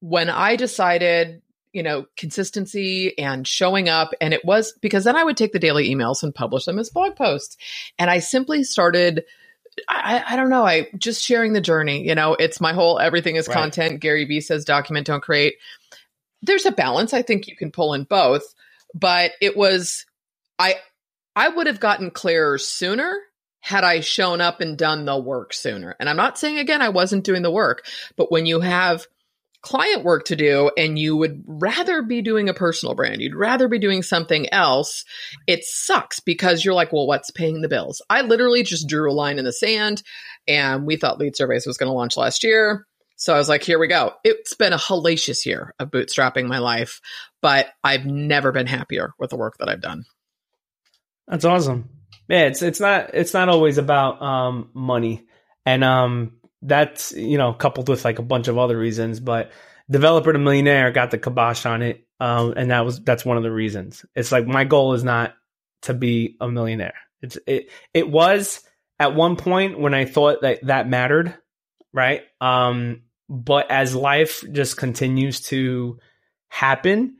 when 0.00 0.28
I 0.28 0.56
decided, 0.56 1.40
you 1.72 1.82
know, 1.82 2.06
consistency 2.16 3.18
and 3.18 3.48
showing 3.48 3.88
up, 3.88 4.12
and 4.20 4.32
it 4.34 4.44
was 4.44 4.72
because 4.80 5.04
then 5.04 5.16
I 5.16 5.24
would 5.24 5.36
take 5.36 5.52
the 5.52 5.58
daily 5.58 5.88
emails 5.92 6.22
and 6.22 6.34
publish 6.34 6.66
them 6.66 6.78
as 6.78 6.90
blog 6.90 7.16
posts. 7.16 7.56
And 7.98 8.10
I 8.10 8.18
simply 8.20 8.62
started, 8.62 9.24
I, 9.88 10.22
I 10.28 10.36
don't 10.36 10.50
know, 10.50 10.64
I 10.64 10.88
just 10.98 11.24
sharing 11.24 11.52
the 11.52 11.60
journey. 11.60 12.06
You 12.06 12.14
know, 12.14 12.34
it's 12.34 12.60
my 12.60 12.72
whole 12.72 13.00
everything 13.00 13.36
is 13.36 13.48
Right. 13.48 13.54
content. 13.54 14.00
Gary 14.00 14.24
Vee 14.24 14.40
says 14.40 14.64
document, 14.64 15.06
don't 15.06 15.22
create. 15.22 15.54
There's 16.42 16.66
a 16.66 16.70
balance. 16.72 17.14
I 17.14 17.22
think 17.22 17.48
you 17.48 17.56
can 17.56 17.72
pull 17.72 17.94
in 17.94 18.04
both, 18.04 18.44
but 18.94 19.32
it 19.40 19.56
was, 19.56 20.04
I, 20.58 20.76
I 21.34 21.48
would 21.48 21.66
have 21.66 21.80
gotten 21.80 22.10
clearer 22.10 22.58
sooner 22.58 23.18
had 23.64 23.82
I 23.82 24.00
shown 24.00 24.42
up 24.42 24.60
and 24.60 24.76
done 24.76 25.06
the 25.06 25.18
work 25.18 25.54
sooner. 25.54 25.96
And 25.98 26.06
I'm 26.06 26.18
not 26.18 26.38
saying 26.38 26.58
again, 26.58 26.82
I 26.82 26.90
wasn't 26.90 27.24
doing 27.24 27.40
the 27.40 27.50
work, 27.50 27.86
but 28.14 28.30
when 28.30 28.44
you 28.44 28.60
have 28.60 29.06
client 29.62 30.04
work 30.04 30.26
to 30.26 30.36
do 30.36 30.70
and 30.76 30.98
you 30.98 31.16
would 31.16 31.42
rather 31.46 32.02
be 32.02 32.20
doing 32.20 32.50
a 32.50 32.54
personal 32.54 32.94
brand, 32.94 33.22
you'd 33.22 33.34
rather 33.34 33.66
be 33.66 33.78
doing 33.78 34.02
something 34.02 34.52
else, 34.52 35.06
it 35.46 35.64
sucks 35.64 36.20
because 36.20 36.62
you're 36.62 36.74
like, 36.74 36.92
well, 36.92 37.06
what's 37.06 37.30
paying 37.30 37.62
the 37.62 37.68
bills? 37.70 38.02
I 38.10 38.20
literally 38.20 38.64
just 38.64 38.86
drew 38.86 39.10
a 39.10 39.14
line 39.14 39.38
in 39.38 39.46
the 39.46 39.52
sand 39.52 40.02
and 40.46 40.84
we 40.84 40.96
thought 40.96 41.18
Lead 41.18 41.34
Surveys 41.34 41.66
was 41.66 41.78
going 41.78 41.88
to 41.88 41.94
launch 41.94 42.18
last 42.18 42.44
year. 42.44 42.86
So 43.16 43.32
I 43.32 43.38
was 43.38 43.48
like, 43.48 43.62
here 43.62 43.78
we 43.78 43.88
go. 43.88 44.12
It's 44.24 44.52
been 44.52 44.74
a 44.74 44.78
hellacious 44.78 45.46
year 45.46 45.72
of 45.78 45.90
bootstrapping 45.90 46.46
my 46.48 46.58
life, 46.58 47.00
but 47.40 47.68
I've 47.82 48.04
never 48.04 48.52
been 48.52 48.66
happier 48.66 49.14
with 49.18 49.30
the 49.30 49.38
work 49.38 49.56
that 49.56 49.70
I've 49.70 49.80
done. 49.80 50.04
That's 51.26 51.46
awesome. 51.46 51.88
Yeah, 52.28 52.46
it's 52.46 52.62
it's 52.62 52.80
not 52.80 53.10
it's 53.14 53.34
not 53.34 53.48
always 53.48 53.78
about 53.78 54.22
um 54.22 54.70
money. 54.74 55.26
And 55.66 55.84
um 55.84 56.32
that's, 56.62 57.12
you 57.12 57.38
know, 57.38 57.52
coupled 57.52 57.88
with 57.88 58.04
like 58.04 58.18
a 58.18 58.22
bunch 58.22 58.48
of 58.48 58.58
other 58.58 58.78
reasons, 58.78 59.20
but 59.20 59.52
developer 59.90 60.32
to 60.32 60.38
millionaire 60.38 60.90
got 60.90 61.10
the 61.10 61.18
kibosh 61.18 61.66
on 61.66 61.82
it. 61.82 62.06
Um 62.20 62.54
and 62.56 62.70
that 62.70 62.84
was 62.84 63.00
that's 63.00 63.24
one 63.24 63.36
of 63.36 63.42
the 63.42 63.52
reasons. 63.52 64.04
It's 64.14 64.32
like 64.32 64.46
my 64.46 64.64
goal 64.64 64.94
is 64.94 65.04
not 65.04 65.34
to 65.82 65.94
be 65.94 66.36
a 66.40 66.48
millionaire. 66.48 66.94
It's 67.22 67.38
it 67.46 67.70
it 67.92 68.08
was 68.08 68.62
at 68.98 69.14
one 69.14 69.36
point 69.36 69.78
when 69.78 69.94
I 69.94 70.04
thought 70.04 70.42
that 70.42 70.64
that 70.66 70.88
mattered, 70.88 71.36
right? 71.92 72.22
Um 72.40 73.02
but 73.28 73.70
as 73.70 73.94
life 73.94 74.44
just 74.52 74.76
continues 74.76 75.40
to 75.42 75.98
happen, 76.48 77.16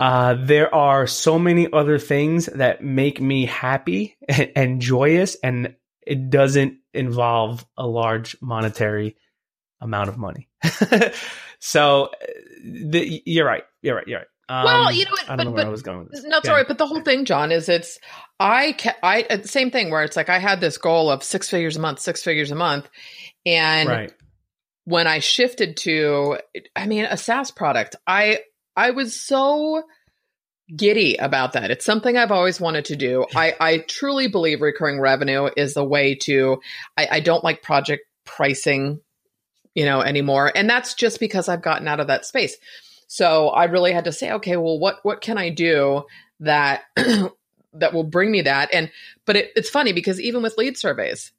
uh, 0.00 0.34
there 0.38 0.74
are 0.74 1.06
so 1.06 1.38
many 1.38 1.72
other 1.72 1.98
things 1.98 2.46
that 2.46 2.82
make 2.82 3.20
me 3.20 3.46
happy 3.46 4.16
and, 4.28 4.52
and 4.56 4.80
joyous, 4.82 5.36
and 5.42 5.74
it 6.06 6.30
doesn't 6.30 6.78
involve 6.92 7.64
a 7.76 7.86
large 7.86 8.36
monetary 8.40 9.16
amount 9.80 10.08
of 10.08 10.18
money. 10.18 10.48
so, 11.60 12.04
uh, 12.06 12.26
the, 12.64 13.22
you're 13.24 13.46
right. 13.46 13.64
You're 13.82 13.96
right. 13.96 14.06
You're 14.08 14.18
right. 14.20 14.26
Um, 14.48 14.64
Well, 14.64 14.92
you 14.92 15.04
know 15.06 15.10
what, 15.12 15.30
I 15.30 15.36
don't 15.36 15.38
but- 15.38 15.44
know 15.44 15.50
where 15.52 15.62
but- 15.64 15.68
I 15.68 15.70
was 15.70 15.82
going 15.82 15.98
with 16.00 16.10
this. 16.12 16.24
No, 16.24 16.38
it's 16.38 16.46
Yeah. 16.46 16.50
all 16.52 16.56
right. 16.58 16.68
But 16.68 16.78
the 16.78 16.86
whole 16.86 17.00
thing, 17.00 17.24
Jon, 17.24 17.50
is 17.52 17.68
it's 17.68 17.98
I 18.38 18.72
ca- 18.78 18.96
I 19.02 19.22
uh, 19.30 19.42
same 19.42 19.70
thing 19.70 19.90
where 19.90 20.02
it's 20.02 20.16
like 20.16 20.28
I 20.28 20.38
had 20.38 20.60
this 20.60 20.76
goal 20.76 21.10
of 21.10 21.22
six 21.22 21.48
figures 21.48 21.76
a 21.76 21.80
month, 21.80 22.00
six 22.00 22.22
figures 22.22 22.50
a 22.50 22.54
month, 22.54 22.88
and 23.46 23.88
Right. 23.88 24.12
when 24.84 25.06
I 25.06 25.20
shifted 25.20 25.76
to, 25.78 26.38
I 26.76 26.86
mean, 26.86 27.04
a 27.06 27.16
SaaS 27.16 27.50
product, 27.50 27.96
I 28.06 28.40
I 28.76 28.90
was 28.90 29.18
so 29.18 29.84
giddy 30.74 31.16
about 31.16 31.52
that. 31.52 31.70
It's 31.70 31.84
something 31.84 32.16
I've 32.16 32.30
always 32.30 32.60
wanted 32.60 32.86
to 32.86 32.96
do. 32.96 33.26
I 33.34 33.54
I 33.60 33.78
truly 33.78 34.28
believe 34.28 34.60
recurring 34.60 35.00
revenue 35.00 35.48
is 35.56 35.74
the 35.74 35.84
way 35.84 36.14
to. 36.22 36.60
I, 36.96 37.08
I 37.12 37.20
don't 37.20 37.44
like 37.44 37.62
project 37.62 38.02
pricing, 38.24 39.00
you 39.74 39.84
know, 39.84 40.00
anymore, 40.00 40.50
and 40.54 40.68
that's 40.68 40.94
just 40.94 41.20
because 41.20 41.48
I've 41.48 41.62
gotten 41.62 41.88
out 41.88 42.00
of 42.00 42.08
that 42.08 42.26
space. 42.26 42.56
So 43.06 43.48
I 43.48 43.64
really 43.64 43.92
had 43.92 44.04
to 44.04 44.12
say, 44.12 44.32
okay, 44.32 44.56
well, 44.56 44.78
what 44.78 44.98
what 45.02 45.20
can 45.20 45.38
I 45.38 45.50
do 45.50 46.04
that 46.40 46.82
that 46.96 47.92
will 47.92 48.04
bring 48.04 48.30
me 48.30 48.42
that? 48.42 48.70
And 48.72 48.90
but 49.26 49.36
it, 49.36 49.52
it's 49.56 49.70
funny 49.70 49.92
because 49.92 50.20
even 50.20 50.42
with 50.42 50.58
lead 50.58 50.76
surveys, 50.76 51.32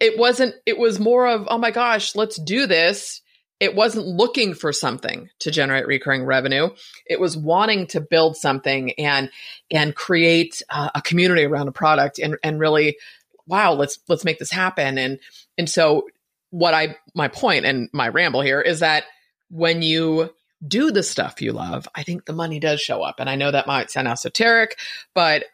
it 0.00 0.18
wasn't. 0.18 0.54
It 0.66 0.78
was 0.78 1.00
more 1.00 1.26
of, 1.26 1.46
oh 1.48 1.58
my 1.58 1.70
gosh, 1.70 2.14
let's 2.14 2.36
do 2.36 2.66
this. 2.66 3.22
It 3.60 3.74
wasn't 3.74 4.06
looking 4.06 4.54
for 4.54 4.72
something 4.72 5.30
to 5.40 5.50
generate 5.50 5.86
recurring 5.86 6.24
revenue. 6.24 6.70
It 7.06 7.20
was 7.20 7.36
wanting 7.36 7.88
to 7.88 8.00
build 8.00 8.36
something 8.36 8.92
and 8.92 9.30
and 9.70 9.94
create 9.94 10.62
uh, 10.70 10.90
a 10.94 11.02
community 11.02 11.44
around 11.44 11.68
a 11.68 11.72
product 11.72 12.18
and 12.18 12.36
and 12.42 12.60
really, 12.60 12.98
wow, 13.46 13.72
let's 13.72 13.98
let's 14.08 14.24
make 14.24 14.38
this 14.38 14.50
happen. 14.50 14.98
And 14.98 15.18
and 15.56 15.68
so 15.68 16.08
what 16.50 16.74
I 16.74 16.96
my 17.14 17.28
point 17.28 17.64
and 17.64 17.88
my 17.92 18.08
ramble 18.08 18.42
here 18.42 18.60
is 18.60 18.80
that 18.80 19.04
when 19.50 19.82
you 19.82 20.30
do 20.66 20.90
the 20.90 21.02
stuff 21.02 21.40
you 21.40 21.52
love, 21.52 21.88
I 21.94 22.02
think 22.02 22.24
the 22.24 22.32
money 22.32 22.58
does 22.58 22.80
show 22.80 23.02
up. 23.02 23.20
And 23.20 23.30
I 23.30 23.36
know 23.36 23.50
that 23.50 23.66
might 23.66 23.90
sound 23.90 24.08
esoteric, 24.08 24.78
but 25.14 25.44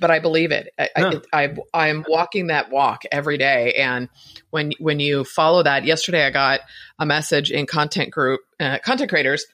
but 0.00 0.10
I 0.10 0.18
believe 0.18 0.52
it. 0.52 0.72
I, 0.78 0.88
No. 0.98 1.22
I, 1.32 1.44
I 1.72 1.88
I'm 1.88 2.04
walking 2.08 2.48
that 2.48 2.70
walk 2.70 3.02
every 3.10 3.38
day, 3.38 3.74
and 3.74 4.08
when 4.50 4.72
when 4.78 5.00
you 5.00 5.24
follow 5.24 5.62
that, 5.62 5.84
yesterday 5.84 6.24
I 6.26 6.30
got 6.30 6.60
a 6.98 7.06
message 7.06 7.50
in 7.50 7.66
content 7.66 8.10
group 8.10 8.40
uh, 8.60 8.78
content 8.84 9.10
creators 9.10 9.46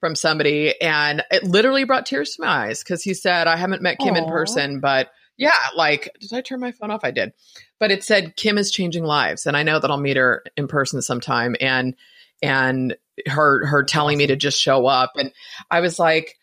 from 0.00 0.14
somebody, 0.14 0.80
and 0.80 1.22
it 1.30 1.44
literally 1.44 1.84
brought 1.84 2.06
tears 2.06 2.34
to 2.34 2.42
my 2.42 2.66
eyes 2.66 2.82
because 2.82 3.02
he 3.02 3.14
said 3.14 3.46
I 3.46 3.56
haven't 3.56 3.82
met 3.82 3.98
Kim 3.98 4.16
in 4.16 4.26
person, 4.26 4.80
but 4.80 5.10
yeah, 5.36 5.52
like 5.76 6.10
did 6.20 6.32
I 6.32 6.40
turn 6.40 6.60
my 6.60 6.72
phone 6.72 6.90
off? 6.90 7.04
I 7.04 7.10
did, 7.10 7.32
but 7.78 7.90
it 7.90 8.04
said 8.04 8.36
Kim 8.36 8.58
is 8.58 8.70
changing 8.70 9.04
lives, 9.04 9.46
and 9.46 9.56
I 9.56 9.62
know 9.62 9.78
that 9.78 9.90
I'll 9.90 9.98
meet 9.98 10.16
her 10.16 10.44
in 10.56 10.68
person 10.68 11.02
sometime, 11.02 11.56
and 11.60 11.94
and 12.42 12.96
her 13.26 13.66
her 13.66 13.84
telling 13.84 14.18
me 14.18 14.26
to 14.26 14.36
just 14.36 14.60
show 14.60 14.86
up, 14.86 15.12
and 15.16 15.32
I 15.70 15.80
was 15.80 15.98
like, 15.98 16.36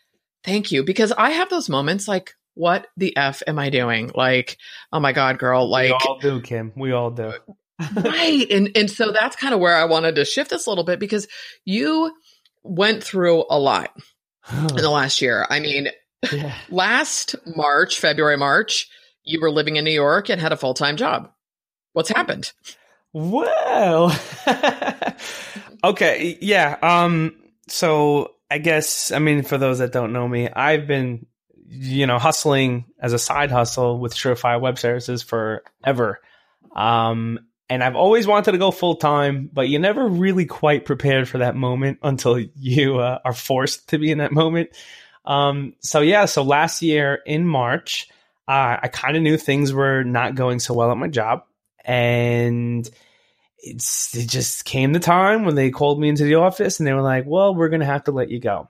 thank 0.44 0.72
you, 0.72 0.84
because 0.84 1.12
I 1.12 1.30
have 1.30 1.48
those 1.50 1.68
moments 1.68 2.06
like. 2.08 2.34
What 2.60 2.88
the 2.96 3.16
f 3.16 3.42
am 3.46 3.58
I 3.58 3.70
doing? 3.70 4.10
Like, 4.14 4.58
oh 4.92 5.00
my 5.00 5.12
god, 5.12 5.38
girl! 5.38 5.68
Like, 5.68 5.88
we 5.88 6.06
all 6.06 6.18
do, 6.18 6.40
Kim. 6.42 6.72
We 6.76 6.92
all 6.92 7.10
do. 7.10 7.30
It. 7.30 7.42
Right 7.96 8.46
and 8.50 8.70
and 8.76 8.90
so 8.90 9.10
that's 9.10 9.36
kind 9.36 9.54
of 9.54 9.60
where 9.60 9.74
i 9.74 9.86
wanted 9.86 10.16
to 10.16 10.26
shift 10.26 10.50
this 10.50 10.66
a 10.66 10.68
little 10.68 10.84
bit 10.84 11.00
because 11.00 11.26
you 11.64 12.14
went 12.62 13.02
through 13.02 13.46
a 13.48 13.58
lot 13.58 13.90
in 14.52 14.66
the 14.76 14.90
last 14.90 15.22
year 15.22 15.46
i 15.48 15.60
mean 15.60 15.88
yeah. 16.30 16.54
last 16.68 17.36
march 17.56 17.98
february 17.98 18.36
march 18.36 18.86
you 19.24 19.40
were 19.40 19.50
living 19.50 19.76
in 19.76 19.84
new 19.86 19.90
york 19.90 20.28
and 20.28 20.42
had 20.42 20.52
a 20.52 20.58
full-time 20.58 20.98
job 20.98 21.32
what's 21.94 22.10
happened 22.10 22.52
Well, 23.12 24.16
okay, 25.84 26.38
yeah. 26.40 26.76
Um, 26.80 27.34
so 27.66 28.34
I 28.50 28.58
guess 28.58 29.10
I 29.10 29.18
mean 29.18 29.42
for 29.42 29.58
those 29.58 29.78
that 29.80 29.92
don't 29.92 30.12
know 30.12 30.28
me, 30.28 30.48
I've 30.48 30.86
been, 30.86 31.26
you 31.70 32.06
know, 32.06 32.18
hustling 32.18 32.84
as 33.00 33.12
a 33.12 33.18
side 33.18 33.50
hustle 33.50 33.98
with 33.98 34.14
Surefire 34.14 34.60
Web 34.60 34.78
Services 34.78 35.22
forever. 35.22 36.20
Um, 36.74 37.38
and 37.68 37.84
I've 37.84 37.96
always 37.96 38.26
wanted 38.26 38.52
to 38.52 38.58
go 38.58 38.70
full 38.70 38.96
time, 38.96 39.48
but 39.52 39.68
you 39.68 39.78
never 39.78 40.06
really 40.06 40.46
quite 40.46 40.84
prepared 40.84 41.28
for 41.28 41.38
that 41.38 41.54
moment 41.54 41.98
until 42.02 42.38
you 42.38 42.98
uh, 42.98 43.20
are 43.24 43.32
forced 43.32 43.90
to 43.90 43.98
be 43.98 44.10
in 44.10 44.18
that 44.18 44.32
moment. 44.32 44.70
Um, 45.24 45.74
so 45.80 46.00
yeah, 46.00 46.24
so 46.24 46.42
last 46.42 46.82
year 46.82 47.20
in 47.24 47.46
March, 47.46 48.08
uh, 48.48 48.78
I 48.82 48.88
kind 48.88 49.16
of 49.16 49.22
knew 49.22 49.36
things 49.36 49.72
were 49.72 50.02
not 50.02 50.34
going 50.34 50.58
so 50.58 50.74
well 50.74 50.90
at 50.90 50.96
my 50.96 51.08
job 51.08 51.44
and 51.84 52.88
it's 53.58 54.14
it 54.16 54.28
just 54.28 54.64
came 54.64 54.92
the 54.92 55.00
time 55.00 55.44
when 55.44 55.54
they 55.54 55.70
called 55.70 56.00
me 56.00 56.08
into 56.08 56.24
the 56.24 56.36
office 56.36 56.78
and 56.78 56.86
they 56.86 56.92
were 56.92 57.02
like, 57.02 57.24
"Well, 57.26 57.54
we're 57.54 57.68
gonna 57.68 57.84
have 57.84 58.04
to 58.04 58.12
let 58.12 58.30
you 58.30 58.40
go," 58.40 58.68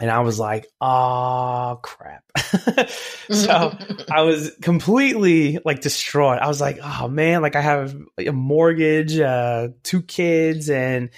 and 0.00 0.10
I 0.10 0.20
was 0.20 0.38
like, 0.38 0.66
"Oh 0.80 1.80
crap!" 1.82 2.24
so 3.30 3.76
I 4.10 4.22
was 4.22 4.52
completely 4.62 5.58
like 5.64 5.80
distraught. 5.80 6.38
I 6.40 6.48
was 6.48 6.60
like, 6.60 6.78
"Oh 6.82 7.08
man!" 7.08 7.42
Like 7.42 7.56
I 7.56 7.60
have 7.60 7.96
a 8.18 8.32
mortgage, 8.32 9.18
uh, 9.18 9.68
two 9.82 10.02
kids, 10.02 10.70
and 10.70 11.10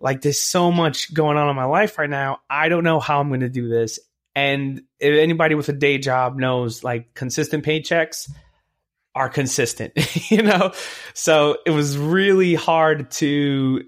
like 0.00 0.20
there's 0.20 0.40
so 0.40 0.70
much 0.70 1.14
going 1.14 1.36
on 1.36 1.48
in 1.48 1.56
my 1.56 1.64
life 1.64 1.98
right 1.98 2.10
now. 2.10 2.40
I 2.50 2.68
don't 2.68 2.84
know 2.84 3.00
how 3.00 3.20
I'm 3.20 3.28
going 3.28 3.40
to 3.40 3.48
do 3.48 3.68
this. 3.68 3.98
And 4.34 4.82
if 4.98 5.18
anybody 5.18 5.54
with 5.54 5.68
a 5.68 5.72
day 5.72 5.98
job 5.98 6.36
knows 6.36 6.82
like 6.82 7.14
consistent 7.14 7.64
paychecks 7.64 8.30
are 9.14 9.28
consistent, 9.28 9.92
you 10.30 10.42
know? 10.42 10.72
So 11.14 11.58
it 11.64 11.70
was 11.70 11.96
really 11.96 12.54
hard 12.54 13.10
to, 13.12 13.82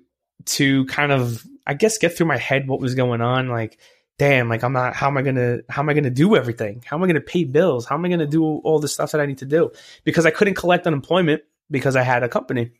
to 0.46 0.84
kind 0.86 1.12
of, 1.12 1.44
I 1.66 1.74
guess, 1.74 1.98
get 1.98 2.16
through 2.16 2.28
my 2.28 2.38
head 2.38 2.68
what 2.68 2.80
was 2.80 2.94
going 2.94 3.20
on. 3.20 3.48
Like, 3.48 3.78
damn, 4.18 4.48
like 4.48 4.64
I'm 4.64 4.72
not, 4.72 4.94
how 4.94 5.08
am 5.08 5.16
I 5.16 5.22
going 5.22 5.36
to, 5.36 5.64
how 5.68 5.82
am 5.82 5.88
I 5.88 5.92
going 5.92 6.04
to 6.04 6.10
do 6.10 6.36
everything? 6.36 6.82
How 6.86 6.96
am 6.96 7.02
I 7.02 7.06
going 7.06 7.16
to 7.16 7.20
pay 7.20 7.44
bills? 7.44 7.86
How 7.86 7.96
am 7.96 8.04
I 8.04 8.08
going 8.08 8.20
to 8.20 8.26
do 8.26 8.42
all 8.44 8.78
the 8.78 8.88
stuff 8.88 9.12
that 9.12 9.20
I 9.20 9.26
need 9.26 9.38
to 9.38 9.46
do? 9.46 9.72
Because 10.04 10.26
I 10.26 10.30
couldn't 10.30 10.54
collect 10.54 10.86
unemployment 10.86 11.42
because 11.70 11.96
I 11.96 12.02
had 12.02 12.22
a 12.22 12.28
company. 12.28 12.72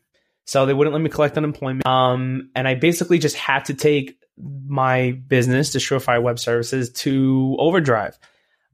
So 0.45 0.65
they 0.65 0.73
wouldn't 0.73 0.93
let 0.93 1.01
me 1.01 1.09
collect 1.09 1.37
unemployment. 1.37 1.85
Um, 1.85 2.49
and 2.55 2.67
I 2.67 2.75
basically 2.75 3.19
just 3.19 3.35
had 3.35 3.65
to 3.65 3.73
take 3.73 4.17
my 4.37 5.11
business, 5.11 5.73
the 5.73 5.79
Surefire 5.79 6.21
Web 6.21 6.39
Services, 6.39 6.89
to 6.91 7.55
overdrive. 7.59 8.17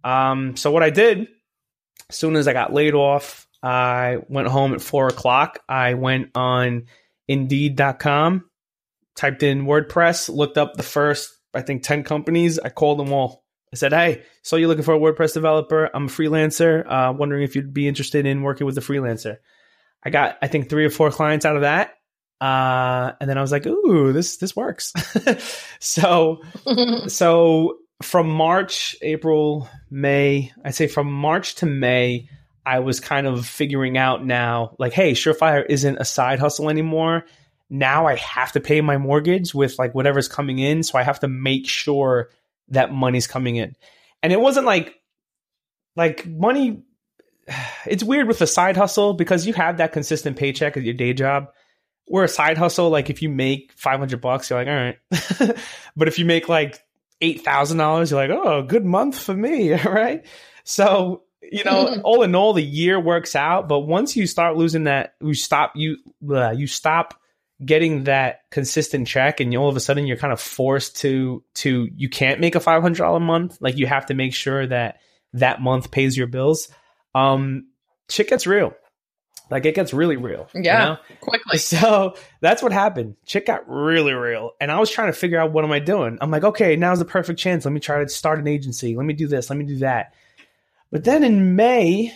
Um, 0.03 0.55
so 0.55 0.71
what 0.71 0.83
I 0.83 0.89
did, 0.89 1.27
as 2.09 2.15
soon 2.15 2.35
as 2.35 2.47
I 2.47 2.53
got 2.53 2.73
laid 2.73 2.93
off, 2.93 3.47
I 3.61 4.17
went 4.27 4.49
home 4.49 4.73
at 4.73 4.81
four 4.81 5.07
o'clock. 5.07 5.59
I 5.67 5.95
went 5.95 6.31
on 6.35 6.85
Indeed.com, 7.27 8.49
typed 9.15 9.41
in 9.41 9.65
WordPress, 9.65 10.29
looked 10.29 10.57
up 10.57 10.75
the 10.75 10.83
first, 10.83 11.33
I 11.53 11.61
think, 11.61 11.83
10 11.83 12.03
companies. 12.03 12.59
I 12.59 12.69
called 12.69 12.99
them 12.99 13.11
all. 13.11 13.43
I 13.71 13.75
said, 13.75 13.93
Hey, 13.93 14.23
so 14.41 14.55
you're 14.55 14.67
looking 14.67 14.83
for 14.83 14.93
a 14.93 14.99
WordPress 14.99 15.33
developer? 15.33 15.89
I'm 15.93 16.05
a 16.05 16.09
freelancer, 16.09 16.85
uh, 16.85 17.13
wondering 17.13 17.43
if 17.43 17.55
you'd 17.55 17.73
be 17.73 17.87
interested 17.87 18.25
in 18.25 18.43
working 18.43 18.65
with 18.65 18.77
a 18.77 18.81
freelancer. 18.81 19.37
I 20.03 20.09
got, 20.09 20.37
I 20.41 20.47
think, 20.47 20.69
three 20.69 20.85
or 20.85 20.89
four 20.89 21.11
clients 21.11 21.45
out 21.45 21.55
of 21.55 21.61
that. 21.63 21.95
Uh, 22.41 23.13
and 23.21 23.29
then 23.29 23.37
I 23.37 23.41
was 23.41 23.51
like, 23.51 23.65
ooh, 23.65 24.11
this 24.11 24.37
this 24.37 24.55
works. 24.55 24.91
so 25.79 26.41
so 27.07 27.77
from 28.01 28.29
March, 28.29 28.95
April, 29.01 29.69
May, 29.89 30.51
I'd 30.63 30.75
say 30.75 30.87
from 30.87 31.11
March 31.11 31.55
to 31.55 31.65
May, 31.65 32.27
I 32.65 32.79
was 32.79 32.99
kind 32.99 33.27
of 33.27 33.45
figuring 33.45 33.97
out 33.97 34.25
now, 34.25 34.75
like, 34.77 34.93
hey, 34.93 35.13
Surefire 35.13 35.65
isn't 35.67 35.97
a 35.97 36.05
side 36.05 36.39
hustle 36.39 36.69
anymore. 36.69 37.25
Now 37.73 38.05
I 38.05 38.17
have 38.17 38.51
to 38.51 38.59
pay 38.59 38.81
my 38.81 38.97
mortgage 38.97 39.55
with 39.55 39.79
like 39.79 39.95
whatever's 39.95 40.27
coming 40.27 40.59
in. 40.59 40.83
So 40.83 40.99
I 40.99 41.01
have 41.01 41.21
to 41.21 41.27
make 41.27 41.67
sure 41.67 42.29
that 42.69 42.93
money's 42.93 43.25
coming 43.25 43.55
in. 43.55 43.75
And 44.21 44.31
it 44.31 44.39
wasn't 44.39 44.67
like 44.67 44.93
like 45.95 46.27
money 46.27 46.83
it's 47.87 48.03
weird 48.03 48.27
with 48.27 48.41
a 48.41 48.47
side 48.47 48.77
hustle 48.77 49.15
because 49.15 49.47
you 49.47 49.53
have 49.53 49.77
that 49.77 49.91
consistent 49.91 50.37
paycheck 50.37 50.77
at 50.77 50.83
your 50.83 50.93
day 50.93 51.13
job 51.13 51.47
where 52.05 52.23
a 52.23 52.27
side 52.29 52.59
hustle, 52.59 52.91
like 52.91 53.09
if 53.09 53.23
you 53.23 53.29
make 53.29 53.71
500 53.75 54.21
bucks, 54.21 54.51
you're 54.51 54.63
like, 54.63 54.67
all 54.67 54.75
right. 54.75 55.57
but 55.95 56.07
if 56.07 56.19
you 56.19 56.25
make 56.25 56.47
like 56.47 56.79
$8,000, 57.23 58.11
you're 58.11 58.19
like, 58.19 58.29
oh, 58.29 58.61
good 58.61 58.85
month 58.85 59.17
for 59.17 59.33
me. 59.33 59.73
Right. 59.83 60.25
So, 60.63 61.23
you 61.41 61.63
know, 61.63 62.01
all 62.03 62.21
in 62.21 62.35
all, 62.35 62.53
the 62.53 62.61
year 62.61 62.99
works 62.99 63.35
out. 63.35 63.67
But 63.67 63.79
once 63.79 64.15
you 64.15 64.27
start 64.27 64.57
losing 64.57 64.83
that, 64.83 65.15
you 65.21 65.33
stop, 65.33 65.73
you, 65.75 65.97
uh, 66.29 66.51
you 66.51 66.67
stop 66.67 67.19
getting 67.65 68.05
that 68.05 68.41
consistent 68.51 69.07
check 69.07 69.39
and 69.39 69.55
all 69.55 69.69
of 69.69 69.75
a 69.75 69.79
sudden 69.79 70.05
you're 70.05 70.17
kind 70.17 70.33
of 70.33 70.41
forced 70.41 70.97
to, 70.97 71.43
to, 71.55 71.87
you 71.95 72.09
can't 72.09 72.39
make 72.39 72.55
a 72.55 72.59
$500 72.59 73.15
a 73.15 73.19
month. 73.19 73.57
Like 73.61 73.77
you 73.77 73.87
have 73.87 74.07
to 74.07 74.13
make 74.13 74.33
sure 74.33 74.65
that 74.67 74.99
that 75.33 75.61
month 75.61 75.91
pays 75.91 76.17
your 76.17 76.27
bills. 76.27 76.69
Um, 77.15 77.67
shit 78.09 78.29
gets 78.29 78.45
real. 78.45 78.73
Like 79.49 79.65
it 79.65 79.75
gets 79.75 79.93
really 79.93 80.15
real. 80.15 80.49
Yeah. 80.53 80.81
You 80.81 80.89
know? 80.89 80.97
Quickly. 81.21 81.57
So 81.57 82.15
that's 82.41 82.63
what 82.63 82.71
happened. 82.71 83.15
Chick 83.25 83.45
got 83.45 83.69
really 83.69 84.13
real. 84.13 84.51
And 84.59 84.71
I 84.71 84.79
was 84.79 84.89
trying 84.89 85.11
to 85.11 85.17
figure 85.17 85.39
out 85.39 85.51
what 85.51 85.63
am 85.63 85.71
I 85.71 85.79
doing? 85.79 86.17
I'm 86.21 86.31
like, 86.31 86.43
okay, 86.43 86.75
now's 86.75 86.99
the 86.99 87.05
perfect 87.05 87.39
chance. 87.39 87.65
Let 87.65 87.71
me 87.71 87.79
try 87.79 88.03
to 88.03 88.09
start 88.09 88.39
an 88.39 88.47
agency. 88.47 88.95
Let 88.95 89.05
me 89.05 89.13
do 89.13 89.27
this. 89.27 89.49
Let 89.49 89.59
me 89.59 89.65
do 89.65 89.77
that. 89.79 90.13
But 90.91 91.03
then 91.03 91.23
in 91.23 91.55
May, 91.55 92.13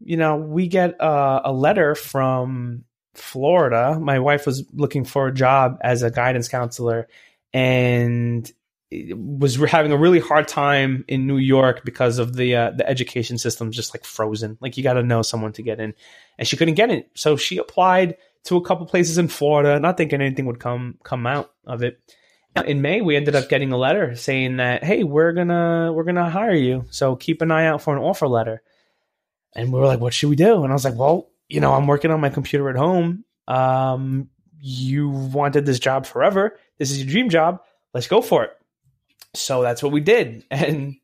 you 0.00 0.16
know, 0.16 0.36
we 0.36 0.68
get 0.68 1.00
uh, 1.00 1.40
a 1.44 1.52
letter 1.52 1.94
from 1.94 2.84
Florida. 3.18 3.98
My 4.00 4.18
wife 4.18 4.46
was 4.46 4.64
looking 4.72 5.04
for 5.04 5.28
a 5.28 5.34
job 5.34 5.78
as 5.82 6.02
a 6.02 6.10
guidance 6.10 6.48
counselor 6.48 7.08
and 7.52 8.50
was 8.90 9.56
having 9.56 9.92
a 9.92 9.98
really 9.98 10.20
hard 10.20 10.48
time 10.48 11.04
in 11.08 11.26
New 11.26 11.36
York 11.36 11.84
because 11.84 12.18
of 12.18 12.34
the 12.34 12.56
uh, 12.56 12.70
the 12.70 12.88
education 12.88 13.36
system 13.36 13.70
just 13.70 13.94
like 13.94 14.04
frozen. 14.04 14.56
Like 14.60 14.76
you 14.76 14.82
got 14.82 14.94
to 14.94 15.02
know 15.02 15.22
someone 15.22 15.52
to 15.52 15.62
get 15.62 15.78
in, 15.78 15.94
and 16.38 16.48
she 16.48 16.56
couldn't 16.56 16.74
get 16.74 16.90
in. 16.90 17.04
So 17.14 17.36
she 17.36 17.58
applied 17.58 18.16
to 18.44 18.56
a 18.56 18.64
couple 18.64 18.86
places 18.86 19.18
in 19.18 19.28
Florida, 19.28 19.78
not 19.78 19.96
thinking 19.96 20.22
anything 20.22 20.46
would 20.46 20.60
come 20.60 20.98
come 21.02 21.26
out 21.26 21.52
of 21.66 21.82
it. 21.82 22.00
In 22.66 22.82
May, 22.82 23.02
we 23.02 23.14
ended 23.14 23.36
up 23.36 23.48
getting 23.48 23.72
a 23.72 23.76
letter 23.76 24.16
saying 24.16 24.56
that 24.56 24.82
hey, 24.82 25.04
we're 25.04 25.32
gonna 25.32 25.92
we're 25.92 26.04
gonna 26.04 26.30
hire 26.30 26.54
you. 26.54 26.86
So 26.90 27.14
keep 27.14 27.42
an 27.42 27.50
eye 27.50 27.66
out 27.66 27.82
for 27.82 27.94
an 27.94 28.02
offer 28.02 28.26
letter. 28.26 28.62
And 29.54 29.72
we 29.72 29.80
were 29.80 29.86
like, 29.86 30.00
what 30.00 30.14
should 30.14 30.28
we 30.28 30.36
do? 30.36 30.62
And 30.62 30.72
I 30.72 30.74
was 30.74 30.84
like, 30.84 30.96
well, 30.96 31.28
you 31.48 31.60
know, 31.60 31.74
I'm 31.74 31.86
working 31.86 32.10
on 32.10 32.20
my 32.20 32.28
computer 32.28 32.68
at 32.68 32.76
home. 32.76 33.24
Um, 33.46 34.28
you 34.60 35.08
wanted 35.08 35.64
this 35.66 35.78
job 35.78 36.06
forever. 36.06 36.58
This 36.78 36.90
is 36.90 36.98
your 37.02 37.10
dream 37.10 37.30
job. 37.30 37.60
Let's 37.94 38.06
go 38.06 38.20
for 38.20 38.44
it. 38.44 38.50
So 39.34 39.62
that's 39.62 39.82
what 39.82 39.92
we 39.92 40.00
did. 40.00 40.44
And 40.50 40.96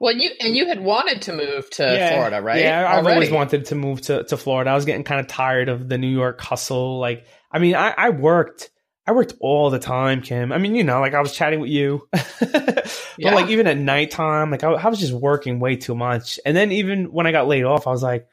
well, 0.00 0.14
you 0.14 0.30
and 0.40 0.54
you 0.54 0.66
had 0.68 0.80
wanted 0.80 1.22
to 1.22 1.32
move 1.32 1.68
to 1.70 1.82
yeah, 1.82 2.14
Florida, 2.14 2.40
right? 2.40 2.60
Yeah, 2.60 2.88
I've 2.88 2.98
Already. 2.98 3.14
always 3.14 3.30
wanted 3.32 3.64
to 3.66 3.74
move 3.74 4.00
to, 4.02 4.22
to 4.24 4.36
Florida. 4.36 4.70
I 4.70 4.76
was 4.76 4.84
getting 4.84 5.02
kind 5.02 5.20
of 5.20 5.26
tired 5.26 5.68
of 5.68 5.88
the 5.88 5.98
New 5.98 6.08
York 6.08 6.40
hustle. 6.40 7.00
Like, 7.00 7.26
I 7.50 7.58
mean, 7.58 7.74
I, 7.74 7.94
I 7.98 8.10
worked, 8.10 8.70
I 9.08 9.12
worked 9.12 9.34
all 9.40 9.70
the 9.70 9.80
time, 9.80 10.22
Kim. 10.22 10.52
I 10.52 10.58
mean, 10.58 10.76
you 10.76 10.84
know, 10.84 11.00
like 11.00 11.14
I 11.14 11.20
was 11.20 11.32
chatting 11.32 11.58
with 11.58 11.70
you, 11.70 12.06
but 12.12 13.12
yeah. 13.18 13.34
like 13.34 13.48
even 13.48 13.66
at 13.66 13.76
nighttime, 13.76 14.52
like 14.52 14.62
I, 14.62 14.70
I 14.70 14.88
was 14.88 15.00
just 15.00 15.12
working 15.12 15.58
way 15.58 15.74
too 15.74 15.96
much. 15.96 16.38
And 16.46 16.56
then 16.56 16.70
even 16.70 17.06
when 17.10 17.26
I 17.26 17.32
got 17.32 17.48
laid 17.48 17.64
off, 17.64 17.88
I 17.88 17.90
was 17.90 18.02
like, 18.02 18.28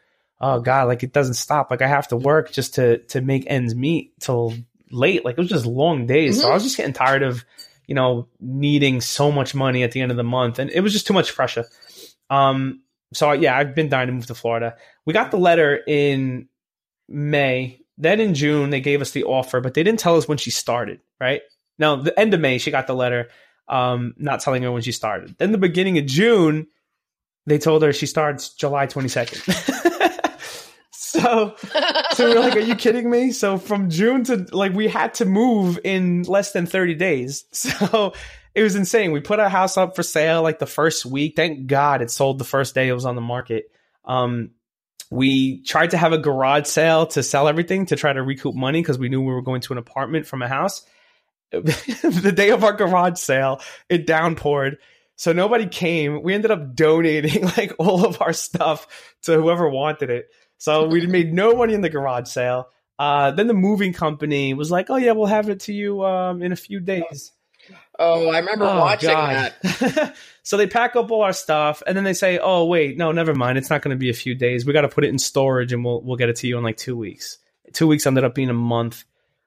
oh 0.46 0.60
god, 0.62 0.88
like 0.88 1.04
it 1.04 1.14
doesn't 1.14 1.36
stop. 1.36 1.72
Like 1.72 1.82
I 1.82 1.88
have 1.88 2.08
to 2.10 2.18
work 2.18 2.52
just 2.52 2.76
to 2.76 2.98
to 2.98 3.22
make 3.22 3.46
ends 3.48 3.76
meet 3.76 4.20
till 4.20 4.54
late. 4.92 5.26
Like 5.26 5.38
it 5.38 5.42
was 5.42 5.50
just 5.50 5.66
long 5.66 6.06
days. 6.06 6.38
Mm-hmm. 6.38 6.42
So 6.42 6.52
I 6.52 6.54
was 6.54 6.64
just 6.64 6.78
getting 6.78 6.94
tired 6.94 7.24
of 7.24 7.46
you 7.88 7.96
know, 7.96 8.28
needing 8.40 9.02
so 9.02 9.32
much 9.32 9.54
money 9.54 9.84
at 9.84 9.92
the 9.92 10.02
end 10.02 10.12
of 10.12 10.18
the 10.18 10.24
month. 10.24 10.60
And 10.60 10.70
it 10.70 10.82
was 10.82 10.94
just 10.94 11.08
too 11.08 11.14
much 11.14 11.36
pressure. 11.36 11.66
Um, 12.30 12.82
so 13.14 13.32
yeah, 13.32 13.58
I've 13.58 13.76
been 13.76 13.90
dying 13.90 14.08
to 14.08 14.14
move 14.14 14.28
to 14.28 14.36
Florida. 14.36 14.76
We 15.06 15.14
got 15.14 15.32
the 15.32 15.38
letter 15.38 15.80
in 15.88 16.48
May. 17.08 17.82
Then 17.98 18.20
in 18.20 18.34
June, 18.34 18.72
they 18.72 18.82
gave 18.82 19.02
us 19.02 19.12
the 19.12 19.24
offer, 19.24 19.62
but 19.62 19.74
they 19.74 19.84
didn't 19.84 20.00
tell 20.00 20.18
us 20.18 20.28
when 20.28 20.38
she 20.38 20.52
started, 20.52 21.00
right? 21.20 21.42
Now, 21.78 21.98
the 21.98 22.18
end 22.20 22.34
of 22.34 22.40
May, 22.40 22.58
she 22.58 22.72
got 22.72 22.88
the 22.88 22.96
letter, 22.96 23.30
um, 23.70 24.16
not 24.18 24.42
telling 24.42 24.64
her 24.64 24.72
when 24.72 24.82
she 24.82 24.92
started. 24.92 25.36
Then 25.38 25.52
the 25.52 25.58
beginning 25.58 25.98
of 25.98 26.06
June, 26.06 26.68
they 27.46 27.58
told 27.58 27.84
her 27.84 27.94
she 27.94 28.06
starts 28.06 28.50
July 28.50 28.88
22nd. 28.88 29.84
So, 31.16 31.56
so 32.14 32.26
we 32.26 32.36
are 32.36 32.40
like, 32.40 32.56
are 32.56 32.60
you 32.60 32.76
kidding 32.76 33.10
me? 33.10 33.32
So 33.32 33.58
from 33.58 33.90
June 33.90 34.26
to 34.26 34.46
like, 34.52 34.74
we 34.74 34.88
had 34.88 35.14
to 35.16 35.26
move 35.26 35.80
in 35.84 36.24
less 36.24 36.52
than 36.52 36.66
30 36.66 36.96
days. 36.96 37.46
So 37.54 38.14
it 38.54 38.64
was 38.64 38.76
insane. 38.76 39.12
We 39.12 39.20
put 39.20 39.40
our 39.40 39.50
house 39.50 39.78
up 39.78 39.96
for 39.96 40.04
sale 40.04 40.42
like 40.42 40.60
the 40.60 40.66
first 40.66 41.06
week. 41.06 41.36
Thank 41.36 41.68
God 41.68 42.02
it 42.02 42.10
sold 42.10 42.40
the 42.40 42.46
first 42.46 42.74
day 42.74 42.88
it 42.88 42.94
was 42.94 43.06
on 43.06 43.16
the 43.16 43.22
market. 43.22 43.70
Um, 44.06 44.52
we 45.12 45.62
tried 45.64 45.92
to 45.92 45.98
have 45.98 46.14
a 46.14 46.18
garage 46.18 46.68
sale 46.68 47.06
to 47.08 47.22
sell 47.22 47.48
everything 47.48 47.86
to 47.88 47.96
try 47.96 48.14
to 48.14 48.24
recoup 48.24 48.56
money 48.56 48.82
because 48.82 48.98
we 48.98 49.10
knew 49.10 49.22
we 49.22 49.34
were 49.34 49.42
going 49.42 49.62
to 49.62 49.74
an 49.74 49.78
apartment 49.78 50.26
from 50.26 50.42
a 50.42 50.48
house. 50.48 50.86
the 51.52 52.34
day 52.36 52.50
of 52.50 52.64
our 52.64 52.74
garage 52.74 53.20
sale, 53.20 53.62
it 53.90 54.08
downpoured. 54.08 54.78
So 55.16 55.32
nobody 55.32 55.68
came. 55.68 56.22
We 56.24 56.34
ended 56.34 56.52
up 56.52 56.76
donating 56.76 57.44
like 57.58 57.74
all 57.78 58.06
of 58.06 58.22
our 58.22 58.34
stuff 58.34 59.14
to 59.24 59.34
whoever 59.34 59.70
wanted 59.70 60.10
it. 60.10 60.30
So 60.58 60.88
we 60.88 61.06
made 61.08 61.34
no 61.34 61.56
money 61.56 61.74
in 61.74 61.82
the 61.82 61.90
garage 61.90 62.28
sale. 62.28 62.70
Uh, 62.98 63.32
then 63.32 63.48
the 63.48 63.54
moving 63.54 63.94
company 63.94 64.54
was 64.54 64.72
like, 64.72 64.90
"Oh 64.90 64.96
yeah, 64.96 65.12
we'll 65.12 65.26
have 65.26 65.50
it 65.50 65.62
to 65.62 65.74
you 65.74 66.04
um, 66.06 66.42
in 66.42 66.52
a 66.52 66.56
few 66.56 66.80
days." 66.80 67.32
Oh, 67.98 68.30
I 68.30 68.40
remember 68.40 68.66
oh, 68.66 68.80
watching 68.80 69.10
God. 69.10 69.54
that. 69.64 70.16
so 70.44 70.58
they 70.58 70.68
pack 70.68 70.96
up 70.96 71.12
all 71.12 71.22
our 71.22 71.34
stuff, 71.34 71.82
and 71.86 71.96
then 71.96 72.04
they 72.04 72.14
say, 72.14 72.40
"Oh 72.42 72.66
wait, 72.66 72.98
no, 72.98 73.12
never 73.12 73.34
mind. 73.34 73.58
It's 73.58 73.70
not 73.70 73.82
going 73.82 73.96
to 73.96 74.00
be 74.00 74.10
a 74.10 74.14
few 74.14 74.36
days. 74.36 74.66
We 74.66 74.74
got 74.74 74.82
to 74.82 74.90
put 74.90 75.04
it 75.04 75.10
in 75.10 75.20
storage, 75.20 75.74
and 75.74 75.84
we'll 75.84 76.02
we'll 76.02 76.18
get 76.18 76.30
it 76.30 76.38
to 76.38 76.48
you 76.48 76.58
in 76.58 76.64
like 76.64 76.78
two 76.78 76.96
weeks." 76.96 77.38
Two 77.74 77.88
weeks 77.88 78.06
ended 78.06 78.24
up 78.24 78.36
being 78.36 78.50
a 78.50 78.54
month. 78.54 79.04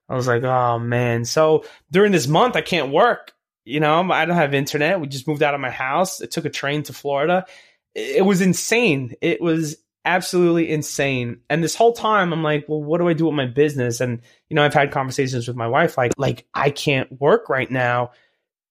I 0.09 0.15
was 0.15 0.27
like, 0.27 0.43
"Oh 0.43 0.79
man!" 0.79 1.25
So 1.25 1.65
during 1.91 2.13
this 2.13 2.27
month, 2.27 2.57
I 2.57 2.61
can't 2.63 2.93
work. 2.93 3.33
You 3.65 3.81
know, 3.81 4.11
I 4.11 4.25
don't 4.25 4.37
have 4.37 4.55
internet. 4.55 5.01
We 5.01 5.09
just 5.09 5.29
moved 5.29 5.43
out 5.43 5.55
of 5.55 5.61
my 5.61 5.71
house. 5.71 6.21
It 6.21 6.31
took 6.31 6.45
a 6.45 6.51
train 6.51 6.83
to 6.85 6.93
Florida. 6.93 7.47
It 7.95 8.25
was 8.25 8.41
insane. 8.41 9.15
It 9.21 9.41
was 9.41 9.77
absolutely 10.05 10.71
insane. 10.71 11.41
And 11.51 11.63
this 11.63 11.75
whole 11.75 11.93
time 11.93 12.33
I'm 12.33 12.43
like, 12.43 12.67
well, 12.69 12.83
what 12.83 12.99
do 12.99 13.09
I 13.09 13.13
do 13.13 13.27
with 13.27 13.35
my 13.35 13.47
business? 13.47 14.01
And 14.01 14.21
you 14.49 14.55
know, 14.55 14.65
I've 14.65 14.75
had 14.75 14.91
conversations 14.91 15.49
with 15.49 15.57
my 15.57 15.69
wife 15.69 15.99
like 15.99 16.13
like 16.17 16.47
I 16.55 16.71
can't 16.71 17.21
work 17.21 17.49
right 17.49 17.71
now 17.71 18.13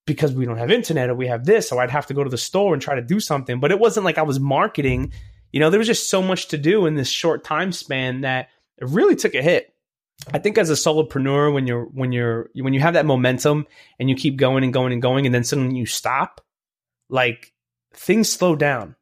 because 0.05 0.34
we 0.34 0.45
don't 0.45 0.57
have 0.57 0.71
internet 0.71 1.09
or 1.09 1.15
we 1.15 1.28
have 1.28 1.45
this, 1.45 1.67
so 1.67 1.78
I'd 1.80 1.91
have 1.91 2.07
to 2.07 2.13
go 2.13 2.23
to 2.23 2.30
the 2.30 2.38
store 2.38 2.73
and 2.73 2.82
try 2.82 2.95
to 2.95 3.01
do 3.01 3.19
something. 3.19 3.59
But 3.59 3.71
it 3.71 3.80
wasn't 3.80 4.05
like 4.05 4.17
I 4.17 4.23
was 4.23 4.39
marketing. 4.39 5.11
You 5.51 5.59
know, 5.59 5.69
there 5.69 5.80
was 5.80 5.88
just 5.88 6.09
so 6.09 6.21
much 6.21 6.47
to 6.49 6.57
do 6.57 6.86
in 6.86 6.95
this 6.95 7.09
short 7.09 7.43
time 7.43 7.71
span 7.71 8.21
that 8.21 8.49
it 8.78 8.88
really 8.88 9.15
took 9.15 9.36
a 9.36 9.41
hit. 9.41 9.73
I 10.34 10.39
think 10.39 10.57
as 10.57 10.69
a 10.69 10.73
solopreneur, 10.73 11.53
when 11.53 11.67
you're 11.67 11.86
when 11.86 12.11
you're 12.11 12.49
when 12.55 12.73
you 12.73 12.80
have 12.80 12.95
that 12.95 13.05
momentum 13.05 13.67
and 13.99 14.09
you 14.09 14.15
keep 14.15 14.38
going 14.38 14.63
and 14.63 14.73
going 14.73 14.91
and 14.91 15.01
going, 15.01 15.25
and 15.25 15.36
then 15.36 15.43
suddenly 15.43 15.78
you 15.78 15.86
stop, 15.86 16.41
like 17.09 17.53
things 17.93 18.32
slow 18.32 18.55
down. 18.55 18.95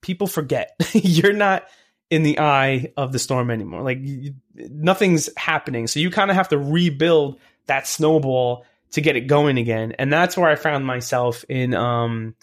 People 0.00 0.26
forget 0.26 0.74
you're 0.92 1.32
not 1.32 1.64
in 2.10 2.22
the 2.22 2.38
eye 2.38 2.92
of 2.96 3.12
the 3.12 3.18
storm 3.18 3.50
anymore. 3.50 3.82
Like 3.82 3.98
you, 4.00 4.34
nothing's 4.54 5.28
happening, 5.36 5.86
so 5.86 6.00
you 6.00 6.10
kind 6.10 6.30
of 6.30 6.36
have 6.36 6.48
to 6.48 6.58
rebuild 6.58 7.38
that 7.66 7.86
snowball 7.86 8.64
to 8.92 9.00
get 9.00 9.16
it 9.16 9.26
going 9.26 9.58
again. 9.58 9.92
And 9.98 10.12
that's 10.12 10.36
where 10.36 10.48
I 10.48 10.56
found 10.56 10.86
myself 10.86 11.44
in 11.48 11.74
um 11.74 12.34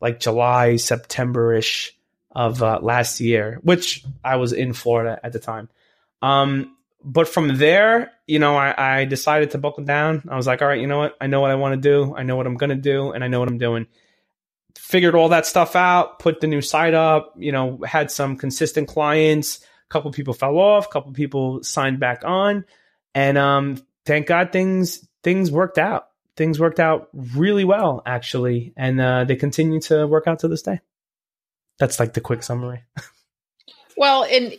like 0.00 0.20
July, 0.20 0.76
September 0.76 1.54
ish 1.54 1.96
of 2.30 2.62
uh, 2.62 2.78
last 2.82 3.18
year, 3.20 3.58
which 3.62 4.04
I 4.22 4.36
was 4.36 4.52
in 4.52 4.74
Florida 4.74 5.18
at 5.24 5.32
the 5.32 5.38
time. 5.38 5.70
Um, 6.20 6.76
but 7.02 7.28
from 7.28 7.56
there, 7.56 8.12
you 8.26 8.38
know, 8.38 8.56
I, 8.56 8.98
I, 9.00 9.04
decided 9.04 9.52
to 9.52 9.58
buckle 9.58 9.84
down. 9.84 10.24
I 10.28 10.36
was 10.36 10.46
like, 10.46 10.60
all 10.60 10.68
right, 10.68 10.80
you 10.80 10.86
know 10.86 10.98
what? 10.98 11.16
I 11.20 11.28
know 11.28 11.40
what 11.40 11.50
I 11.50 11.54
want 11.54 11.80
to 11.80 11.80
do. 11.80 12.14
I 12.14 12.24
know 12.24 12.36
what 12.36 12.46
I'm 12.46 12.56
going 12.56 12.70
to 12.70 12.76
do, 12.76 13.12
and 13.12 13.22
I 13.22 13.28
know 13.28 13.38
what 13.38 13.48
I'm 13.48 13.58
doing. 13.58 13.86
Figured 14.78 15.14
all 15.14 15.30
that 15.30 15.46
stuff 15.46 15.74
out, 15.74 16.18
put 16.18 16.40
the 16.40 16.46
new 16.46 16.60
site 16.60 16.94
up, 16.94 17.34
you 17.36 17.52
know, 17.52 17.80
had 17.84 18.10
some 18.10 18.36
consistent 18.36 18.88
clients. 18.88 19.60
A 19.88 19.92
couple 19.92 20.10
people 20.12 20.34
fell 20.34 20.58
off, 20.58 20.86
a 20.86 20.90
couple 20.90 21.12
people 21.12 21.62
signed 21.62 22.00
back 22.00 22.22
on. 22.24 22.64
And 23.14 23.38
um, 23.38 23.82
thank 24.04 24.26
God 24.26 24.52
things 24.52 25.06
things 25.22 25.50
worked 25.50 25.78
out. 25.78 26.08
Things 26.36 26.60
worked 26.60 26.80
out 26.80 27.08
really 27.14 27.64
well, 27.64 28.02
actually. 28.04 28.74
And 28.76 29.00
uh, 29.00 29.24
they 29.24 29.36
continue 29.36 29.80
to 29.82 30.06
work 30.06 30.26
out 30.26 30.40
to 30.40 30.48
this 30.48 30.62
day. 30.62 30.80
That's 31.78 31.98
like 31.98 32.12
the 32.12 32.20
quick 32.20 32.42
summary. 32.42 32.84
well, 33.96 34.24
and 34.24 34.56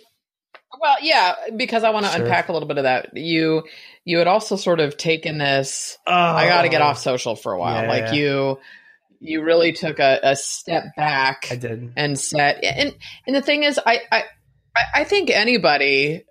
well, 0.80 0.98
yeah, 1.02 1.36
because 1.56 1.84
I 1.84 1.92
want 1.92 2.06
to 2.06 2.12
sure. 2.12 2.24
unpack 2.24 2.50
a 2.50 2.54
little 2.54 2.68
bit 2.68 2.78
of 2.78 2.84
that. 2.84 3.16
You 3.16 3.64
you 4.06 4.18
had 4.18 4.28
also 4.28 4.56
sort 4.56 4.80
of 4.80 4.98
taken 4.98 5.38
this. 5.38 5.98
Oh, 6.06 6.12
I 6.12 6.48
got 6.48 6.64
to 6.64 6.70
get 6.70 6.82
off 6.82 6.98
social 6.98 7.36
for 7.36 7.54
a 7.54 7.60
while. 7.60 7.84
Yeah, 7.84 7.90
like 7.90 8.14
you, 8.14 8.60
you 9.20 9.44
really 9.44 9.74
took 9.74 10.00
a, 10.00 10.20
a, 10.24 10.36
step 10.36 10.96
back. 10.96 11.48
I 11.52 11.56
did, 11.56 11.94
and 11.96 12.20
said, 12.20 12.64
and 12.64 12.96
and 13.26 13.36
the 13.36 13.42
thing 13.42 13.64
is, 13.64 13.80
I 13.84 14.02
I 14.12 14.24
I 14.96 15.04
think 15.04 15.30
anybody 15.30 16.24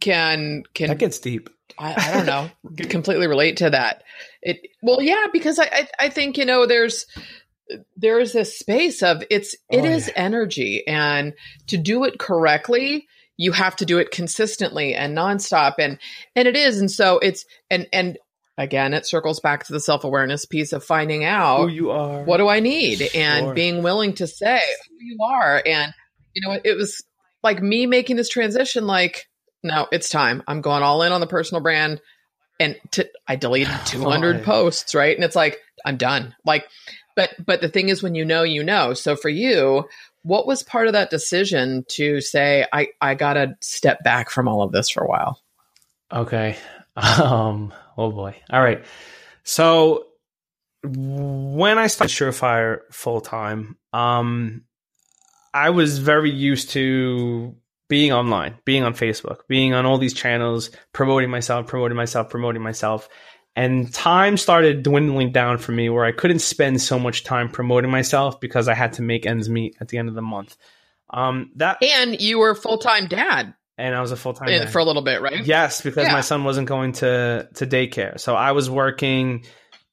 can 0.00 0.64
can 0.74 0.88
that 0.88 0.98
gets 0.98 1.18
deep. 1.18 1.50
I, 1.78 1.94
I 1.96 2.12
don't 2.12 2.26
know, 2.26 2.50
completely 2.88 3.26
relate 3.26 3.58
to 3.58 3.70
that. 3.70 4.02
It 4.42 4.66
well, 4.82 5.00
yeah, 5.00 5.26
because 5.32 5.58
I, 5.58 5.64
I 5.64 5.88
I 5.98 6.08
think 6.08 6.38
you 6.38 6.44
know 6.44 6.66
there's 6.66 7.06
there 7.96 8.18
is 8.18 8.32
this 8.32 8.58
space 8.58 9.02
of 9.02 9.22
it's 9.30 9.54
oh, 9.70 9.78
it 9.78 9.82
oh, 9.82 9.88
is 9.88 10.08
yeah. 10.08 10.14
energy 10.16 10.86
and 10.86 11.34
to 11.68 11.76
do 11.76 12.04
it 12.04 12.18
correctly 12.18 13.06
you 13.36 13.52
have 13.52 13.76
to 13.76 13.86
do 13.86 13.98
it 13.98 14.10
consistently 14.10 14.94
and 14.94 15.16
nonstop 15.16 15.74
and 15.78 15.98
and 16.34 16.48
it 16.48 16.56
is 16.56 16.80
and 16.80 16.90
so 16.90 17.18
it's 17.18 17.44
and 17.70 17.86
and 17.92 18.18
again 18.60 18.92
it 18.92 19.06
circles 19.06 19.40
back 19.40 19.64
to 19.64 19.72
the 19.72 19.80
self-awareness 19.80 20.44
piece 20.44 20.72
of 20.72 20.84
finding 20.84 21.24
out 21.24 21.62
who 21.62 21.68
you 21.68 21.90
are. 21.90 22.22
what 22.24 22.36
do 22.36 22.46
i 22.46 22.60
need? 22.60 22.98
Sure. 22.98 23.08
and 23.14 23.54
being 23.54 23.82
willing 23.82 24.12
to 24.14 24.26
say 24.26 24.60
who 24.88 25.04
you 25.04 25.18
are. 25.24 25.62
And 25.64 25.92
you 26.34 26.46
know 26.46 26.60
it 26.62 26.76
was 26.76 27.02
like 27.42 27.62
me 27.62 27.86
making 27.86 28.16
this 28.16 28.28
transition 28.28 28.86
like 28.86 29.28
no 29.62 29.88
it's 29.90 30.10
time. 30.10 30.42
I'm 30.46 30.60
going 30.60 30.82
all 30.82 31.02
in 31.02 31.12
on 31.12 31.20
the 31.20 31.26
personal 31.26 31.62
brand 31.62 32.00
and 32.58 32.78
to, 32.92 33.08
i 33.26 33.36
deleted 33.36 33.74
200 33.86 34.44
posts 34.44 34.94
right? 34.94 35.16
And 35.16 35.24
it's 35.24 35.36
like 35.36 35.58
i'm 35.84 35.96
done. 35.96 36.34
Like 36.44 36.68
but 37.16 37.30
but 37.44 37.60
the 37.60 37.68
thing 37.68 37.88
is 37.88 38.02
when 38.02 38.14
you 38.14 38.24
know 38.24 38.42
you 38.42 38.62
know. 38.62 38.94
So 38.94 39.16
for 39.16 39.30
you 39.30 39.86
what 40.22 40.46
was 40.46 40.62
part 40.62 40.86
of 40.86 40.92
that 40.92 41.10
decision 41.10 41.84
to 41.88 42.20
say, 42.20 42.66
I, 42.72 42.88
I 43.00 43.14
got 43.14 43.34
to 43.34 43.56
step 43.60 44.04
back 44.04 44.30
from 44.30 44.48
all 44.48 44.62
of 44.62 44.72
this 44.72 44.90
for 44.90 45.02
a 45.02 45.08
while? 45.08 45.40
Okay. 46.12 46.56
Um, 46.96 47.72
oh 48.00 48.10
boy. 48.10 48.36
All 48.50 48.62
right. 48.62 48.84
So 49.44 50.06
when 50.84 51.78
I 51.78 51.86
started 51.88 52.12
Surefire 52.12 52.80
full 52.90 53.20
time, 53.20 53.76
um, 53.92 54.62
I 55.52 55.70
was 55.70 55.98
very 55.98 56.30
used 56.30 56.70
to 56.70 57.54
being 57.88 58.12
online, 58.12 58.56
being 58.64 58.84
on 58.84 58.94
Facebook, 58.94 59.40
being 59.48 59.74
on 59.74 59.84
all 59.84 59.98
these 59.98 60.14
channels, 60.14 60.70
promoting 60.92 61.30
myself, 61.30 61.66
promoting 61.66 61.96
myself, 61.96 62.30
promoting 62.30 62.62
myself 62.62 63.08
and 63.56 63.92
time 63.92 64.36
started 64.36 64.82
dwindling 64.82 65.32
down 65.32 65.58
for 65.58 65.72
me 65.72 65.88
where 65.88 66.04
I 66.04 66.12
couldn't 66.12 66.38
spend 66.38 66.80
so 66.80 66.98
much 66.98 67.24
time 67.24 67.48
promoting 67.48 67.90
myself 67.90 68.40
because 68.40 68.68
I 68.68 68.74
had 68.74 68.94
to 68.94 69.02
make 69.02 69.26
ends 69.26 69.48
meet 69.48 69.76
at 69.80 69.88
the 69.88 69.98
end 69.98 70.08
of 70.08 70.14
the 70.14 70.22
month. 70.22 70.56
Um, 71.10 71.50
that 71.56 71.82
and 71.82 72.20
you 72.20 72.38
were 72.38 72.54
full 72.54 72.78
time 72.78 73.06
dad, 73.08 73.54
and 73.80 73.94
I 73.94 74.00
was 74.00 74.12
a 74.12 74.16
full 74.16 74.34
time 74.34 74.68
for 74.68 74.78
a 74.78 74.84
little 74.84 75.02
bit, 75.02 75.20
right? 75.22 75.44
Yes, 75.44 75.80
because 75.80 76.06
yeah. 76.06 76.12
my 76.12 76.20
son 76.20 76.44
wasn't 76.44 76.68
going 76.68 76.92
to 76.94 77.48
to 77.54 77.66
daycare, 77.66 78.20
so 78.20 78.34
I 78.34 78.52
was 78.52 78.68
working. 78.68 79.44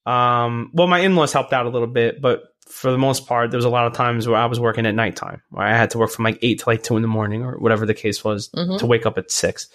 Um, 0.06 0.72
well, 0.74 0.88
my 0.88 1.00
in 1.00 1.16
laws 1.16 1.34
helped 1.34 1.54
out 1.54 1.66
a 1.66 1.70
little 1.70 1.88
bit, 1.88 2.22
but 2.22 2.44
for 2.68 2.92
the 2.92 2.98
most 2.98 3.28
part, 3.28 3.52
there 3.52 3.58
was 3.58 3.66
a 3.66 3.70
lot 3.70 3.88
of 3.88 3.94
times 3.94 4.28
where 4.28 4.38
I 4.38 4.46
was 4.46 4.60
working 4.60 4.86
at 4.86 4.96
nighttime, 4.96 5.42
where 5.50 5.66
I 5.66 5.76
had 5.76 5.92
to 5.92 5.98
work 5.98 6.12
from 6.12 6.26
like 6.26 6.40
eight 6.42 6.60
to 6.60 6.70
like 6.70 6.84
two 6.84 6.96
in 6.96 7.02
the 7.02 7.08
morning 7.08 7.44
or 7.44 7.58
whatever 7.58 7.86
the 7.86 7.94
case 7.94 8.24
was 8.24 8.50
mm-hmm. 8.50 8.78
to 8.78 8.86
wake 8.86 9.06
up 9.06 9.18
at 9.18 9.32
six, 9.32 9.70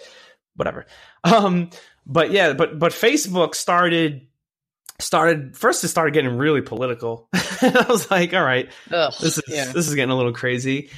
whatever. 0.56 0.86
Um, 1.24 1.70
but 2.04 2.32
yeah, 2.32 2.52
but 2.52 2.80
but 2.80 2.90
Facebook 2.90 3.54
started 3.54 4.26
started 4.98 5.56
first 5.56 5.84
it 5.84 5.88
started 5.88 6.12
getting 6.14 6.36
really 6.36 6.60
political. 6.60 7.28
I 7.34 7.86
was 7.88 8.10
like, 8.10 8.34
all 8.34 8.42
right, 8.42 8.68
Ugh, 8.90 9.14
this 9.20 9.38
is 9.38 9.44
yeah. 9.46 9.66
this 9.66 9.86
is 9.86 9.94
getting 9.94 10.10
a 10.10 10.16
little 10.16 10.32
crazy. 10.32 10.90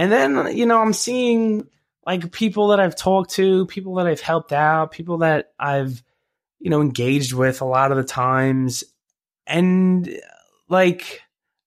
And 0.00 0.10
then, 0.10 0.56
you 0.56 0.64
know, 0.64 0.80
I'm 0.80 0.94
seeing 0.94 1.66
like 2.06 2.32
people 2.32 2.68
that 2.68 2.80
I've 2.80 2.96
talked 2.96 3.32
to, 3.32 3.66
people 3.66 3.94
that 3.96 4.06
I've 4.06 4.20
helped 4.20 4.52
out, 4.52 4.92
people 4.92 5.18
that 5.18 5.52
I've, 5.58 6.02
you 6.58 6.70
know, 6.70 6.80
engaged 6.80 7.32
with 7.32 7.60
a 7.60 7.66
lot 7.66 7.90
of 7.90 7.96
the 7.96 8.04
times. 8.04 8.84
And 9.46 10.20
like, 10.68 11.22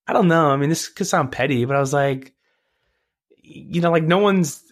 I 0.08 0.14
don't 0.14 0.28
know. 0.28 0.50
I 0.50 0.58
mean, 0.58 0.70
this 0.70 0.90
could 0.90 1.08
sound 1.08 1.32
petty, 1.32 1.66
but 1.66 1.76
I 1.76 1.80
was 1.80 1.94
like, 1.94 2.34
you 3.42 3.82
know, 3.82 3.92
like 3.92 4.04
no 4.04 4.20
one's 4.20 4.64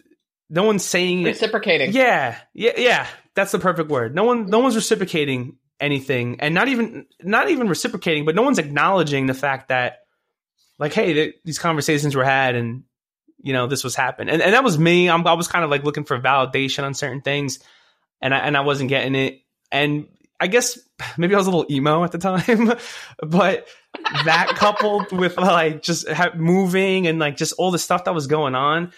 no 0.48 0.64
one's 0.64 0.84
saying 0.84 1.24
reciprocating. 1.24 1.92
Yeah, 1.92 2.36
yeah, 2.52 2.72
yeah. 2.76 3.06
That's 3.34 3.52
the 3.52 3.58
perfect 3.58 3.88
word. 3.88 4.14
No 4.14 4.24
one, 4.24 4.46
no 4.46 4.58
one's 4.58 4.76
reciprocating 4.76 5.56
anything, 5.80 6.40
and 6.40 6.54
not 6.54 6.68
even, 6.68 7.06
not 7.22 7.50
even 7.50 7.68
reciprocating, 7.68 8.26
but 8.26 8.34
no 8.34 8.42
one's 8.42 8.58
acknowledging 8.58 9.26
the 9.26 9.34
fact 9.34 9.68
that, 9.68 10.00
like, 10.78 10.92
hey, 10.92 11.14
th- 11.14 11.34
these 11.44 11.58
conversations 11.58 12.14
were 12.14 12.24
had, 12.24 12.54
and 12.54 12.82
you 13.42 13.52
know, 13.52 13.66
this 13.66 13.84
was 13.84 13.94
happened, 13.94 14.30
and 14.30 14.40
and 14.40 14.54
that 14.54 14.64
was 14.64 14.78
me. 14.78 15.10
I'm, 15.10 15.26
I 15.26 15.34
was 15.34 15.48
kind 15.48 15.64
of 15.64 15.70
like 15.70 15.84
looking 15.84 16.04
for 16.04 16.18
validation 16.18 16.84
on 16.84 16.94
certain 16.94 17.20
things, 17.20 17.58
and 18.20 18.34
I 18.34 18.38
and 18.38 18.56
I 18.56 18.60
wasn't 18.60 18.88
getting 18.88 19.14
it, 19.14 19.40
and 19.70 20.06
I 20.40 20.46
guess 20.46 20.78
maybe 21.18 21.34
I 21.34 21.38
was 21.38 21.46
a 21.46 21.50
little 21.50 21.70
emo 21.70 22.04
at 22.04 22.12
the 22.12 22.18
time, 22.18 22.74
but 23.22 23.68
that 24.24 24.48
coupled 24.56 25.12
with 25.12 25.36
like 25.36 25.82
just 25.82 26.06
moving 26.34 27.06
and 27.06 27.18
like 27.18 27.36
just 27.36 27.54
all 27.58 27.70
the 27.70 27.78
stuff 27.78 28.04
that 28.04 28.14
was 28.14 28.26
going 28.26 28.54
on 28.54 28.92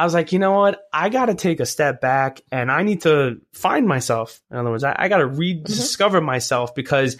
I 0.00 0.04
was 0.04 0.14
like, 0.14 0.32
you 0.32 0.38
know 0.38 0.52
what? 0.52 0.80
I 0.94 1.10
got 1.10 1.26
to 1.26 1.34
take 1.34 1.60
a 1.60 1.66
step 1.66 2.00
back 2.00 2.40
and 2.50 2.72
I 2.72 2.82
need 2.84 3.02
to 3.02 3.40
find 3.52 3.86
myself. 3.86 4.40
In 4.50 4.56
other 4.56 4.70
words, 4.70 4.82
I, 4.82 4.96
I 4.98 5.08
got 5.08 5.18
to 5.18 5.26
rediscover 5.26 6.18
mm-hmm. 6.18 6.26
myself 6.26 6.74
because 6.74 7.18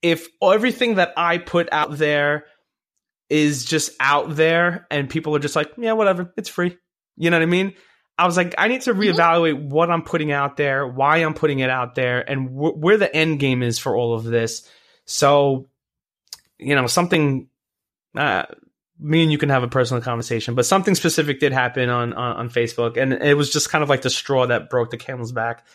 if 0.00 0.28
everything 0.40 0.96
that 0.96 1.14
I 1.16 1.38
put 1.38 1.68
out 1.72 1.98
there 1.98 2.44
is 3.28 3.64
just 3.64 3.92
out 4.00 4.36
there 4.36 4.86
and 4.90 5.08
people 5.08 5.34
are 5.34 5.40
just 5.40 5.56
like, 5.56 5.72
yeah, 5.76 5.92
whatever, 5.92 6.32
it's 6.36 6.48
free. 6.48 6.76
You 7.16 7.30
know 7.30 7.38
what 7.38 7.42
I 7.42 7.46
mean? 7.46 7.74
I 8.16 8.26
was 8.26 8.36
like, 8.36 8.54
I 8.58 8.68
need 8.68 8.82
to 8.82 8.92
mm-hmm. 8.92 9.00
reevaluate 9.00 9.54
mm-hmm. 9.54 9.70
what 9.70 9.90
I'm 9.90 10.02
putting 10.02 10.30
out 10.30 10.56
there, 10.56 10.86
why 10.86 11.18
I'm 11.18 11.34
putting 11.34 11.58
it 11.60 11.70
out 11.70 11.94
there, 11.94 12.28
and 12.28 12.48
wh- 12.48 12.76
where 12.76 12.96
the 12.96 13.14
end 13.14 13.40
game 13.40 13.62
is 13.62 13.78
for 13.78 13.96
all 13.96 14.14
of 14.14 14.24
this. 14.24 14.68
So, 15.04 15.68
you 16.58 16.74
know, 16.74 16.86
something 16.86 17.48
uh, 18.16 18.44
me 18.98 19.22
and 19.22 19.32
you 19.32 19.38
can 19.38 19.48
have 19.48 19.62
a 19.62 19.68
personal 19.68 20.02
conversation, 20.02 20.54
but 20.54 20.66
something 20.66 20.94
specific 20.94 21.40
did 21.40 21.52
happen 21.52 21.88
on, 21.88 22.12
on, 22.12 22.36
on 22.36 22.50
Facebook, 22.50 22.96
and 22.96 23.12
it 23.12 23.36
was 23.36 23.52
just 23.52 23.70
kind 23.70 23.82
of 23.82 23.88
like 23.88 24.02
the 24.02 24.10
straw 24.10 24.46
that 24.46 24.70
broke 24.70 24.90
the 24.90 24.96
camel's 24.96 25.32
back. 25.32 25.66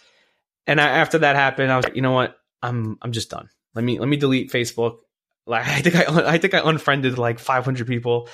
And 0.66 0.80
I, 0.80 0.88
after 0.88 1.20
that 1.20 1.36
happened, 1.36 1.72
I 1.72 1.76
was 1.76 1.86
like, 1.86 1.96
you 1.96 2.02
know 2.02 2.12
what, 2.12 2.38
I'm 2.62 2.98
I'm 3.02 3.12
just 3.12 3.30
done. 3.30 3.50
Let 3.76 3.84
me 3.84 4.00
let 4.00 4.08
me 4.08 4.18
delete 4.18 4.52
Facebook. 4.52 5.00
Like 5.50 5.68
I 5.68 5.82
think 5.82 5.96
I 5.96 6.34
I 6.34 6.38
think 6.38 6.54
I 6.54 6.62
unfriended 6.64 7.18
like 7.18 7.40
500 7.40 7.88
people. 7.88 8.30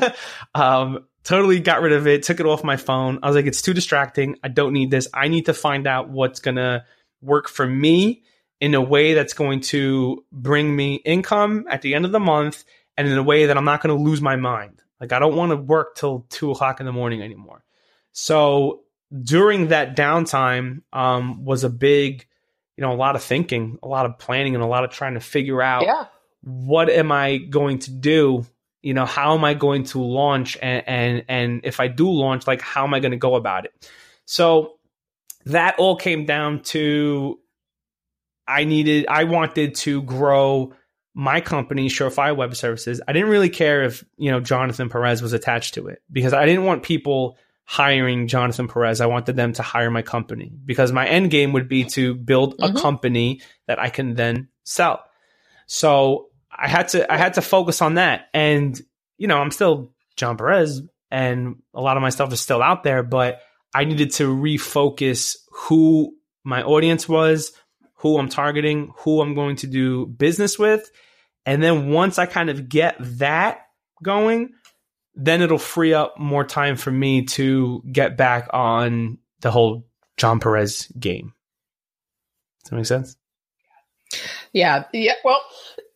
um, 0.54 1.06
totally 1.24 1.60
got 1.60 1.82
rid 1.82 1.92
of 1.92 2.06
it, 2.06 2.22
took 2.22 2.40
it 2.40 2.46
off 2.46 2.62
my 2.62 2.76
phone. 2.76 3.18
I 3.22 3.26
was 3.26 3.36
like, 3.36 3.46
it's 3.46 3.62
too 3.62 3.74
distracting. 3.74 4.36
I 4.42 4.48
don't 4.48 4.72
need 4.72 4.90
this. 4.90 5.08
I 5.12 5.28
need 5.28 5.46
to 5.46 5.54
find 5.54 5.86
out 5.86 6.08
what's 6.08 6.40
gonna 6.40 6.84
work 7.20 7.48
for 7.48 7.66
me 7.66 8.22
in 8.60 8.74
a 8.74 8.80
way 8.80 9.14
that's 9.14 9.34
going 9.34 9.60
to 9.60 10.24
bring 10.30 10.74
me 10.74 10.94
income 10.94 11.66
at 11.68 11.82
the 11.82 11.96
end 11.96 12.04
of 12.04 12.12
the 12.12 12.20
month 12.20 12.64
and 12.96 13.08
in 13.08 13.18
a 13.18 13.22
way 13.22 13.46
that 13.46 13.56
I'm 13.56 13.64
not 13.64 13.82
going 13.82 13.96
to 13.96 14.00
lose 14.00 14.20
my 14.20 14.36
mind. 14.36 14.80
Like 15.00 15.12
I 15.12 15.18
don't 15.18 15.34
want 15.34 15.50
to 15.50 15.56
work 15.56 15.96
till 15.96 16.26
two 16.30 16.52
o'clock 16.52 16.78
in 16.78 16.86
the 16.86 16.92
morning 16.92 17.22
anymore. 17.22 17.64
So 18.12 18.82
during 19.20 19.68
that 19.68 19.96
downtime 19.96 20.82
um, 20.92 21.44
was 21.44 21.64
a 21.64 21.70
big, 21.70 22.26
you 22.76 22.82
know, 22.82 22.92
a 22.92 22.94
lot 22.94 23.16
of 23.16 23.22
thinking, 23.24 23.80
a 23.82 23.88
lot 23.88 24.06
of 24.06 24.18
planning, 24.18 24.54
and 24.54 24.62
a 24.62 24.66
lot 24.68 24.84
of 24.84 24.90
trying 24.90 25.14
to 25.14 25.20
figure 25.20 25.60
out 25.60 25.82
yeah. 25.82 26.04
What 26.42 26.90
am 26.90 27.12
I 27.12 27.38
going 27.38 27.78
to 27.80 27.90
do. 27.90 28.46
You 28.82 28.94
know, 28.94 29.06
how 29.06 29.34
am 29.34 29.44
I 29.44 29.54
going 29.54 29.84
to 29.84 30.00
launch, 30.00 30.58
and 30.60 30.82
and 30.88 31.24
and 31.28 31.60
if 31.64 31.78
I 31.78 31.86
do 31.86 32.10
launch, 32.10 32.46
like 32.46 32.60
how 32.60 32.84
am 32.84 32.94
I 32.94 33.00
going 33.00 33.12
to 33.12 33.16
go 33.16 33.36
about 33.36 33.64
it? 33.64 33.90
So 34.24 34.78
that 35.44 35.78
all 35.78 35.96
came 35.96 36.24
down 36.24 36.62
to 36.62 37.38
I 38.46 38.64
needed, 38.64 39.06
I 39.08 39.24
wanted 39.24 39.74
to 39.76 40.02
grow 40.02 40.74
my 41.14 41.40
company, 41.40 41.88
Surefire 41.88 42.36
Web 42.36 42.56
Services. 42.56 43.00
I 43.06 43.12
didn't 43.12 43.28
really 43.28 43.50
care 43.50 43.82
if, 43.84 44.04
you 44.16 44.30
know, 44.30 44.40
Jonathan 44.40 44.88
Perez 44.88 45.22
was 45.22 45.32
attached 45.32 45.74
to 45.74 45.88
it 45.88 46.02
because 46.10 46.32
I 46.32 46.46
didn't 46.46 46.64
want 46.64 46.82
people 46.82 47.36
hiring 47.64 48.28
Jonathan 48.28 48.66
Perez. 48.66 49.00
I 49.00 49.06
wanted 49.06 49.36
them 49.36 49.52
to 49.54 49.62
hire 49.62 49.90
my 49.90 50.02
company 50.02 50.52
because 50.64 50.90
my 50.92 51.06
end 51.06 51.30
game 51.30 51.52
would 51.52 51.68
be 51.68 51.84
to 51.84 52.14
build 52.14 52.54
a 52.54 52.68
mm-hmm. 52.68 52.78
company 52.78 53.40
that 53.66 53.78
I 53.78 53.90
can 53.90 54.14
then 54.14 54.48
sell. 54.64 55.04
So 55.66 56.28
I 56.62 56.68
had 56.68 56.88
to 56.88 57.12
I 57.12 57.16
had 57.16 57.34
to 57.34 57.42
focus 57.42 57.82
on 57.82 57.94
that. 57.94 58.28
And, 58.32 58.80
you 59.18 59.26
know, 59.26 59.38
I'm 59.38 59.50
still 59.50 59.92
Jon 60.16 60.36
Perez 60.36 60.80
and 61.10 61.56
a 61.74 61.80
lot 61.80 61.96
of 61.96 62.02
my 62.02 62.10
stuff 62.10 62.32
is 62.32 62.40
still 62.40 62.62
out 62.62 62.84
there, 62.84 63.02
but 63.02 63.40
I 63.74 63.84
needed 63.84 64.12
to 64.12 64.28
refocus 64.28 65.36
who 65.50 66.14
my 66.44 66.62
audience 66.62 67.08
was, 67.08 67.52
who 67.96 68.16
I'm 68.16 68.28
targeting, 68.28 68.92
who 68.98 69.20
I'm 69.20 69.34
going 69.34 69.56
to 69.56 69.66
do 69.66 70.06
business 70.06 70.58
with. 70.58 70.88
And 71.44 71.62
then 71.62 71.90
once 71.90 72.18
I 72.18 72.26
kind 72.26 72.48
of 72.48 72.68
get 72.68 72.96
that 73.00 73.66
going, 74.02 74.50
then 75.14 75.42
it'll 75.42 75.58
free 75.58 75.94
up 75.94 76.18
more 76.18 76.44
time 76.44 76.76
for 76.76 76.90
me 76.90 77.24
to 77.24 77.82
get 77.90 78.16
back 78.16 78.48
on 78.52 79.18
the 79.40 79.50
whole 79.50 79.86
Jon 80.16 80.38
Perez 80.38 80.86
game. 80.98 81.34
Does 82.62 82.70
that 82.70 82.76
make 82.76 82.86
sense? 82.86 83.16
Yeah. 84.52 84.84
Yeah. 84.92 85.14
Well, 85.24 85.40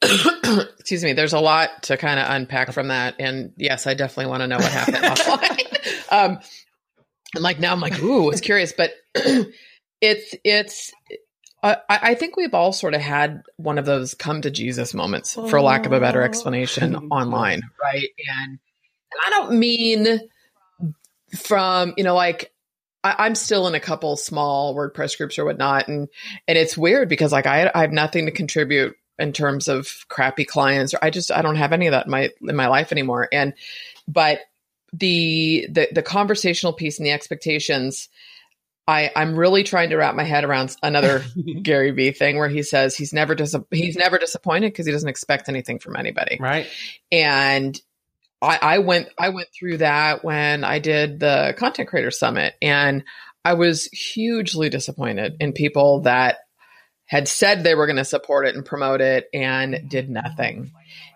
excuse 0.78 1.02
me. 1.02 1.12
There's 1.12 1.32
a 1.32 1.40
lot 1.40 1.84
to 1.84 1.96
kind 1.96 2.20
of 2.20 2.26
unpack 2.28 2.72
from 2.72 2.88
that, 2.88 3.16
and 3.18 3.52
yes, 3.56 3.86
I 3.86 3.94
definitely 3.94 4.30
want 4.30 4.42
to 4.42 4.46
know 4.46 4.56
what 4.56 4.70
happened 4.70 4.96
offline. 5.04 6.12
Um, 6.12 6.38
and 7.34 7.42
like 7.42 7.58
now, 7.58 7.72
I'm 7.72 7.80
like, 7.80 8.00
ooh, 8.02 8.30
it's 8.30 8.40
curious, 8.40 8.72
but 8.72 8.92
it's 10.00 10.34
it's. 10.44 10.92
Uh, 11.62 11.76
I, 11.88 11.98
I 12.02 12.14
think 12.14 12.36
we've 12.36 12.54
all 12.54 12.72
sort 12.72 12.94
of 12.94 13.00
had 13.00 13.42
one 13.56 13.78
of 13.78 13.86
those 13.86 14.14
come 14.14 14.42
to 14.42 14.50
Jesus 14.50 14.94
moments, 14.94 15.34
for 15.34 15.60
lack 15.60 15.86
of 15.86 15.92
a 15.92 16.00
better 16.00 16.22
explanation, 16.22 16.94
online, 17.10 17.62
right? 17.82 18.08
And 18.40 18.58
I 19.24 19.30
don't 19.30 19.58
mean 19.58 20.20
from, 21.34 21.94
you 21.96 22.04
know, 22.04 22.14
like 22.14 22.52
I, 23.02 23.26
am 23.26 23.34
still 23.34 23.66
in 23.66 23.74
a 23.74 23.80
couple 23.80 24.16
small 24.16 24.74
WordPress 24.74 25.16
groups 25.16 25.38
or 25.38 25.44
whatnot. 25.44 25.88
And, 25.88 26.08
and 26.46 26.58
it's 26.58 26.76
weird 26.76 27.08
because 27.08 27.32
like 27.32 27.46
I, 27.46 27.70
I 27.74 27.80
have 27.82 27.92
nothing 27.92 28.26
to 28.26 28.32
contribute 28.32 28.96
in 29.18 29.32
terms 29.32 29.68
of 29.68 30.04
crappy 30.08 30.44
clients 30.44 30.94
or 30.94 30.98
I 31.02 31.10
just, 31.10 31.30
I 31.30 31.42
don't 31.42 31.56
have 31.56 31.72
any 31.72 31.86
of 31.86 31.92
that 31.92 32.06
in 32.06 32.10
my, 32.10 32.30
in 32.42 32.56
my 32.56 32.68
life 32.68 32.92
anymore. 32.92 33.28
And, 33.32 33.54
but 34.06 34.40
the, 34.92 35.66
the, 35.70 35.88
the 35.92 36.02
conversational 36.02 36.72
piece 36.72 36.98
and 36.98 37.06
the 37.06 37.12
expectations, 37.12 38.08
I, 38.88 39.10
I'm 39.16 39.36
really 39.36 39.64
trying 39.64 39.90
to 39.90 39.96
wrap 39.96 40.14
my 40.14 40.24
head 40.24 40.44
around 40.44 40.76
another 40.82 41.24
Gary 41.62 41.90
Vee 41.90 42.12
thing 42.12 42.36
where 42.36 42.48
he 42.48 42.62
says 42.62 42.96
he's 42.96 43.12
never 43.12 43.34
dis- 43.34 43.56
he's 43.70 43.96
never 43.96 44.18
disappointed 44.18 44.72
because 44.72 44.86
he 44.86 44.92
doesn't 44.92 45.08
expect 45.08 45.48
anything 45.48 45.78
from 45.78 45.96
anybody. 45.96 46.38
Right. 46.40 46.68
And 47.10 47.80
I, 48.40 48.58
I 48.60 48.78
went 48.78 49.08
I 49.18 49.30
went 49.30 49.48
through 49.52 49.78
that 49.78 50.24
when 50.24 50.62
I 50.62 50.78
did 50.78 51.20
the 51.20 51.54
content 51.56 51.88
creator 51.88 52.10
summit 52.10 52.54
and 52.60 53.02
I 53.44 53.54
was 53.54 53.86
hugely 53.86 54.68
disappointed 54.68 55.36
in 55.40 55.52
people 55.52 56.02
that 56.02 56.38
had 57.06 57.28
said 57.28 57.62
they 57.62 57.74
were 57.74 57.86
going 57.86 57.96
to 57.96 58.04
support 58.04 58.46
it 58.46 58.54
and 58.54 58.64
promote 58.64 59.00
it 59.00 59.28
and 59.32 59.88
did 59.88 60.10
nothing. 60.10 60.72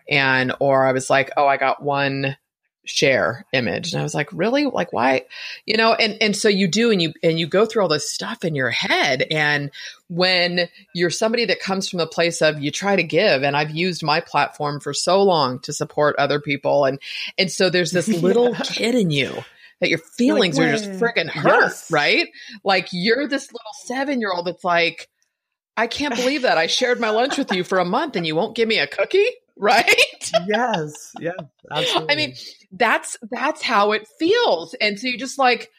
And 0.08 0.54
or 0.60 0.86
I 0.86 0.92
was 0.92 1.10
like, 1.10 1.30
"Oh, 1.36 1.46
I 1.46 1.56
got 1.56 1.82
one 1.82 2.36
share 2.84 3.44
image 3.52 3.92
and 3.92 4.00
i 4.00 4.02
was 4.02 4.14
like 4.14 4.28
really 4.32 4.64
like 4.64 4.90
why 4.90 5.22
you 5.66 5.76
know 5.76 5.92
and 5.92 6.16
and 6.22 6.34
so 6.34 6.48
you 6.48 6.66
do 6.66 6.90
and 6.90 7.00
you 7.02 7.12
and 7.22 7.38
you 7.38 7.46
go 7.46 7.66
through 7.66 7.82
all 7.82 7.88
this 7.88 8.10
stuff 8.10 8.42
in 8.42 8.54
your 8.54 8.70
head 8.70 9.26
and 9.30 9.70
when 10.08 10.66
you're 10.94 11.10
somebody 11.10 11.44
that 11.44 11.60
comes 11.60 11.88
from 11.88 12.00
a 12.00 12.06
place 12.06 12.40
of 12.40 12.58
you 12.58 12.70
try 12.70 12.96
to 12.96 13.02
give 13.02 13.42
and 13.42 13.54
i've 13.54 13.70
used 13.70 14.02
my 14.02 14.18
platform 14.20 14.80
for 14.80 14.94
so 14.94 15.22
long 15.22 15.58
to 15.58 15.74
support 15.74 16.16
other 16.16 16.40
people 16.40 16.86
and 16.86 16.98
and 17.36 17.52
so 17.52 17.68
there's 17.68 17.92
this 17.92 18.08
little 18.22 18.50
yeah. 18.50 18.60
kid 18.64 18.94
in 18.94 19.10
you 19.10 19.44
that 19.80 19.90
your 19.90 19.98
feelings 19.98 20.56
like, 20.58 20.68
are 20.68 20.72
just 20.72 20.90
freaking 20.92 21.28
hurt 21.28 21.60
yes. 21.60 21.90
right 21.90 22.28
like 22.64 22.88
you're 22.92 23.28
this 23.28 23.52
little 23.52 23.72
seven 23.84 24.20
year 24.20 24.32
old 24.32 24.46
that's 24.46 24.64
like 24.64 25.09
I 25.80 25.86
can't 25.86 26.14
believe 26.14 26.42
that 26.42 26.58
I 26.58 26.66
shared 26.66 27.00
my 27.00 27.08
lunch 27.08 27.38
with 27.38 27.52
you 27.52 27.64
for 27.64 27.78
a 27.78 27.86
month 27.86 28.14
and 28.14 28.26
you 28.26 28.36
won't 28.36 28.54
give 28.54 28.68
me 28.68 28.78
a 28.78 28.86
cookie 28.86 29.30
right? 29.56 30.32
yes, 30.46 31.12
yeah, 31.18 31.32
absolutely. 31.70 32.12
I 32.12 32.16
mean, 32.16 32.34
that's 32.72 33.16
that's 33.30 33.62
how 33.62 33.92
it 33.92 34.06
feels, 34.18 34.74
and 34.74 34.98
so 34.98 35.06
you 35.06 35.18
just 35.18 35.38
like 35.38 35.70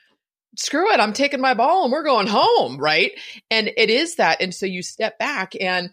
screw 0.57 0.91
it, 0.91 0.99
I'm 0.99 1.13
taking 1.13 1.41
my 1.41 1.53
ball 1.53 1.83
and 1.83 1.91
we're 1.91 2.03
going 2.03 2.27
home, 2.27 2.77
right? 2.77 3.11
And 3.49 3.71
it 3.75 3.89
is 3.89 4.15
that, 4.15 4.41
and 4.41 4.53
so 4.53 4.65
you 4.65 4.81
step 4.83 5.19
back 5.19 5.53
and. 5.59 5.91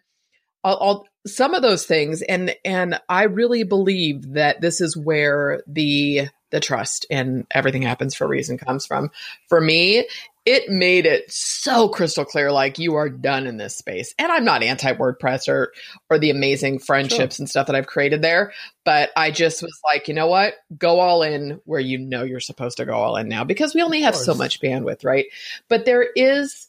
I'll, 0.65 0.79
I'll, 0.81 1.07
some 1.25 1.55
of 1.55 1.63
those 1.63 1.87
things 1.87 2.21
and 2.21 2.53
and 2.65 3.01
I 3.09 3.25
really 3.25 3.63
believe 3.63 4.33
that 4.33 4.61
this 4.61 4.81
is 4.81 4.97
where 4.97 5.63
the 5.69 6.29
the 6.51 6.61
trust 6.61 7.07
and 7.11 7.47
everything 7.51 7.83
happens 7.83 8.15
for 8.15 8.25
a 8.25 8.29
reason 8.29 8.59
comes 8.59 8.87
from. 8.87 9.11
For 9.49 9.61
me, 9.61 10.07
it 10.49 10.71
made 10.71 11.05
it 11.05 11.31
so 11.31 11.91
crystal 11.91 12.25
clear 12.25 12.51
like 12.51 12.79
you 12.79 12.95
are 12.95 13.11
done 13.11 13.47
in 13.47 13.59
this 13.59 13.77
space 13.77 14.15
and 14.19 14.33
i'm 14.33 14.47
not 14.47 14.63
anti 14.63 14.95
wordpress 14.95 15.47
or 15.47 15.73
or 16.09 16.19
the 16.19 16.31
amazing 16.31 16.79
friendships 16.79 17.37
sure. 17.37 17.43
and 17.43 17.51
stuff 17.51 17.67
that 17.67 17.77
i've 17.77 17.87
created 17.87 18.23
there 18.23 18.55
but 18.83 19.11
i 19.15 19.31
just 19.31 19.63
was 19.63 19.79
like 19.85 20.09
you 20.09 20.15
know 20.15 20.27
what 20.27 20.55
go 20.79 21.01
all 21.01 21.23
in 21.23 21.61
where 21.67 21.81
you 21.81 21.99
know 21.99 22.23
you're 22.23 22.41
supposed 22.41 22.79
to 22.79 22.87
go 22.87 22.95
all 22.95 23.17
in 23.17 23.29
now 23.29 23.45
because 23.45 23.75
we 23.75 23.83
only 23.83 24.01
have 24.01 24.17
so 24.17 24.35
much 24.35 24.59
bandwidth 24.63 25.05
right 25.05 25.27
but 25.69 25.85
there 25.85 26.03
is 26.17 26.69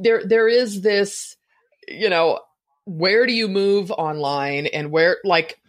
there 0.00 0.24
there 0.26 0.48
is 0.48 0.80
this 0.80 1.36
you 1.86 2.10
know 2.10 2.40
where 2.84 3.26
do 3.26 3.32
you 3.32 3.46
move 3.46 3.92
online 3.92 4.66
and 4.66 4.90
where 4.90 5.18
like 5.22 5.60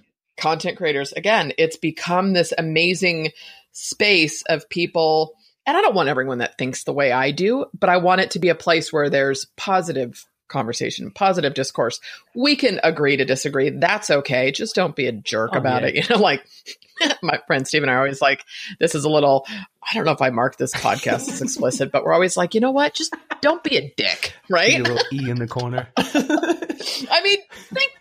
content 0.42 0.78
creators 0.78 1.14
again 1.14 1.54
it's 1.58 1.78
become 1.78 2.34
this 2.34 2.54
amazing 2.58 3.32
space 3.72 4.44
of 4.44 4.68
people 4.70 5.36
and 5.66 5.78
I 5.78 5.82
don't 5.82 5.96
want 5.96 6.10
everyone 6.10 6.40
that 6.40 6.58
thinks 6.58 6.84
the 6.84 6.94
way 6.94 7.12
I 7.12 7.30
do, 7.30 7.66
but 7.78 7.90
I 7.90 7.98
want 7.98 8.22
it 8.22 8.32
to 8.32 8.40
be 8.40 8.50
a 8.50 8.56
place 8.56 8.92
where 8.92 9.12
there's 9.12 9.46
positive 9.58 10.26
conversation, 10.52 11.12
positive 11.12 11.54
discourse. 11.54 12.00
We 12.36 12.56
can 12.56 12.80
agree 12.84 13.18
to 13.18 13.26
disagree. 13.26 13.70
That's 13.70 14.10
okay. 14.10 14.52
Just 14.52 14.76
don't 14.76 14.96
be 14.96 15.08
a 15.08 15.12
jerk 15.12 15.52
oh, 15.54 15.58
about 15.58 15.84
yeah. 15.84 15.88
it. 15.88 15.96
You 16.02 16.16
know, 16.16 16.22
like 16.22 16.46
my 17.24 17.40
friend 17.48 17.68
Steve 17.68 17.84
and 17.84 17.92
I 17.92 17.96
are 17.96 18.00
always 18.00 18.22
like, 18.22 18.44
this 18.80 18.96
is 18.96 19.06
a 19.06 19.10
little, 19.10 19.46
I 19.50 19.94
don't 19.94 20.06
know 20.06 20.12
if 20.12 20.22
I 20.22 20.30
marked 20.30 20.58
this 20.58 20.74
podcast 20.74 21.30
as 21.30 21.42
explicit, 21.42 21.92
but 21.92 22.04
we're 22.04 22.14
always 22.14 22.36
like, 22.36 22.54
you 22.54 22.60
know 22.60 22.72
what? 22.72 22.94
Just 22.94 23.16
don't 23.42 23.64
be 23.64 23.78
a 23.78 23.94
dick, 23.96 24.34
right? 24.50 24.80
A 24.80 24.84
little 24.84 25.00
E 25.14 25.30
in 25.30 25.38
the 25.38 25.48
corner. 25.48 25.88
I 25.98 27.22
mean, 27.24 27.40
think, 27.74 27.92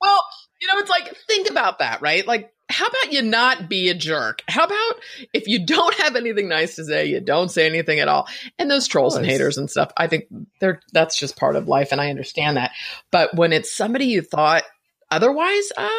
well, 0.00 0.22
you 0.60 0.68
know, 0.68 0.78
it's 0.78 0.90
like, 0.90 1.14
think 1.26 1.50
about 1.50 1.80
that, 1.80 2.00
right? 2.02 2.26
Like, 2.26 2.52
how 2.68 2.86
about 2.86 3.12
you 3.12 3.22
not 3.22 3.68
be 3.68 3.90
a 3.90 3.94
jerk? 3.94 4.42
How 4.48 4.64
about 4.64 4.96
if 5.32 5.46
you 5.46 5.64
don't 5.64 5.94
have 5.96 6.16
anything 6.16 6.48
nice 6.48 6.76
to 6.76 6.84
say, 6.84 7.06
you 7.06 7.20
don't 7.20 7.50
say 7.50 7.66
anything 7.66 8.00
at 8.00 8.08
all? 8.08 8.26
And 8.58 8.70
those 8.70 8.88
trolls 8.88 9.14
and 9.14 9.24
haters 9.24 9.56
and 9.56 9.70
stuff, 9.70 9.92
I 9.96 10.08
think 10.08 10.24
they're 10.60 10.80
that's 10.92 11.16
just 11.16 11.36
part 11.36 11.54
of 11.54 11.68
life, 11.68 11.92
and 11.92 12.00
I 12.00 12.10
understand 12.10 12.56
that. 12.56 12.72
But 13.12 13.34
when 13.36 13.52
it's 13.52 13.72
somebody 13.72 14.06
you 14.06 14.22
thought 14.22 14.64
otherwise 15.10 15.70
of, 15.76 15.90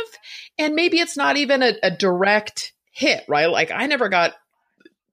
and 0.57 0.75
maybe 0.75 0.99
it's 0.99 1.15
not 1.15 1.37
even 1.37 1.63
a, 1.63 1.73
a 1.83 1.91
direct 1.91 2.73
hit, 2.91 3.23
right? 3.29 3.49
Like 3.49 3.71
I 3.71 3.85
never 3.85 4.09
got 4.09 4.33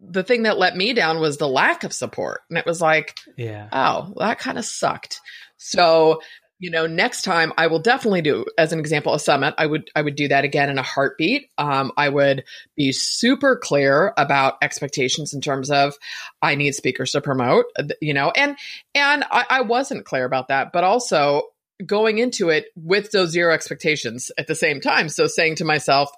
the 0.00 0.24
thing 0.24 0.42
that 0.42 0.58
let 0.58 0.76
me 0.76 0.92
down 0.92 1.20
was 1.20 1.38
the 1.38 1.48
lack 1.48 1.84
of 1.84 1.92
support, 1.92 2.40
and 2.48 2.58
it 2.58 2.66
was 2.66 2.80
like, 2.80 3.16
yeah, 3.36 3.68
oh, 3.72 4.12
that 4.16 4.40
kind 4.40 4.58
of 4.58 4.64
sucked. 4.64 5.20
So 5.56 6.20
you 6.58 6.70
know 6.70 6.86
next 6.86 7.22
time 7.22 7.52
i 7.58 7.66
will 7.66 7.78
definitely 7.78 8.22
do 8.22 8.44
as 8.56 8.72
an 8.72 8.78
example 8.78 9.14
a 9.14 9.18
summit 9.18 9.54
i 9.58 9.66
would 9.66 9.90
i 9.94 10.02
would 10.02 10.14
do 10.14 10.28
that 10.28 10.44
again 10.44 10.70
in 10.70 10.78
a 10.78 10.82
heartbeat 10.82 11.50
um, 11.58 11.92
i 11.96 12.08
would 12.08 12.44
be 12.76 12.92
super 12.92 13.56
clear 13.56 14.12
about 14.16 14.54
expectations 14.62 15.34
in 15.34 15.40
terms 15.40 15.70
of 15.70 15.94
i 16.42 16.54
need 16.54 16.74
speakers 16.74 17.12
to 17.12 17.20
promote 17.20 17.66
you 18.00 18.14
know 18.14 18.30
and 18.30 18.56
and 18.94 19.24
I, 19.30 19.44
I 19.50 19.60
wasn't 19.62 20.04
clear 20.04 20.24
about 20.24 20.48
that 20.48 20.72
but 20.72 20.84
also 20.84 21.42
going 21.84 22.18
into 22.18 22.50
it 22.50 22.66
with 22.76 23.10
those 23.10 23.30
zero 23.30 23.52
expectations 23.52 24.30
at 24.38 24.46
the 24.46 24.54
same 24.54 24.80
time 24.80 25.08
so 25.08 25.26
saying 25.26 25.56
to 25.56 25.64
myself 25.64 26.10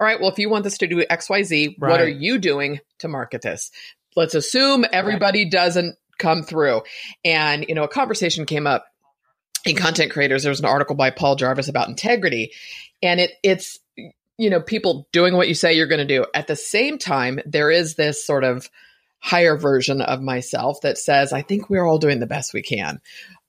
all 0.00 0.06
right 0.06 0.20
well 0.20 0.30
if 0.30 0.38
you 0.38 0.48
want 0.48 0.64
this 0.64 0.78
to 0.78 0.86
do 0.86 1.04
xyz 1.04 1.74
right. 1.78 1.90
what 1.90 2.00
are 2.00 2.08
you 2.08 2.38
doing 2.38 2.80
to 3.00 3.08
market 3.08 3.42
this 3.42 3.70
let's 4.14 4.34
assume 4.34 4.84
everybody 4.92 5.42
right. 5.44 5.52
doesn't 5.52 5.96
come 6.18 6.44
through 6.44 6.82
and 7.24 7.66
you 7.68 7.74
know 7.74 7.82
a 7.82 7.88
conversation 7.88 8.46
came 8.46 8.68
up 8.68 8.86
in 9.64 9.76
content 9.76 10.12
creators, 10.12 10.42
there 10.42 10.50
was 10.50 10.60
an 10.60 10.66
article 10.66 10.96
by 10.96 11.10
Paul 11.10 11.36
Jarvis 11.36 11.68
about 11.68 11.88
integrity, 11.88 12.52
and 13.02 13.20
it 13.20 13.32
it's 13.42 13.78
you 14.36 14.50
know 14.50 14.60
people 14.60 15.08
doing 15.12 15.34
what 15.34 15.48
you 15.48 15.54
say 15.54 15.74
you're 15.74 15.86
going 15.86 16.06
to 16.06 16.18
do. 16.18 16.26
At 16.34 16.46
the 16.46 16.56
same 16.56 16.98
time, 16.98 17.40
there 17.46 17.70
is 17.70 17.94
this 17.94 18.24
sort 18.24 18.44
of 18.44 18.68
higher 19.18 19.56
version 19.56 20.02
of 20.02 20.20
myself 20.20 20.82
that 20.82 20.98
says, 20.98 21.32
I 21.32 21.40
think 21.40 21.70
we're 21.70 21.86
all 21.86 21.98
doing 21.98 22.20
the 22.20 22.26
best 22.26 22.52
we 22.52 22.60
can. 22.60 23.00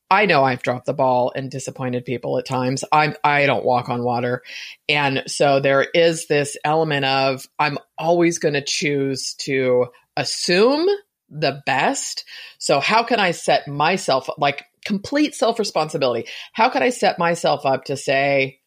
I 0.10 0.26
know 0.26 0.44
I've 0.44 0.62
dropped 0.62 0.86
the 0.86 0.94
ball 0.94 1.34
and 1.36 1.52
disappointed 1.52 2.06
people 2.06 2.38
at 2.38 2.46
times. 2.46 2.86
I'm 2.92 3.16
I 3.24 3.46
don't 3.46 3.66
walk 3.66 3.90
on 3.90 4.04
water. 4.04 4.44
And 4.88 5.24
so 5.28 5.60
there 5.60 5.84
is 5.84 6.28
this 6.28 6.56
element 6.64 7.06
of 7.06 7.46
I'm 7.60 7.78
always 7.98 8.38
going 8.38 8.54
to 8.54 8.64
choose 8.64 9.34
to 9.40 9.88
assume 10.16 10.88
the 11.30 11.62
best. 11.66 12.24
So 12.60 12.80
how 12.80 13.04
can 13.04 13.20
I 13.20 13.32
set 13.32 13.68
myself 13.68 14.30
like 14.38 14.64
complete 14.86 15.36
self 15.36 15.60
responsibility? 15.60 16.28
How 16.54 16.70
could 16.70 16.82
I 16.82 16.90
set 16.90 17.20
myself 17.20 17.66
up 17.66 17.86
to 17.86 17.98
say, 17.98 18.60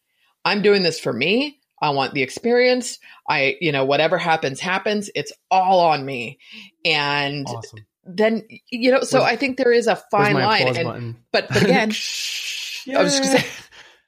I'm 0.45 0.61
doing 0.61 0.83
this 0.83 0.99
for 0.99 1.11
me. 1.11 1.59
I 1.81 1.91
want 1.91 2.13
the 2.13 2.23
experience. 2.23 2.99
I, 3.27 3.55
you 3.61 3.71
know, 3.71 3.85
whatever 3.85 4.17
happens, 4.17 4.59
happens. 4.59 5.09
It's 5.15 5.31
all 5.49 5.79
on 5.79 6.05
me. 6.05 6.39
And 6.83 7.47
awesome. 7.47 7.85
then, 8.05 8.47
you 8.69 8.91
know, 8.91 9.01
so 9.01 9.19
where's, 9.19 9.31
I 9.31 9.35
think 9.37 9.57
there 9.57 9.71
is 9.71 9.87
a 9.87 9.95
fine 10.11 10.35
line. 10.35 10.75
And, 10.75 11.15
but, 11.31 11.47
but 11.49 11.63
again, 11.63 11.89
I 12.95 13.03
was 13.03 13.17
just 13.17 13.45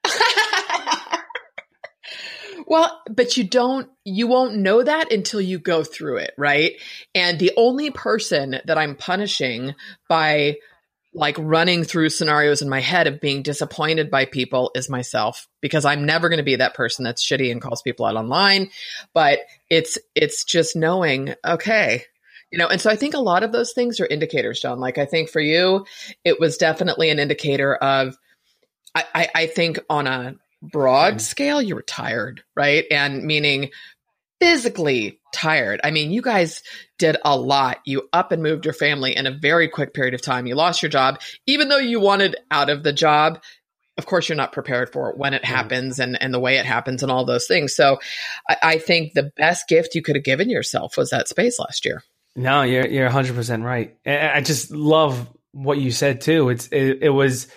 well, 2.67 3.01
but 3.09 3.37
you 3.37 3.43
don't, 3.45 3.89
you 4.03 4.27
won't 4.27 4.55
know 4.55 4.83
that 4.83 5.13
until 5.13 5.41
you 5.41 5.59
go 5.59 5.83
through 5.83 6.17
it, 6.17 6.33
right? 6.37 6.73
And 7.13 7.39
the 7.39 7.51
only 7.55 7.91
person 7.91 8.57
that 8.65 8.77
I'm 8.77 8.95
punishing 8.95 9.75
by 10.09 10.57
like 11.13 11.35
running 11.37 11.83
through 11.83 12.09
scenarios 12.09 12.61
in 12.61 12.69
my 12.69 12.79
head 12.79 13.07
of 13.07 13.19
being 13.19 13.41
disappointed 13.41 14.09
by 14.09 14.25
people 14.25 14.71
is 14.75 14.89
myself 14.89 15.47
because 15.59 15.83
I'm 15.83 16.05
never 16.05 16.29
going 16.29 16.37
to 16.37 16.43
be 16.43 16.55
that 16.55 16.73
person 16.73 17.03
that's 17.03 17.25
shitty 17.25 17.51
and 17.51 17.61
calls 17.61 17.81
people 17.81 18.05
out 18.05 18.15
online. 18.15 18.69
But 19.13 19.39
it's, 19.69 19.97
it's 20.15 20.45
just 20.45 20.75
knowing, 20.75 21.35
okay, 21.45 22.03
you 22.49 22.57
know, 22.57 22.67
and 22.67 22.79
so 22.79 22.89
I 22.89 22.95
think 22.95 23.13
a 23.13 23.19
lot 23.19 23.43
of 23.43 23.51
those 23.51 23.73
things 23.73 23.99
are 23.99 24.05
indicators, 24.05 24.61
Jon. 24.61 24.79
Like 24.79 24.97
I 24.97 25.05
think 25.05 25.29
for 25.29 25.41
you, 25.41 25.85
it 26.23 26.39
was 26.39 26.57
definitely 26.57 27.09
an 27.09 27.19
indicator 27.19 27.75
of, 27.75 28.17
I, 28.95 29.03
I, 29.13 29.27
I 29.35 29.47
think 29.47 29.79
on 29.89 30.07
a 30.07 30.35
broad 30.61 31.15
mm. 31.15 31.21
scale, 31.21 31.61
you 31.61 31.75
were 31.75 31.81
tired, 31.81 32.43
right? 32.55 32.85
And 32.91 33.23
meaning 33.23 33.71
physically 34.41 35.19
tired. 35.31 35.79
I 35.83 35.91
mean, 35.91 36.09
you 36.09 36.23
guys 36.23 36.63
did 36.97 37.15
a 37.23 37.37
lot. 37.37 37.77
You 37.85 38.09
up 38.11 38.31
and 38.31 38.41
moved 38.41 38.65
your 38.65 38.73
family 38.73 39.15
in 39.15 39.27
a 39.27 39.31
very 39.31 39.67
quick 39.67 39.93
period 39.93 40.15
of 40.15 40.23
time. 40.23 40.47
You 40.47 40.55
lost 40.55 40.81
your 40.81 40.89
job, 40.89 41.21
even 41.45 41.69
though 41.69 41.77
you 41.77 41.99
wanted 41.99 42.35
out 42.49 42.71
of 42.71 42.81
the 42.81 42.91
job. 42.91 43.39
Of 43.99 44.07
course, 44.07 44.27
you're 44.27 44.35
not 44.35 44.51
prepared 44.51 44.91
for 44.91 45.11
it 45.11 45.17
when 45.17 45.35
it 45.35 45.45
happens 45.45 45.99
and, 45.99 46.19
and 46.19 46.33
the 46.33 46.39
way 46.39 46.57
it 46.57 46.65
happens 46.65 47.03
and 47.03 47.11
all 47.11 47.23
those 47.23 47.45
things. 47.45 47.75
So 47.75 47.99
I, 48.49 48.57
I 48.63 48.77
think 48.79 49.13
the 49.13 49.31
best 49.37 49.67
gift 49.67 49.93
you 49.93 50.01
could 50.01 50.15
have 50.15 50.23
given 50.23 50.49
yourself 50.49 50.97
was 50.97 51.11
that 51.11 51.27
space 51.27 51.59
last 51.59 51.85
year. 51.85 52.01
No, 52.35 52.63
you're, 52.63 52.87
you're 52.87 53.09
100% 53.09 53.63
right. 53.63 53.95
I 54.07 54.41
just 54.41 54.71
love 54.71 55.27
what 55.51 55.77
you 55.77 55.91
said 55.91 56.21
too. 56.21 56.49
It's, 56.49 56.67
it, 56.71 56.99
it 57.03 57.09
was, 57.09 57.47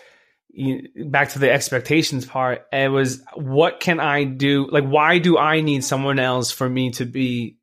you, 0.56 0.88
back 1.06 1.30
to 1.30 1.38
the 1.40 1.50
expectations 1.50 2.24
part, 2.24 2.66
it 2.72 2.88
was 2.90 3.22
what 3.34 3.80
can 3.80 3.98
I 3.98 4.24
do? 4.24 4.68
Like, 4.70 4.84
why 4.84 5.18
do 5.18 5.36
I 5.36 5.60
need 5.60 5.82
someone 5.82 6.18
else 6.18 6.52
for 6.52 6.68
me 6.68 6.90
to 6.92 7.04
be 7.04 7.58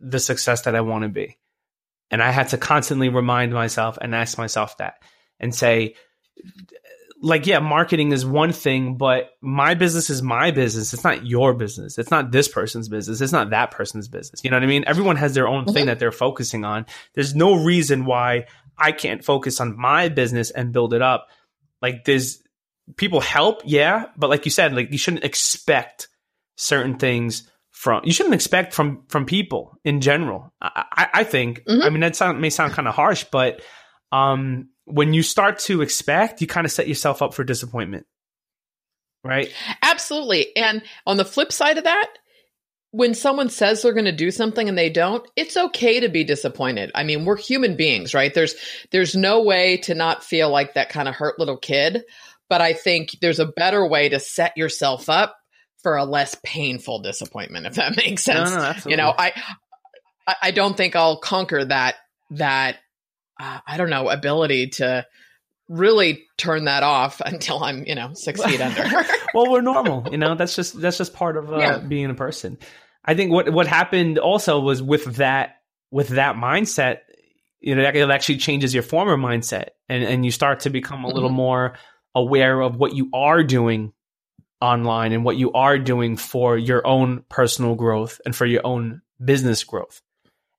the 0.00 0.20
success 0.20 0.62
that 0.62 0.74
I 0.74 0.82
want 0.82 1.04
to 1.04 1.08
be? 1.08 1.38
And 2.10 2.22
I 2.22 2.30
had 2.30 2.48
to 2.48 2.58
constantly 2.58 3.08
remind 3.08 3.52
myself 3.52 3.98
and 4.00 4.14
ask 4.14 4.36
myself 4.36 4.76
that 4.76 5.02
and 5.40 5.54
say, 5.54 5.94
like, 7.20 7.46
yeah, 7.46 7.58
marketing 7.60 8.12
is 8.12 8.24
one 8.24 8.52
thing, 8.52 8.96
but 8.96 9.30
my 9.40 9.74
business 9.74 10.10
is 10.10 10.22
my 10.22 10.50
business. 10.50 10.92
It's 10.92 11.04
not 11.04 11.26
your 11.26 11.54
business. 11.54 11.98
It's 11.98 12.10
not 12.10 12.30
this 12.30 12.46
person's 12.46 12.88
business. 12.88 13.20
It's 13.20 13.32
not 13.32 13.50
that 13.50 13.70
person's 13.70 14.06
business. 14.06 14.42
You 14.44 14.50
know 14.50 14.56
what 14.56 14.64
I 14.64 14.66
mean? 14.66 14.84
Everyone 14.86 15.16
has 15.16 15.34
their 15.34 15.48
own 15.48 15.64
mm-hmm. 15.64 15.72
thing 15.72 15.86
that 15.86 15.98
they're 15.98 16.12
focusing 16.12 16.64
on. 16.64 16.86
There's 17.14 17.34
no 17.34 17.54
reason 17.54 18.04
why 18.04 18.46
I 18.76 18.92
can't 18.92 19.24
focus 19.24 19.60
on 19.60 19.76
my 19.76 20.08
business 20.08 20.50
and 20.50 20.72
build 20.72 20.94
it 20.94 21.02
up 21.02 21.28
like 21.80 22.04
there's 22.04 22.42
people 22.96 23.20
help, 23.20 23.62
yeah, 23.64 24.06
but 24.16 24.30
like 24.30 24.44
you 24.44 24.50
said, 24.50 24.74
like 24.74 24.90
you 24.92 24.98
shouldn't 24.98 25.24
expect 25.24 26.08
certain 26.56 26.96
things 26.96 27.50
from 27.70 28.02
you 28.04 28.12
shouldn't 28.12 28.34
expect 28.34 28.74
from 28.74 29.04
from 29.08 29.24
people 29.24 29.78
in 29.84 30.00
general. 30.00 30.52
I, 30.60 31.08
I, 31.14 31.24
think. 31.24 31.64
Mm-hmm. 31.64 31.82
I 31.82 31.90
mean 31.90 32.00
that 32.00 32.16
sound 32.16 32.40
may 32.40 32.50
sound 32.50 32.72
kind 32.72 32.88
of 32.88 32.94
harsh, 32.94 33.24
but 33.30 33.62
um 34.10 34.70
when 34.84 35.12
you 35.12 35.22
start 35.22 35.60
to 35.60 35.82
expect, 35.82 36.40
you 36.40 36.46
kind 36.46 36.64
of 36.64 36.72
set 36.72 36.88
yourself 36.88 37.22
up 37.22 37.34
for 37.34 37.44
disappointment. 37.44 38.06
Right? 39.22 39.52
Absolutely. 39.82 40.56
And 40.56 40.82
on 41.06 41.18
the 41.18 41.24
flip 41.24 41.52
side 41.52 41.78
of 41.78 41.84
that, 41.84 42.08
when 42.90 43.14
someone 43.14 43.50
says 43.50 43.82
they're 43.82 43.92
going 43.92 44.06
to 44.06 44.12
do 44.12 44.30
something 44.30 44.68
and 44.68 44.78
they 44.78 44.90
don't, 44.90 45.26
it's 45.36 45.56
okay 45.56 46.00
to 46.00 46.08
be 46.08 46.24
disappointed. 46.24 46.90
I 46.94 47.04
mean, 47.04 47.24
we're 47.24 47.36
human 47.36 47.76
beings, 47.76 48.14
right? 48.14 48.32
There's 48.32 48.54
there's 48.90 49.14
no 49.14 49.42
way 49.42 49.78
to 49.78 49.94
not 49.94 50.24
feel 50.24 50.50
like 50.50 50.74
that 50.74 50.88
kind 50.88 51.08
of 51.08 51.14
hurt 51.14 51.38
little 51.38 51.58
kid, 51.58 52.04
but 52.48 52.60
I 52.60 52.72
think 52.72 53.16
there's 53.20 53.40
a 53.40 53.46
better 53.46 53.86
way 53.86 54.08
to 54.08 54.20
set 54.20 54.56
yourself 54.56 55.08
up 55.08 55.36
for 55.82 55.96
a 55.96 56.04
less 56.04 56.34
painful 56.42 57.00
disappointment 57.00 57.66
if 57.66 57.74
that 57.74 57.96
makes 57.96 58.24
sense. 58.24 58.50
No, 58.50 58.72
no, 58.72 58.74
you 58.86 58.96
know, 58.96 59.14
I 59.16 59.32
I 60.42 60.50
don't 60.50 60.76
think 60.76 60.96
I'll 60.96 61.18
conquer 61.18 61.64
that 61.66 61.96
that 62.30 62.76
uh, 63.40 63.60
I 63.66 63.76
don't 63.76 63.90
know 63.90 64.08
ability 64.08 64.68
to 64.68 65.06
really 65.68 66.26
turn 66.36 66.64
that 66.64 66.82
off 66.82 67.20
until 67.24 67.62
I'm, 67.62 67.84
you 67.86 67.94
know, 67.94 68.12
six 68.14 68.42
feet 68.42 68.60
under. 68.60 68.82
well, 69.34 69.50
we're 69.50 69.60
normal, 69.60 70.08
you 70.10 70.18
know. 70.18 70.34
That's 70.34 70.54
just 70.56 70.80
that's 70.80 70.98
just 70.98 71.14
part 71.14 71.36
of 71.36 71.52
uh, 71.52 71.58
yeah. 71.58 71.78
being 71.78 72.10
a 72.10 72.14
person. 72.14 72.58
I 73.04 73.14
think 73.14 73.32
what 73.32 73.50
what 73.52 73.66
happened 73.66 74.18
also 74.18 74.60
was 74.60 74.82
with 74.82 75.16
that 75.16 75.56
with 75.90 76.08
that 76.08 76.36
mindset, 76.36 76.98
you 77.60 77.74
know, 77.74 77.82
it 77.82 78.10
actually 78.10 78.38
changes 78.38 78.74
your 78.74 78.82
former 78.82 79.16
mindset, 79.16 79.70
and 79.88 80.02
and 80.04 80.24
you 80.24 80.30
start 80.30 80.60
to 80.60 80.70
become 80.70 81.04
a 81.04 81.08
mm-hmm. 81.08 81.14
little 81.14 81.30
more 81.30 81.74
aware 82.14 82.60
of 82.60 82.76
what 82.76 82.94
you 82.94 83.10
are 83.12 83.42
doing 83.42 83.92
online 84.60 85.12
and 85.12 85.24
what 85.24 85.36
you 85.36 85.52
are 85.52 85.78
doing 85.78 86.16
for 86.16 86.58
your 86.58 86.84
own 86.86 87.24
personal 87.28 87.76
growth 87.76 88.20
and 88.24 88.34
for 88.34 88.44
your 88.44 88.66
own 88.66 89.02
business 89.24 89.62
growth 89.62 90.02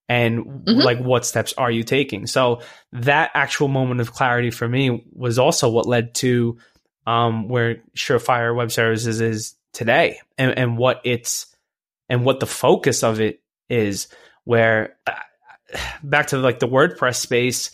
and 0.09 0.45
mm-hmm. 0.45 0.79
like 0.79 0.99
what 0.99 1.25
steps 1.25 1.53
are 1.53 1.71
you 1.71 1.83
taking? 1.83 2.27
So 2.27 2.61
that 2.91 3.31
actual 3.35 3.67
moment 3.67 4.01
of 4.01 4.11
clarity 4.11 4.49
for 4.49 4.67
me 4.67 5.05
was 5.13 5.37
also 5.39 5.69
what 5.69 5.85
led 5.85 6.15
to 6.15 6.57
um, 7.05 7.47
where 7.47 7.77
surefire 7.95 8.55
web 8.55 8.71
services 8.71 9.21
is 9.21 9.55
today 9.71 10.19
and, 10.37 10.57
and 10.57 10.77
what 10.77 10.99
it's 11.05 11.55
and 12.09 12.25
what 12.25 12.39
the 12.39 12.47
focus 12.47 13.03
of 13.03 13.21
it 13.21 13.41
is 13.69 14.07
where 14.43 14.97
uh, 15.05 15.13
back 16.01 16.27
to 16.27 16.37
like 16.37 16.57
the 16.57 16.67
wordpress 16.67 17.17
space 17.17 17.69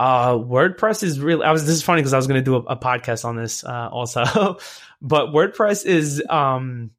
uh 0.00 0.32
wordpress 0.32 1.04
is 1.04 1.20
really 1.20 1.44
i 1.44 1.52
was 1.52 1.64
this 1.64 1.76
is 1.76 1.82
funny 1.82 2.00
because 2.00 2.12
i 2.12 2.16
was 2.16 2.26
going 2.26 2.38
to 2.38 2.44
do 2.44 2.56
a, 2.56 2.60
a, 2.72 2.76
podcast 2.76 3.24
on 3.24 3.36
this 3.36 3.64
uh 3.64 3.88
also 3.90 4.58
but 5.00 5.28
wordpress 5.28 5.86
is 5.86 6.22
um 6.28 6.90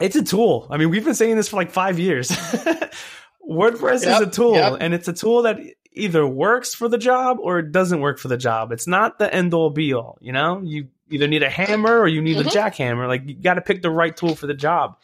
it's 0.00 0.16
a 0.16 0.22
tool. 0.22 0.66
I 0.70 0.76
mean 0.76 0.90
we've 0.90 1.04
been 1.04 1.14
saying 1.14 1.36
this 1.36 1.48
for 1.48 1.56
like 1.56 1.70
five 1.70 1.98
years 1.98 2.30
WordPress 3.48 4.04
yep, 4.04 4.20
is 4.22 4.28
a 4.28 4.30
tool, 4.30 4.54
yep. 4.54 4.78
and 4.80 4.92
it's 4.92 5.08
a 5.08 5.12
tool 5.12 5.42
that 5.42 5.58
either 5.92 6.26
works 6.26 6.74
for 6.74 6.88
the 6.88 6.98
job 6.98 7.38
or 7.40 7.58
it 7.58 7.72
doesn't 7.72 8.00
work 8.00 8.18
for 8.18 8.28
the 8.28 8.36
job. 8.36 8.72
It's 8.72 8.86
not 8.86 9.18
the 9.18 9.32
end 9.32 9.54
all 9.54 9.70
be 9.70 9.94
all. 9.94 10.18
You 10.20 10.32
know, 10.32 10.60
you 10.62 10.88
either 11.10 11.26
need 11.26 11.42
a 11.42 11.50
hammer 11.50 11.98
or 11.98 12.06
you 12.06 12.20
need 12.20 12.36
mm-hmm. 12.36 12.48
a 12.48 12.50
jackhammer. 12.50 13.08
Like 13.08 13.26
you 13.26 13.34
got 13.34 13.54
to 13.54 13.62
pick 13.62 13.82
the 13.82 13.90
right 13.90 14.16
tool 14.16 14.34
for 14.34 14.46
the 14.46 14.54
job, 14.54 14.98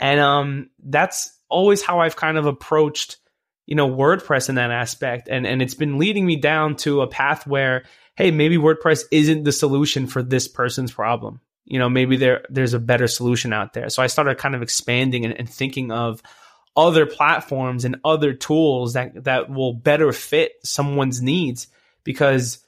and 0.00 0.18
um, 0.20 0.70
that's 0.82 1.38
always 1.48 1.82
how 1.82 2.00
I've 2.00 2.16
kind 2.16 2.38
of 2.38 2.46
approached 2.46 3.18
you 3.66 3.74
know 3.74 3.88
WordPress 3.88 4.48
in 4.48 4.54
that 4.56 4.70
aspect, 4.70 5.28
and 5.28 5.46
and 5.46 5.60
it's 5.60 5.74
been 5.74 5.98
leading 5.98 6.24
me 6.24 6.36
down 6.36 6.76
to 6.76 7.02
a 7.02 7.06
path 7.06 7.46
where 7.46 7.84
hey, 8.16 8.30
maybe 8.30 8.56
WordPress 8.56 9.04
isn't 9.10 9.44
the 9.44 9.52
solution 9.52 10.06
for 10.06 10.22
this 10.22 10.48
person's 10.48 10.92
problem. 10.92 11.40
You 11.64 11.78
know, 11.78 11.88
maybe 11.88 12.16
there 12.16 12.44
there's 12.50 12.74
a 12.74 12.78
better 12.78 13.06
solution 13.06 13.52
out 13.52 13.72
there. 13.72 13.88
So 13.88 14.02
I 14.02 14.06
started 14.06 14.38
kind 14.38 14.54
of 14.54 14.62
expanding 14.62 15.24
and, 15.24 15.38
and 15.38 15.48
thinking 15.48 15.92
of 15.92 16.22
other 16.76 17.06
platforms 17.06 17.84
and 17.84 17.96
other 18.04 18.32
tools 18.32 18.94
that 18.94 19.24
that 19.24 19.50
will 19.50 19.74
better 19.74 20.12
fit 20.12 20.52
someone's 20.64 21.20
needs 21.20 21.66
because 22.04 22.64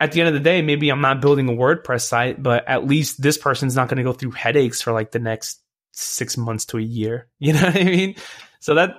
at 0.00 0.12
the 0.12 0.20
end 0.20 0.28
of 0.28 0.34
the 0.34 0.40
day 0.40 0.60
maybe 0.60 0.90
I'm 0.90 1.00
not 1.00 1.20
building 1.20 1.48
a 1.48 1.52
WordPress 1.52 2.02
site 2.02 2.42
but 2.42 2.66
at 2.68 2.86
least 2.86 3.22
this 3.22 3.38
person's 3.38 3.76
not 3.76 3.88
going 3.88 3.98
to 3.98 4.02
go 4.02 4.12
through 4.12 4.32
headaches 4.32 4.82
for 4.82 4.92
like 4.92 5.12
the 5.12 5.20
next 5.20 5.60
6 5.92 6.36
months 6.36 6.64
to 6.66 6.78
a 6.78 6.82
year. 6.82 7.28
You 7.38 7.52
know 7.52 7.62
what 7.62 7.76
I 7.76 7.84
mean? 7.84 8.16
So 8.58 8.74
that 8.74 8.98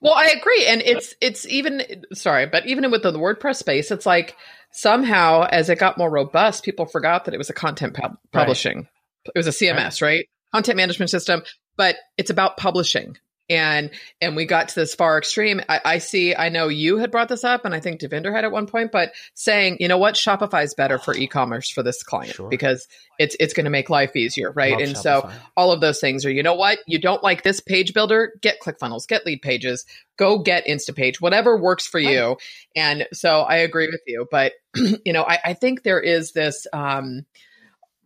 well 0.00 0.14
I 0.14 0.34
agree 0.36 0.66
and 0.66 0.82
it's 0.82 1.14
it's 1.20 1.46
even 1.46 1.82
sorry 2.14 2.46
but 2.46 2.66
even 2.66 2.90
with 2.90 3.02
the 3.02 3.12
WordPress 3.12 3.56
space 3.56 3.92
it's 3.92 4.06
like 4.06 4.36
somehow 4.72 5.44
as 5.44 5.70
it 5.70 5.78
got 5.78 5.98
more 5.98 6.10
robust 6.10 6.64
people 6.64 6.86
forgot 6.86 7.26
that 7.26 7.34
it 7.34 7.38
was 7.38 7.50
a 7.50 7.54
content 7.54 7.94
pub- 7.94 8.18
publishing. 8.32 8.78
Right. 8.78 9.32
it 9.36 9.38
was 9.38 9.46
a 9.46 9.50
CMS 9.50 10.02
right. 10.02 10.08
right? 10.08 10.28
Content 10.52 10.78
management 10.78 11.10
system 11.10 11.44
but 11.76 11.94
it's 12.16 12.30
about 12.30 12.56
publishing 12.56 13.16
and 13.50 13.90
and 14.20 14.36
we 14.36 14.46
got 14.46 14.68
to 14.68 14.74
this 14.74 14.94
far 14.94 15.18
extreme. 15.18 15.60
I, 15.68 15.80
I, 15.84 15.98
see 15.98 16.34
i 16.34 16.48
know 16.48 16.68
you 16.68 16.96
had 16.98 17.10
brought 17.10 17.28
this 17.28 17.44
up 17.44 17.64
and 17.64 17.74
i 17.74 17.80
think 17.80 18.00
devinder 18.00 18.34
had 18.34 18.44
at 18.44 18.52
one 18.52 18.66
point 18.66 18.90
but 18.92 19.12
saying 19.34 19.76
you 19.80 19.88
know 19.88 19.98
what? 19.98 20.14
Shopify 20.14 20.64
is 20.64 20.74
better 20.74 20.98
for 20.98 21.14
e-commerce 21.16 21.70
for 21.70 21.82
this 21.82 22.02
client 22.02 22.34
sure. 22.34 22.48
because 22.48 22.88
it's 23.18 23.36
it's 23.38 23.54
going 23.54 23.64
to 23.64 23.70
make 23.70 23.90
life 23.90 24.16
easier 24.16 24.50
right? 24.52 24.72
Love 24.72 24.80
and 24.80 24.96
Shopify. 24.96 25.02
so 25.02 25.30
all 25.56 25.72
of 25.72 25.80
those 25.80 26.00
things 26.00 26.24
are 26.24 26.30
you 26.30 26.42
know 26.42 26.54
what? 26.54 26.78
You 26.86 26.98
don't 26.98 27.22
like 27.22 27.42
this 27.42 27.60
page 27.60 27.92
builder? 27.92 28.32
Get 28.40 28.60
clickfunnels 28.60 29.06
get 29.06 29.26
lead 29.26 29.42
pages 29.42 29.84
go 30.16 30.38
get 30.38 30.66
instapage 30.66 31.20
whatever 31.20 31.56
works 31.56 31.86
for 31.86 31.98
you. 31.98 32.28
Right. 32.28 32.36
and 32.76 33.06
so 33.12 33.40
i 33.40 33.56
agree 33.56 33.88
with 33.88 34.02
you 34.06 34.26
but 34.30 34.52
you 34.76 35.12
know 35.12 35.24
I, 35.24 35.38
I 35.44 35.54
think 35.54 35.82
there 35.82 36.00
is 36.00 36.32
this 36.32 36.66
um 36.72 37.26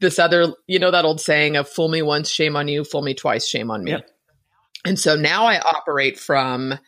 this 0.00 0.18
other 0.18 0.52
you 0.66 0.78
know 0.78 0.90
that 0.90 1.04
old 1.04 1.20
saying 1.20 1.56
of 1.56 1.68
fool 1.68 1.88
me 1.88 2.02
once 2.02 2.30
shame 2.30 2.56
on 2.56 2.68
you. 2.68 2.84
Fool 2.84 3.02
me 3.02 3.14
twice 3.14 3.46
shame 3.46 3.70
on 3.70 3.84
me. 3.84 3.92
Yep 3.92 4.10
and 4.84 4.98
so 4.98 5.16
now 5.16 5.46
I 5.46 5.58
operate 5.58 6.18
from 6.18 6.78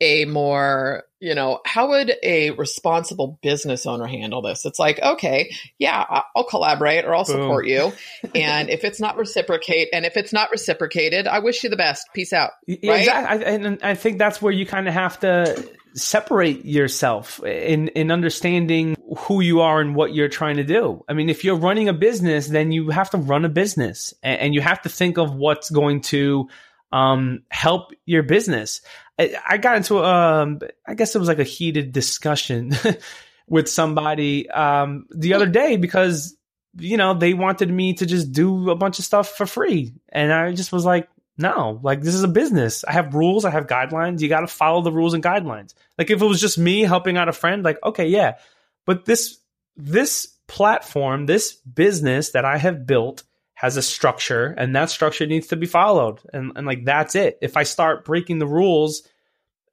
a 0.00 0.24
more, 0.26 1.04
you 1.20 1.34
know, 1.34 1.60
how 1.66 1.88
would 1.88 2.12
a 2.22 2.50
responsible 2.50 3.38
business 3.42 3.84
owner 3.86 4.06
handle 4.06 4.42
this? 4.42 4.64
It's 4.64 4.78
like, 4.78 5.00
okay, 5.02 5.52
yeah, 5.78 6.22
I'll 6.36 6.44
collaborate 6.44 7.04
or 7.04 7.14
I'll 7.14 7.24
Boom. 7.24 7.34
support 7.34 7.66
you. 7.66 7.92
and 8.34 8.70
if 8.70 8.84
it's 8.84 9.00
not 9.00 9.16
reciprocate, 9.16 9.88
and 9.92 10.06
if 10.06 10.16
it's 10.16 10.32
not 10.32 10.50
reciprocated, 10.50 11.26
I 11.26 11.40
wish 11.40 11.64
you 11.64 11.70
the 11.70 11.76
best. 11.76 12.06
Peace 12.14 12.32
out. 12.32 12.52
Right? 12.68 12.78
Exactly. 12.82 13.46
I, 13.46 13.50
and 13.50 13.78
I 13.82 13.94
think 13.94 14.18
that's 14.18 14.40
where 14.40 14.52
you 14.52 14.66
kind 14.66 14.86
of 14.86 14.94
have 14.94 15.18
to 15.20 15.68
separate 15.94 16.64
yourself 16.64 17.42
in 17.44 17.88
in 17.88 18.12
understanding 18.12 18.96
who 19.16 19.40
you 19.40 19.62
are 19.62 19.80
and 19.80 19.96
what 19.96 20.14
you're 20.14 20.28
trying 20.28 20.58
to 20.58 20.64
do. 20.64 21.04
I 21.08 21.14
mean, 21.14 21.28
if 21.28 21.42
you're 21.42 21.56
running 21.56 21.88
a 21.88 21.92
business, 21.92 22.46
then 22.46 22.70
you 22.70 22.90
have 22.90 23.10
to 23.10 23.18
run 23.18 23.44
a 23.44 23.48
business, 23.48 24.14
and, 24.22 24.40
and 24.40 24.54
you 24.54 24.60
have 24.60 24.82
to 24.82 24.88
think 24.88 25.18
of 25.18 25.34
what's 25.34 25.70
going 25.70 26.02
to 26.02 26.48
um, 26.92 27.42
help 27.50 27.92
your 28.06 28.22
business. 28.22 28.80
I, 29.18 29.36
I 29.48 29.56
got 29.58 29.76
into 29.76 30.02
um, 30.02 30.60
I 30.86 30.94
guess 30.94 31.14
it 31.14 31.18
was 31.18 31.28
like 31.28 31.38
a 31.38 31.44
heated 31.44 31.92
discussion 31.92 32.72
with 33.48 33.68
somebody 33.68 34.48
um, 34.50 35.06
the 35.10 35.34
other 35.34 35.46
day 35.46 35.76
because 35.76 36.36
you 36.78 36.96
know 36.96 37.14
they 37.14 37.34
wanted 37.34 37.70
me 37.70 37.94
to 37.94 38.06
just 38.06 38.32
do 38.32 38.70
a 38.70 38.76
bunch 38.76 38.98
of 38.98 39.04
stuff 39.04 39.30
for 39.30 39.46
free, 39.46 39.94
and 40.08 40.32
I 40.32 40.52
just 40.52 40.72
was 40.72 40.84
like 40.84 41.08
no, 41.38 41.78
like 41.84 42.02
this 42.02 42.14
is 42.14 42.24
a 42.24 42.28
business. 42.28 42.84
I 42.84 42.92
have 42.92 43.14
rules, 43.14 43.44
I 43.44 43.50
have 43.50 43.68
guidelines. 43.68 44.20
You 44.20 44.28
got 44.28 44.40
to 44.40 44.48
follow 44.48 44.82
the 44.82 44.92
rules 44.92 45.14
and 45.14 45.22
guidelines. 45.22 45.72
Like 45.96 46.10
if 46.10 46.20
it 46.20 46.26
was 46.26 46.40
just 46.40 46.58
me 46.58 46.82
helping 46.82 47.16
out 47.16 47.28
a 47.28 47.32
friend, 47.32 47.62
like 47.62 47.78
okay, 47.82 48.08
yeah. 48.08 48.38
But 48.84 49.04
this 49.04 49.38
this 49.76 50.26
platform, 50.48 51.26
this 51.26 51.52
business 51.54 52.30
that 52.30 52.44
I 52.44 52.58
have 52.58 52.86
built 52.86 53.22
has 53.58 53.76
a 53.76 53.82
structure 53.82 54.54
and 54.56 54.76
that 54.76 54.88
structure 54.88 55.26
needs 55.26 55.48
to 55.48 55.56
be 55.56 55.66
followed. 55.66 56.20
And 56.32 56.52
and 56.54 56.64
like 56.64 56.84
that's 56.84 57.16
it. 57.16 57.38
If 57.42 57.56
I 57.56 57.64
start 57.64 58.04
breaking 58.04 58.38
the 58.38 58.46
rules, 58.46 59.02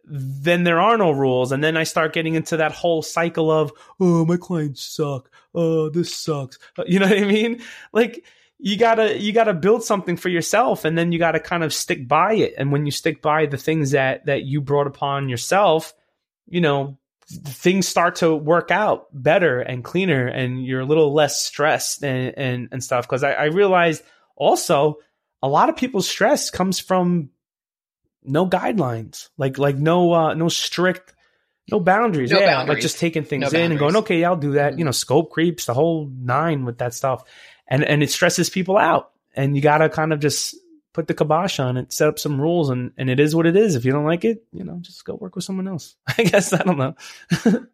then 0.04 0.64
there 0.64 0.80
are 0.80 0.98
no 0.98 1.12
rules 1.12 1.52
and 1.52 1.64
then 1.64 1.78
I 1.78 1.84
start 1.84 2.12
getting 2.12 2.34
into 2.34 2.58
that 2.58 2.72
whole 2.72 3.04
cycle 3.04 3.52
of, 3.52 3.72
oh, 4.00 4.26
my 4.26 4.38
clients 4.38 4.82
suck. 4.82 5.30
Oh, 5.54 5.90
this 5.90 6.12
sucks. 6.16 6.58
Uh, 6.80 6.84
you 6.88 6.98
know 6.98 7.06
what 7.06 7.20
I 7.20 7.26
mean? 7.26 7.62
Like 7.94 8.26
you 8.58 8.76
gotta 8.76 9.20
you 9.20 9.32
gotta 9.32 9.54
build 9.54 9.84
something 9.84 10.18
for 10.18 10.30
yourself 10.30 10.84
and 10.84 10.98
then 10.98 11.12
you 11.12 11.20
gotta 11.20 11.40
kind 11.40 11.64
of 11.64 11.72
stick 11.72 12.08
by 12.08 12.34
it 12.34 12.56
and 12.58 12.72
when 12.72 12.88
you 12.88 12.92
stick 12.92 13.22
by 13.22 13.46
the 13.46 13.58
things 13.58 13.92
that 13.92 14.26
that 14.26 14.46
you 14.46 14.62
brought 14.62 14.88
upon 14.88 15.30
yourself 15.30 15.94
you 16.48 16.62
know 16.62 16.98
things 17.28 17.88
start 17.88 18.18
to 18.18 18.36
work 18.36 18.70
out 18.72 19.08
better 19.12 19.60
and 19.60 19.84
cleaner 19.84 20.28
and 20.28 20.64
you're 20.66 20.82
a 20.82 20.86
little 20.86 21.14
less 21.14 21.44
stressed 21.44 22.04
and 22.04 22.38
and, 22.38 22.70
and 22.72 22.84
stuff. 22.84 23.06
Because 23.08 23.24
I, 23.24 23.32
I 23.34 23.46
realized 23.46 24.04
also 24.36 24.98
a 25.42 25.48
lot 25.48 25.70
of 25.70 25.76
people's 25.76 26.08
stress 26.08 26.50
comes 26.50 26.80
from 26.80 27.30
no 28.24 28.48
guidelines 28.48 29.30
like 29.38 29.58
like 29.60 29.76
no 29.78 30.12
uh 30.14 30.34
no 30.34 30.50
strict 30.50 31.14
no 31.72 31.80
boundaries. 31.80 32.32
No 32.32 32.40
yeah 32.40 32.64
like 32.64 32.80
just 32.80 33.00
taking 33.00 33.24
things 33.24 33.54
No 33.54 33.60
in 33.60 33.72
and 33.72 33.80
going 33.80 33.94
boundaries. 33.94 34.04
okay 34.20 34.24
i'll 34.24 34.36
do 34.36 34.54
that. 34.54 34.74
Mhm. 34.74 34.80
you 34.80 34.86
know 34.86 34.92
scope 34.92 35.32
creeps 35.32 35.66
the 35.66 35.74
whole 35.74 36.10
nine 36.16 36.66
with 36.66 36.78
that 36.80 36.94
stuff. 36.94 37.24
And 37.68 37.84
and 37.84 38.04
it 38.04 38.12
stresses 38.12 38.50
people 38.50 38.78
out. 38.78 39.12
And 39.36 39.56
you 39.56 39.62
gotta 39.62 39.90
kind 39.90 40.14
of 40.14 40.20
just 40.20 40.56
put 40.96 41.08
the 41.08 41.14
kibosh 41.14 41.60
on 41.60 41.76
it 41.76 41.92
set 41.92 42.08
up 42.08 42.18
some 42.18 42.40
rules 42.40 42.70
and 42.70 42.94
and 42.98 43.10
it 43.10 43.20
is 43.20 43.36
what 43.36 43.46
it 43.46 43.58
is 43.58 43.76
if 43.76 43.84
you 43.84 43.92
don't 43.92 44.06
like 44.06 44.24
it 44.24 44.44
you 44.54 44.64
know 44.64 44.78
just 44.82 45.04
go 45.04 45.14
work 45.16 45.36
with 45.36 45.44
someone 45.44 45.68
else 45.68 45.96
i 46.18 46.24
guess 46.24 46.54
i 46.54 46.64
don't 46.64 46.78
know 46.78 46.96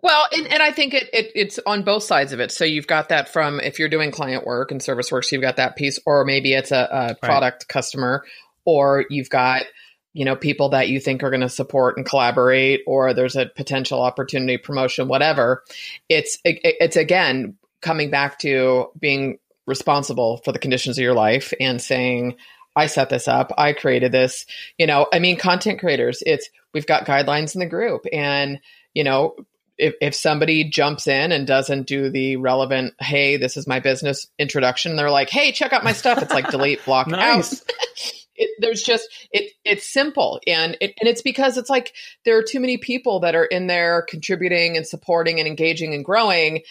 Well, 0.00 0.26
and, 0.32 0.46
and 0.46 0.62
I 0.62 0.70
think 0.70 0.94
it, 0.94 1.10
it 1.12 1.32
it's 1.34 1.58
on 1.66 1.82
both 1.82 2.04
sides 2.04 2.32
of 2.32 2.38
it. 2.38 2.52
So 2.52 2.64
you've 2.64 2.86
got 2.86 3.08
that 3.08 3.28
from 3.28 3.58
if 3.58 3.78
you're 3.78 3.88
doing 3.88 4.12
client 4.12 4.46
work 4.46 4.70
and 4.70 4.80
service 4.80 5.10
work, 5.10 5.24
so 5.24 5.34
you've 5.34 5.42
got 5.42 5.56
that 5.56 5.74
piece, 5.74 5.98
or 6.06 6.24
maybe 6.24 6.52
it's 6.52 6.70
a, 6.70 6.88
a 6.90 7.14
product 7.16 7.66
customer, 7.66 8.24
or 8.64 9.06
you've 9.10 9.28
got 9.28 9.64
you 10.12 10.24
know 10.24 10.36
people 10.36 10.68
that 10.68 10.88
you 10.88 11.00
think 11.00 11.24
are 11.24 11.30
going 11.30 11.40
to 11.40 11.48
support 11.48 11.96
and 11.96 12.06
collaborate, 12.06 12.82
or 12.86 13.12
there's 13.12 13.34
a 13.34 13.46
potential 13.46 14.00
opportunity, 14.00 14.56
promotion, 14.56 15.08
whatever. 15.08 15.64
It's 16.08 16.38
it, 16.44 16.60
it's 16.62 16.96
again 16.96 17.56
coming 17.80 18.10
back 18.10 18.38
to 18.40 18.90
being 19.00 19.38
responsible 19.68 20.38
for 20.44 20.52
the 20.52 20.58
conditions 20.58 20.98
of 20.98 21.02
your 21.02 21.14
life 21.14 21.52
and 21.60 21.80
saying. 21.80 22.36
I 22.76 22.86
set 22.86 23.08
this 23.08 23.26
up. 23.26 23.52
I 23.58 23.72
created 23.72 24.12
this. 24.12 24.46
You 24.78 24.86
know, 24.86 25.08
I 25.12 25.18
mean, 25.18 25.36
content 25.36 25.80
creators, 25.80 26.22
it's, 26.24 26.48
we've 26.72 26.86
got 26.86 27.06
guidelines 27.06 27.56
in 27.56 27.58
the 27.58 27.66
group 27.66 28.04
and, 28.12 28.60
you 28.94 29.02
know, 29.02 29.34
if, 29.78 29.94
if 30.00 30.14
somebody 30.14 30.64
jumps 30.64 31.06
in 31.06 31.32
and 31.32 31.46
doesn't 31.46 31.86
do 31.86 32.10
the 32.10 32.36
relevant, 32.36 32.94
hey, 33.00 33.36
this 33.36 33.56
is 33.56 33.66
my 33.66 33.80
business 33.80 34.26
introduction, 34.38 34.96
they're 34.96 35.10
like, 35.10 35.30
hey, 35.30 35.52
check 35.52 35.72
out 35.72 35.84
my 35.84 35.92
stuff. 35.92 36.22
It's 36.22 36.32
like 36.32 36.50
delete, 36.52 36.84
block 36.84 37.06
nice 37.06 37.62
out. 37.62 37.72
It, 38.38 38.50
there's 38.60 38.82
just 38.82 39.08
it. 39.30 39.52
It's 39.64 39.86
simple, 39.92 40.40
and 40.46 40.76
it, 40.80 40.94
and 41.00 41.08
it's 41.08 41.22
because 41.22 41.56
it's 41.56 41.70
like 41.70 41.92
there 42.24 42.38
are 42.38 42.42
too 42.42 42.60
many 42.60 42.78
people 42.78 43.20
that 43.20 43.34
are 43.34 43.44
in 43.44 43.66
there 43.66 44.04
contributing 44.08 44.76
and 44.76 44.86
supporting 44.86 45.38
and 45.38 45.48
engaging 45.48 45.94
and 45.94 46.04
growing. 46.04 46.62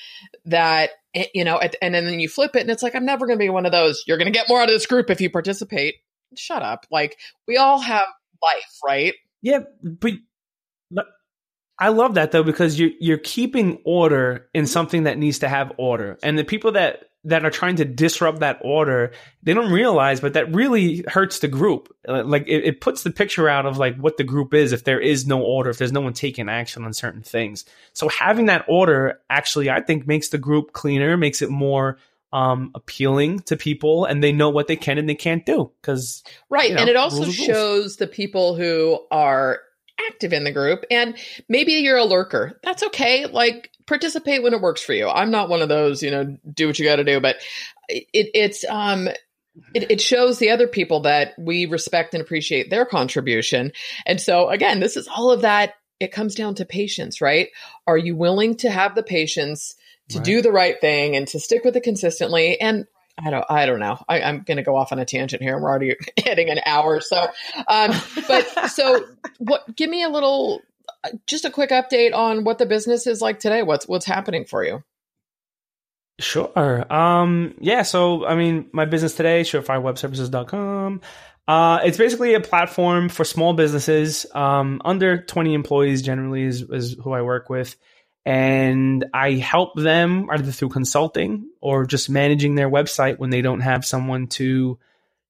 That 0.45 0.91
eh, 1.13 1.26
you 1.34 1.43
know, 1.43 1.59
at, 1.59 1.76
and 1.82 1.93
then 1.93 2.20
you 2.20 2.30
flip 2.30 2.55
it, 2.55 2.61
and 2.61 2.72
it's 2.72 2.84
like 2.84 2.95
I'm 2.95 3.05
never 3.05 3.28
going 3.28 3.38
to 3.38 3.43
be 3.43 3.49
one 3.49 3.65
of 3.65 3.72
those. 3.72 4.03
You're 4.07 4.18
going 4.18 4.32
to 4.32 4.38
get 4.38 4.49
more 4.49 4.61
out 4.61 4.70
of 4.70 4.76
this 4.76 4.86
group 4.86 5.09
if 5.09 5.22
you 5.22 5.30
participate. 5.30 5.95
Shut 6.36 6.61
up! 6.61 6.86
Like 6.89 7.18
we 7.47 7.57
all 7.57 7.80
have 7.80 8.05
life, 8.41 8.80
right? 8.86 9.13
Yeah, 9.41 9.59
but 9.84 10.13
I 11.80 11.89
love 11.89 12.15
that 12.15 12.32
though 12.32 12.43
because 12.43 12.80
you're 12.80 12.91
you're 12.99 13.18
keeping 13.20 13.80
order 13.86 14.49
in 14.53 14.65
something 14.65 15.03
that 15.03 15.18
needs 15.18 15.39
to 15.39 15.47
have 15.47 15.72
order, 15.78 16.18
and 16.24 16.38
the 16.38 16.43
people 16.43 16.72
that 16.72 17.07
that 17.28 17.45
are 17.45 17.51
trying 17.51 17.75
to 17.75 17.86
disrupt 17.86 18.39
that 18.39 18.59
order, 18.61 19.11
they 19.43 19.53
don't 19.53 19.71
realize, 19.71 20.19
but 20.19 20.34
that 20.34 20.53
really 20.53 21.03
hurts 21.07 21.39
the 21.39 21.47
group. 21.47 21.93
Uh, 22.07 22.23
Like 22.23 22.47
it, 22.47 22.63
it 22.65 22.82
puts 22.82 23.03
the 23.03 23.11
picture 23.11 23.47
out 23.49 23.65
of 23.65 23.78
like 23.78 23.97
what 23.97 24.17
the 24.17 24.23
group 24.23 24.53
is 24.53 24.71
if 24.71 24.84
there 24.84 24.99
is 24.99 25.28
no 25.28 25.41
order, 25.41 25.69
if 25.69 25.78
there's 25.78 25.91
no 25.91 26.01
one 26.01 26.13
taking 26.13 26.49
action 26.49 26.84
on 26.84 26.93
certain 26.93 27.23
things. 27.23 27.65
So 27.93 28.09
having 28.09 28.45
that 28.47 28.65
order 28.67 29.19
actually, 29.30 29.69
I 29.69 29.82
think, 29.82 30.07
makes 30.07 30.30
the 30.30 30.38
group 30.38 30.73
cleaner, 30.73 31.17
makes 31.17 31.41
it 31.41 31.49
more 31.49 31.97
um 32.34 32.71
appealing 32.75 33.39
to 33.39 33.55
people, 33.55 34.05
and 34.05 34.21
they 34.23 34.32
know 34.34 34.49
what 34.49 34.67
they 34.67 34.75
can 34.75 34.97
and 34.97 35.07
they 35.07 35.15
can't 35.15 35.45
do 35.45 35.71
because 35.82 36.23
Right. 36.49 36.69
You 36.69 36.75
know, 36.75 36.82
and 36.82 36.89
it 36.89 36.95
also 36.95 37.23
rules 37.23 37.36
are 37.36 37.41
rules. 37.41 37.47
shows 37.47 37.95
the 37.97 38.07
people 38.07 38.55
who 38.55 38.99
are 39.11 39.59
active 40.07 40.33
in 40.33 40.43
the 40.43 40.51
group. 40.51 40.85
And 40.91 41.17
maybe 41.49 41.73
you're 41.73 41.97
a 41.97 42.05
lurker. 42.05 42.59
That's 42.63 42.83
okay. 42.83 43.25
Like 43.25 43.71
participate 43.85 44.43
when 44.43 44.53
it 44.53 44.61
works 44.61 44.81
for 44.81 44.93
you. 44.93 45.07
I'm 45.07 45.31
not 45.31 45.49
one 45.49 45.61
of 45.61 45.69
those, 45.69 46.03
you 46.03 46.11
know, 46.11 46.37
do 46.53 46.67
what 46.67 46.77
you 46.77 46.85
got 46.85 46.97
to 46.97 47.03
do, 47.03 47.19
but 47.19 47.37
it, 47.87 48.07
it's, 48.33 48.65
um, 48.65 49.07
it, 49.73 49.91
it 49.91 50.01
shows 50.01 50.39
the 50.39 50.51
other 50.51 50.67
people 50.67 51.01
that 51.01 51.33
we 51.37 51.65
respect 51.65 52.13
and 52.13 52.21
appreciate 52.21 52.69
their 52.69 52.85
contribution. 52.85 53.71
And 54.05 54.21
so 54.21 54.49
again, 54.49 54.79
this 54.79 54.97
is 54.97 55.07
all 55.07 55.31
of 55.31 55.41
that. 55.41 55.73
It 55.99 56.11
comes 56.11 56.35
down 56.35 56.55
to 56.55 56.65
patience, 56.65 57.21
right? 57.21 57.49
Are 57.87 57.97
you 57.97 58.15
willing 58.15 58.57
to 58.57 58.69
have 58.69 58.93
the 58.93 59.03
patience 59.03 59.75
to 60.09 60.19
Right. 60.19 60.25
do 60.25 60.41
the 60.41 60.51
right 60.51 60.79
thing 60.79 61.15
and 61.15 61.27
to 61.29 61.39
stick 61.39 61.65
with 61.65 61.75
it 61.75 61.83
consistently? 61.83 62.61
And 62.61 62.85
I 63.18 63.30
don't, 63.30 63.45
I 63.49 63.65
don't 63.65 63.80
know. 63.80 63.97
I, 64.07 64.22
I'm 64.22 64.41
going 64.41 64.57
to 64.57 64.63
go 64.63 64.76
off 64.76 64.91
on 64.91 64.99
a 64.99 65.05
tangent 65.05 65.41
here. 65.41 65.57
We're 65.59 65.70
already 65.70 65.95
hitting 66.15 66.49
an 66.49 66.59
hour. 66.65 67.01
So, 67.01 67.28
um, 67.68 67.91
but 68.28 68.43
so 68.70 69.05
what, 69.39 69.76
give 69.76 69.89
me 69.89 70.03
a 70.03 70.09
little, 70.09 70.61
just 71.26 71.45
a 71.45 71.49
quick 71.49 71.72
update 71.72 72.13
on 72.13 72.43
what 72.43 72.57
the 72.57 72.65
business 72.65 73.07
is 73.07 73.22
like 73.22 73.39
today. 73.39 73.63
What's, 73.63 73.88
what's 73.88 74.05
happening 74.05 74.45
for 74.45 74.63
you? 74.63 74.84
Sure. 76.20 76.91
Um, 76.91 77.55
yeah. 77.59 77.84
So, 77.84 78.26
I 78.26 78.36
mean, 78.36 78.70
my 78.72 78.86
business 78.86 79.15
today, 79.15 79.41
surefirewebservices.com. 79.41 81.01
Uh, 81.47 81.80
it's 81.84 81.97
basically 81.97 82.34
a 82.34 82.41
platform 82.41 83.07
for 83.07 83.24
small 83.24 83.53
businesses. 83.53 84.26
Um, 84.34 84.82
under 84.84 85.22
20 85.22 85.53
employees 85.53 86.01
generally 86.01 86.43
is, 86.43 86.61
is 86.61 86.95
who 87.01 87.13
I 87.13 87.22
work 87.22 87.49
with. 87.49 87.76
And 88.28 89.05
I 89.13 89.36
help 89.36 89.78
them 89.78 90.30
either 90.30 90.51
through 90.51 90.67
consulting 90.67 91.49
or 91.61 91.86
just 91.86 92.09
managing 92.09 92.55
their 92.55 92.69
website 92.69 93.19
when 93.19 93.30
they 93.30 93.41
don't 93.41 93.61
have 93.61 93.86
someone 93.86 94.28
to, 94.28 94.78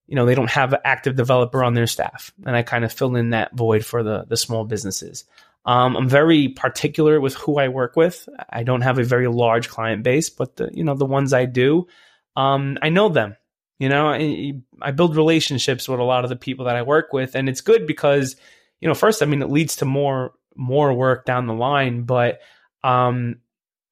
you 0.08 0.16
know, 0.16 0.26
they 0.26 0.34
don't 0.34 0.50
have 0.50 0.72
an 0.72 0.80
active 0.84 1.14
developer 1.14 1.62
on 1.62 1.74
their 1.74 1.86
staff. 1.86 2.32
And 2.44 2.56
I 2.56 2.62
kind 2.62 2.84
of 2.84 2.92
fill 2.92 3.14
in 3.14 3.30
that 3.30 3.54
void 3.54 3.84
for 3.84 4.02
the, 4.02 4.24
the 4.26 4.36
small 4.36 4.64
businesses. 4.64 5.26
Um, 5.64 5.96
I'm 5.96 6.08
very 6.08 6.48
particular 6.48 7.20
with 7.20 7.36
who 7.36 7.60
I 7.60 7.68
work 7.68 7.94
with. 7.94 8.28
I 8.50 8.64
don't 8.64 8.80
have 8.80 8.98
a 8.98 9.04
very 9.04 9.28
large 9.28 9.68
client 9.68 10.02
base, 10.02 10.28
but 10.28 10.56
the 10.56 10.68
you 10.72 10.82
know 10.82 10.94
the 10.94 11.06
ones 11.06 11.32
I 11.32 11.44
do, 11.44 11.86
um, 12.34 12.78
I 12.82 12.88
know 12.88 13.10
them. 13.10 13.36
You 13.78 13.90
know, 13.90 14.08
I, 14.08 14.54
I 14.82 14.90
build 14.90 15.14
relationships 15.14 15.88
with 15.88 16.00
a 16.00 16.04
lot 16.04 16.24
of 16.24 16.30
the 16.30 16.36
people 16.36 16.64
that 16.64 16.74
I 16.74 16.82
work 16.82 17.12
with, 17.12 17.36
and 17.36 17.48
it's 17.48 17.60
good 17.60 17.86
because 17.86 18.34
you 18.80 18.88
know, 18.88 18.94
first, 18.94 19.22
I 19.22 19.26
mean, 19.26 19.42
it 19.42 19.50
leads 19.50 19.76
to 19.76 19.84
more 19.84 20.32
more 20.56 20.92
work 20.92 21.26
down 21.26 21.46
the 21.46 21.54
line, 21.54 22.02
but 22.02 22.40
um, 22.82 23.36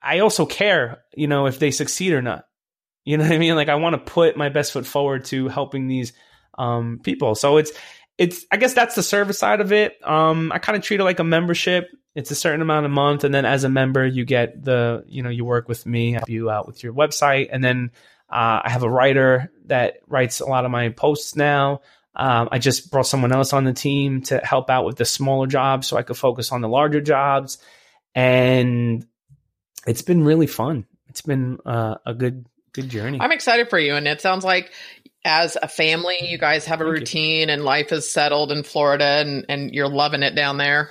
I 0.03 0.21
also 0.21 0.47
care, 0.47 1.03
you 1.15 1.27
know, 1.27 1.47
if 1.47 1.59
they 1.59 1.71
succeed 1.71 2.13
or 2.13 2.23
not. 2.23 2.45
You 3.05 3.17
know 3.17 3.25
what 3.25 3.33
I 3.33 3.39
mean? 3.39 3.55
Like 3.55 3.69
I 3.69 3.77
want 3.77 3.95
to 3.95 4.13
put 4.13 4.37
my 4.37 4.49
best 4.49 4.73
foot 4.73 4.87
forward 4.87 5.27
to 5.27 5.49
helping 5.49 5.87
these 5.87 6.13
um, 6.59 7.01
people. 7.03 7.35
So 7.35 7.57
it's 7.57 7.73
it's 8.19 8.47
I 8.51 8.57
guess 8.57 8.75
that's 8.75 8.95
the 8.95 9.03
service 9.03 9.39
side 9.39 9.61
of 9.61 9.73
it. 9.73 9.97
Um, 10.03 10.51
I 10.53 10.59
kind 10.59 10.77
of 10.77 10.83
treat 10.83 11.01
it 11.01 11.05
like 11.05 11.21
a 11.21 11.25
membership. 11.25 11.89
It's 12.15 12.31
a 12.31 12.35
certain 12.35 12.63
amount 12.63 12.87
a 12.87 12.89
month, 12.89 13.25
and 13.25 13.35
then 13.35 13.45
as 13.45 13.65
a 13.65 13.69
member, 13.69 14.07
you 14.07 14.25
get 14.25 14.65
the 14.65 15.05
you 15.07 15.23
know 15.23 15.29
you 15.29 15.45
work 15.45 15.69
with 15.69 15.87
me, 15.87 16.13
help 16.13 16.29
you 16.29 16.51
out 16.51 16.67
with 16.67 16.83
your 16.83 16.95
website, 16.95 17.49
and 17.53 17.63
then 17.63 17.91
uh, 18.31 18.63
I 18.65 18.71
have 18.71 18.83
a 18.83 18.91
writer 18.91 19.53
that 19.67 19.99
writes 20.09 20.41
a 20.41 20.47
lot 20.47 20.65
of 20.65 20.71
my 20.71 20.89
posts 20.89 21.37
now. 21.37 21.83
Um, 22.15 22.49
I 22.51 22.59
just 22.59 22.91
brought 22.91 23.07
someone 23.07 23.33
else 23.33 23.53
on 23.53 23.65
the 23.65 23.75
team 23.75 24.23
to 24.23 24.39
help 24.39 24.71
out 24.71 24.87
with 24.87 24.97
the 24.97 25.05
smaller 25.05 25.47
jobs 25.47 25.87
so 25.87 25.99
I 25.99 26.03
could 26.03 26.17
focus 26.17 26.51
on 26.51 26.63
the 26.63 26.69
larger 26.69 27.03
jobs. 27.03 27.59
And 28.17 29.07
it's 29.87 30.03
been 30.03 30.25
really 30.25 30.49
fun. 30.49 30.87
It's 31.09 31.23
been 31.23 31.59
uh, 31.65 31.97
a 32.05 32.15
good 32.15 32.47
good 32.73 32.89
journey. 32.89 33.19
I'm 33.21 33.33
excited 33.33 33.71
for 33.71 33.79
you, 33.79 33.95
and 33.95 34.09
it 34.09 34.21
sounds 34.21 34.45
like 34.45 34.73
as 35.25 35.57
a 35.61 35.69
family, 35.69 36.17
you 36.23 36.39
guys 36.39 36.67
have 36.67 36.81
a 36.81 36.85
Thank 36.85 36.99
routine, 36.99 37.49
you. 37.49 37.55
and 37.55 37.65
life 37.65 37.93
is 37.93 38.11
settled 38.11 38.51
in 38.51 38.65
Florida, 38.65 39.05
and 39.05 39.47
and 39.49 39.75
you're 39.75 39.89
loving 39.89 40.23
it 40.23 40.35
down 40.35 40.57
there. 40.57 40.91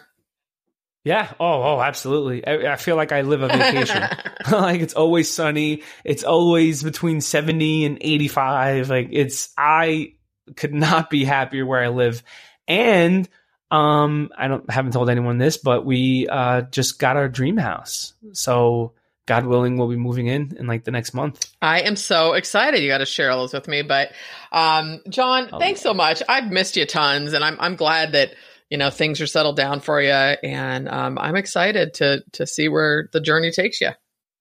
Yeah. 1.05 1.31
Oh, 1.39 1.61
oh, 1.61 1.81
absolutely. 1.81 2.45
I, 2.45 2.73
I 2.73 2.75
feel 2.77 2.95
like 2.95 3.11
I 3.11 3.21
live 3.21 3.43
a 3.43 3.47
vacation. 3.47 4.01
like 4.51 4.81
it's 4.81 4.95
always 4.95 5.29
sunny. 5.29 5.83
It's 6.03 6.23
always 6.23 6.81
between 6.81 7.21
70 7.21 7.85
and 7.85 7.99
85. 8.01 8.89
Like 8.89 9.09
it's, 9.11 9.53
I 9.55 10.13
could 10.55 10.73
not 10.73 11.11
be 11.11 11.23
happier 11.23 11.63
where 11.63 11.83
I 11.83 11.89
live. 11.89 12.23
And, 12.67 13.29
um, 13.71 14.29
I 14.37 14.47
don't, 14.47 14.69
haven't 14.69 14.93
told 14.93 15.09
anyone 15.09 15.37
this, 15.37 15.57
but 15.57 15.85
we, 15.85 16.27
uh, 16.27 16.61
just 16.63 16.99
got 16.99 17.17
our 17.17 17.27
dream 17.27 17.57
house. 17.57 18.13
So, 18.33 18.93
God 19.27 19.47
willing, 19.47 19.77
we'll 19.77 19.89
be 19.89 19.95
moving 19.95 20.27
in 20.27 20.55
in 20.59 20.67
like 20.67 20.83
the 20.83 20.91
next 20.91 21.15
month. 21.15 21.51
I 21.59 21.81
am 21.81 21.95
so 21.95 22.33
excited. 22.33 22.81
You 22.83 22.89
got 22.89 22.99
to 22.99 23.07
share 23.07 23.31
all 23.31 23.39
those 23.39 23.53
with 23.53 23.67
me. 23.67 23.81
But 23.81 24.11
um, 24.51 25.01
Jon, 25.09 25.49
oh, 25.51 25.57
thanks 25.57 25.81
so 25.81 25.95
much. 25.95 26.21
I've 26.29 26.51
missed 26.51 26.77
you 26.77 26.85
tons, 26.85 27.33
and 27.33 27.43
I'm 27.43 27.57
I'm 27.59 27.75
glad 27.75 28.11
that 28.11 28.35
you 28.69 28.77
know 28.77 28.89
things 28.89 29.21
are 29.21 29.27
settled 29.27 29.55
down 29.55 29.79
for 29.79 30.01
you 30.01 30.09
and 30.11 30.89
um, 30.89 31.17
i'm 31.17 31.35
excited 31.35 31.93
to 31.93 32.23
to 32.33 32.47
see 32.47 32.67
where 32.67 33.09
the 33.13 33.21
journey 33.21 33.51
takes 33.51 33.81
you 33.81 33.91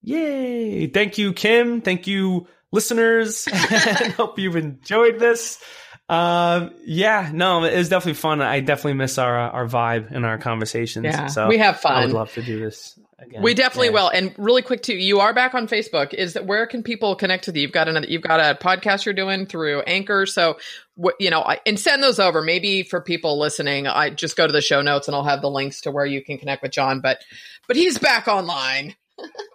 yay 0.02 0.86
thank 0.86 1.18
you 1.18 1.32
kim 1.32 1.80
thank 1.80 2.06
you 2.06 2.46
listeners 2.72 3.46
and 3.52 4.12
hope 4.14 4.38
you've 4.38 4.56
enjoyed 4.56 5.18
this 5.18 5.62
um 6.08 6.70
yeah 6.84 7.30
no 7.32 7.64
it 7.64 7.76
was 7.76 7.88
definitely 7.88 8.12
fun 8.12 8.42
i 8.42 8.60
definitely 8.60 8.92
miss 8.92 9.16
our 9.16 9.38
our 9.38 9.66
vibe 9.66 10.14
and 10.14 10.26
our 10.26 10.36
conversations 10.36 11.04
yeah 11.04 11.26
so 11.28 11.48
we 11.48 11.56
have 11.56 11.80
fun 11.80 11.94
i 11.94 12.04
would 12.04 12.12
love 12.12 12.30
to 12.32 12.42
do 12.42 12.58
this 12.60 12.98
Again. 13.26 13.42
We 13.42 13.54
definitely 13.54 13.88
yeah. 13.88 13.92
will. 13.92 14.08
And 14.08 14.34
really 14.36 14.62
quick 14.62 14.82
too, 14.82 14.94
you 14.94 15.20
are 15.20 15.32
back 15.32 15.54
on 15.54 15.68
Facebook. 15.68 16.12
Is 16.12 16.34
that 16.34 16.46
where 16.46 16.66
can 16.66 16.82
people 16.82 17.14
connect 17.14 17.46
with 17.46 17.56
you? 17.56 17.62
You've 17.62 17.72
got 17.72 17.88
another, 17.88 18.06
you've 18.06 18.22
got 18.22 18.40
a 18.40 18.58
podcast 18.58 19.04
you're 19.04 19.14
doing 19.14 19.46
through 19.46 19.80
Anchor. 19.82 20.26
So, 20.26 20.58
what 20.96 21.14
you 21.18 21.30
know, 21.30 21.40
I, 21.40 21.60
and 21.64 21.78
send 21.78 22.02
those 22.02 22.18
over. 22.18 22.42
Maybe 22.42 22.82
for 22.82 23.00
people 23.00 23.38
listening, 23.38 23.86
I 23.86 24.10
just 24.10 24.36
go 24.36 24.46
to 24.46 24.52
the 24.52 24.60
show 24.60 24.82
notes 24.82 25.08
and 25.08 25.14
I'll 25.14 25.24
have 25.24 25.42
the 25.42 25.50
links 25.50 25.82
to 25.82 25.90
where 25.90 26.06
you 26.06 26.22
can 26.22 26.38
connect 26.38 26.62
with 26.62 26.72
Jon. 26.72 27.00
But, 27.00 27.24
but 27.66 27.76
he's 27.76 27.98
back 27.98 28.28
online. 28.28 28.94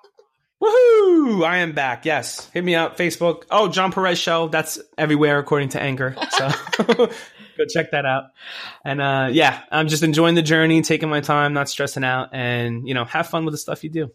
Woohoo! 0.62 1.45
I 1.45 1.57
am 1.60 1.72
back. 1.72 2.05
Yes, 2.05 2.49
hit 2.49 2.64
me 2.64 2.76
up. 2.76 2.97
Facebook. 2.97 3.43
Oh, 3.49 3.70
Jon 3.70 3.91
Perez 3.91 4.20
Show. 4.20 4.49
That's 4.49 4.80
everywhere 4.97 5.39
according 5.39 5.70
to 5.70 5.82
Anchor. 5.82 6.16
So. 6.32 6.49
go 7.60 7.66
check 7.66 7.91
that 7.91 8.05
out. 8.05 8.26
And 8.84 9.01
uh, 9.01 9.30
yeah, 9.32 9.62
I'm 9.72 9.88
just 9.88 10.03
enjoying 10.03 10.36
the 10.36 10.41
journey, 10.41 10.82
taking 10.82 11.10
my 11.10 11.22
time, 11.22 11.53
not 11.53 11.70
stressing 11.70 12.03
out, 12.03 12.30
and 12.34 12.88
you 12.88 12.93
know, 12.93 13.05
have 13.05 13.28
fun 13.28 13.45
with 13.45 13.53
the 13.53 13.57
stuff 13.57 13.84
you 13.84 13.89
do. 13.89 14.12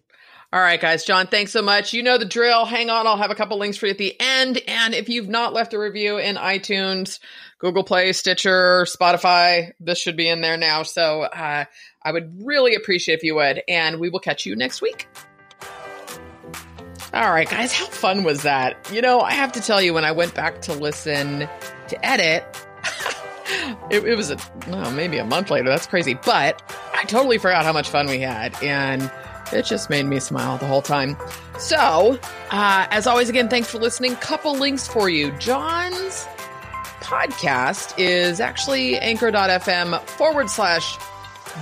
All 0.52 0.60
right, 0.60 0.80
guys. 0.80 1.04
Jon, 1.04 1.26
thanks 1.26 1.50
so 1.50 1.62
much. 1.62 1.92
You 1.92 2.02
know 2.02 2.16
the 2.16 2.24
drill. 2.24 2.64
Hang 2.64 2.88
on. 2.88 3.06
I'll 3.08 3.16
have 3.16 3.32
a 3.32 3.34
couple 3.34 3.58
links 3.58 3.76
for 3.76 3.86
you 3.86 3.92
at 3.92 3.98
the 3.98 4.14
end. 4.20 4.60
And 4.68 4.94
if 4.94 5.08
you've 5.08 5.28
not 5.28 5.52
left 5.52 5.74
a 5.74 5.78
review 5.80 6.16
in 6.18 6.36
iTunes, 6.36 7.18
Google 7.58 7.82
Play, 7.82 8.12
Stitcher, 8.12 8.84
Spotify, 8.84 9.72
this 9.80 9.98
should 9.98 10.16
be 10.16 10.28
in 10.28 10.42
there 10.42 10.56
now. 10.56 10.84
So 10.84 11.22
uh, 11.22 11.64
I 12.04 12.12
would 12.12 12.44
really 12.44 12.76
appreciate 12.76 13.16
if 13.16 13.24
you 13.24 13.34
would. 13.34 13.62
And 13.66 13.98
we 13.98 14.10
will 14.10 14.20
catch 14.20 14.46
you 14.46 14.54
next 14.54 14.80
week. 14.80 15.08
All 17.14 17.30
right, 17.30 17.48
guys. 17.48 17.72
How 17.72 17.86
fun 17.86 18.24
was 18.24 18.42
that? 18.42 18.90
You 18.92 19.00
know, 19.00 19.20
I 19.20 19.34
have 19.34 19.52
to 19.52 19.60
tell 19.60 19.80
you, 19.80 19.94
when 19.94 20.04
I 20.04 20.10
went 20.10 20.34
back 20.34 20.60
to 20.62 20.72
listen 20.72 21.48
to 21.86 22.04
edit, 22.04 22.44
it, 23.90 24.04
it 24.04 24.16
was 24.16 24.32
a, 24.32 24.38
well, 24.66 24.90
maybe 24.90 25.18
a 25.18 25.24
month 25.24 25.48
later. 25.48 25.68
That's 25.68 25.86
crazy. 25.86 26.14
But 26.14 26.60
I 26.92 27.04
totally 27.04 27.38
forgot 27.38 27.64
how 27.64 27.72
much 27.72 27.88
fun 27.88 28.08
we 28.08 28.18
had. 28.18 28.60
And 28.64 29.08
it 29.52 29.64
just 29.64 29.90
made 29.90 30.06
me 30.06 30.18
smile 30.18 30.58
the 30.58 30.66
whole 30.66 30.82
time. 30.82 31.16
So, 31.56 32.18
uh, 32.50 32.86
as 32.90 33.06
always, 33.06 33.28
again, 33.28 33.48
thanks 33.48 33.70
for 33.70 33.78
listening. 33.78 34.16
Couple 34.16 34.56
links 34.56 34.88
for 34.88 35.08
you. 35.08 35.30
Jon's 35.38 36.26
podcast 36.98 37.96
is 37.96 38.40
actually 38.40 38.98
anchor.fm 38.98 40.00
forward 40.08 40.50
slash 40.50 40.98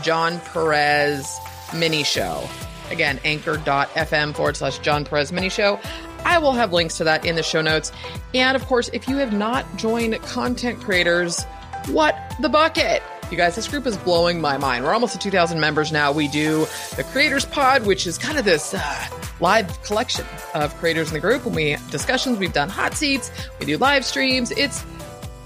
Jon 0.02 0.40
Perez 0.40 1.38
mini 1.74 2.04
show. 2.04 2.48
Again, 2.92 3.18
anchor.fm 3.24 4.34
forward 4.34 4.56
slash 4.56 4.78
Jon 4.78 5.04
Perez 5.04 5.32
mini 5.32 5.48
show. 5.48 5.80
I 6.24 6.38
will 6.38 6.52
have 6.52 6.72
links 6.72 6.98
to 6.98 7.04
that 7.04 7.24
in 7.24 7.34
the 7.34 7.42
show 7.42 7.62
notes. 7.62 7.90
And 8.34 8.54
of 8.54 8.64
course, 8.66 8.90
if 8.92 9.08
you 9.08 9.16
have 9.16 9.32
not 9.32 9.64
joined 9.76 10.14
Content 10.22 10.80
Creators, 10.80 11.42
what 11.88 12.16
the 12.40 12.48
bucket? 12.48 13.02
You 13.30 13.36
guys, 13.38 13.56
this 13.56 13.66
group 13.66 13.86
is 13.86 13.96
blowing 13.96 14.42
my 14.42 14.58
mind. 14.58 14.84
We're 14.84 14.92
almost 14.92 15.16
at 15.16 15.22
2,000 15.22 15.58
members 15.58 15.90
now. 15.90 16.12
We 16.12 16.28
do 16.28 16.66
the 16.96 17.04
Creators 17.04 17.46
Pod, 17.46 17.86
which 17.86 18.06
is 18.06 18.18
kind 18.18 18.38
of 18.38 18.44
this 18.44 18.74
uh, 18.74 19.08
live 19.40 19.82
collection 19.82 20.26
of 20.54 20.76
creators 20.76 21.08
in 21.08 21.14
the 21.14 21.20
group. 21.20 21.46
When 21.46 21.54
we 21.54 21.70
have 21.70 21.90
discussions, 21.90 22.38
we've 22.38 22.52
done 22.52 22.68
hot 22.68 22.94
seats, 22.94 23.32
we 23.58 23.64
do 23.64 23.78
live 23.78 24.04
streams. 24.04 24.50
It's 24.50 24.84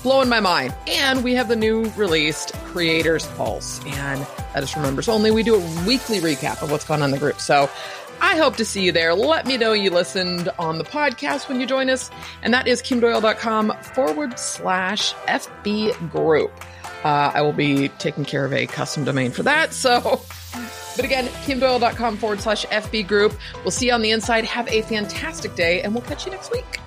blowing 0.07 0.28
my 0.28 0.38
mind. 0.38 0.72
And 0.86 1.24
we 1.24 1.34
have 1.34 1.48
the 1.48 1.57
new 1.57 1.90
released 1.96 2.52
Creators 2.66 3.26
Pulse, 3.26 3.84
and 3.86 4.24
that 4.54 4.62
is 4.62 4.70
for 4.70 4.78
members 4.78 5.09
only. 5.09 5.32
We 5.32 5.42
do 5.42 5.57
a 5.57 5.84
weekly 5.84 6.20
recap 6.20 6.62
of 6.62 6.70
what's 6.70 6.84
going 6.84 7.02
on 7.02 7.07
in 7.07 7.11
the 7.11 7.18
group. 7.18 7.40
So 7.40 7.68
I 8.20 8.36
hope 8.36 8.54
to 8.59 8.64
see 8.64 8.84
you 8.84 8.92
there. 8.92 9.14
Let 9.14 9.46
me 9.46 9.57
know 9.57 9.72
you 9.72 9.90
listened 9.90 10.48
on 10.61 10.78
the 10.78 10.84
podcast 10.84 11.48
when 11.48 11.61
you 11.61 11.66
join 11.66 11.90
us, 11.90 12.09
and 12.44 12.54
that 12.54 12.68
is 12.68 12.82
kimdoyle.com 12.82 13.76
forward 13.82 14.38
slash 14.38 15.12
FB 15.24 16.12
group. 16.12 16.52
Uh, 17.02 17.32
I 17.34 17.42
will 17.42 17.52
be 17.52 17.88
taking 17.88 18.24
care 18.24 18.44
of 18.44 18.52
a 18.52 18.68
custom 18.68 19.02
domain 19.02 19.32
for 19.32 19.42
that. 19.42 19.72
So, 19.72 20.20
but 20.94 21.04
again, 21.04 21.26
kimdoyle.com 21.46 22.18
forward 22.18 22.40
slash 22.40 22.64
FB 22.66 23.09
group. 23.09 23.36
We'll 23.64 23.72
see 23.72 23.86
you 23.86 23.92
on 23.92 24.02
the 24.02 24.12
inside. 24.12 24.44
Have 24.44 24.68
a 24.68 24.82
fantastic 24.82 25.57
day, 25.57 25.82
and 25.82 25.92
we'll 25.92 26.04
catch 26.04 26.26
you 26.26 26.30
next 26.30 26.52
week. 26.52 26.78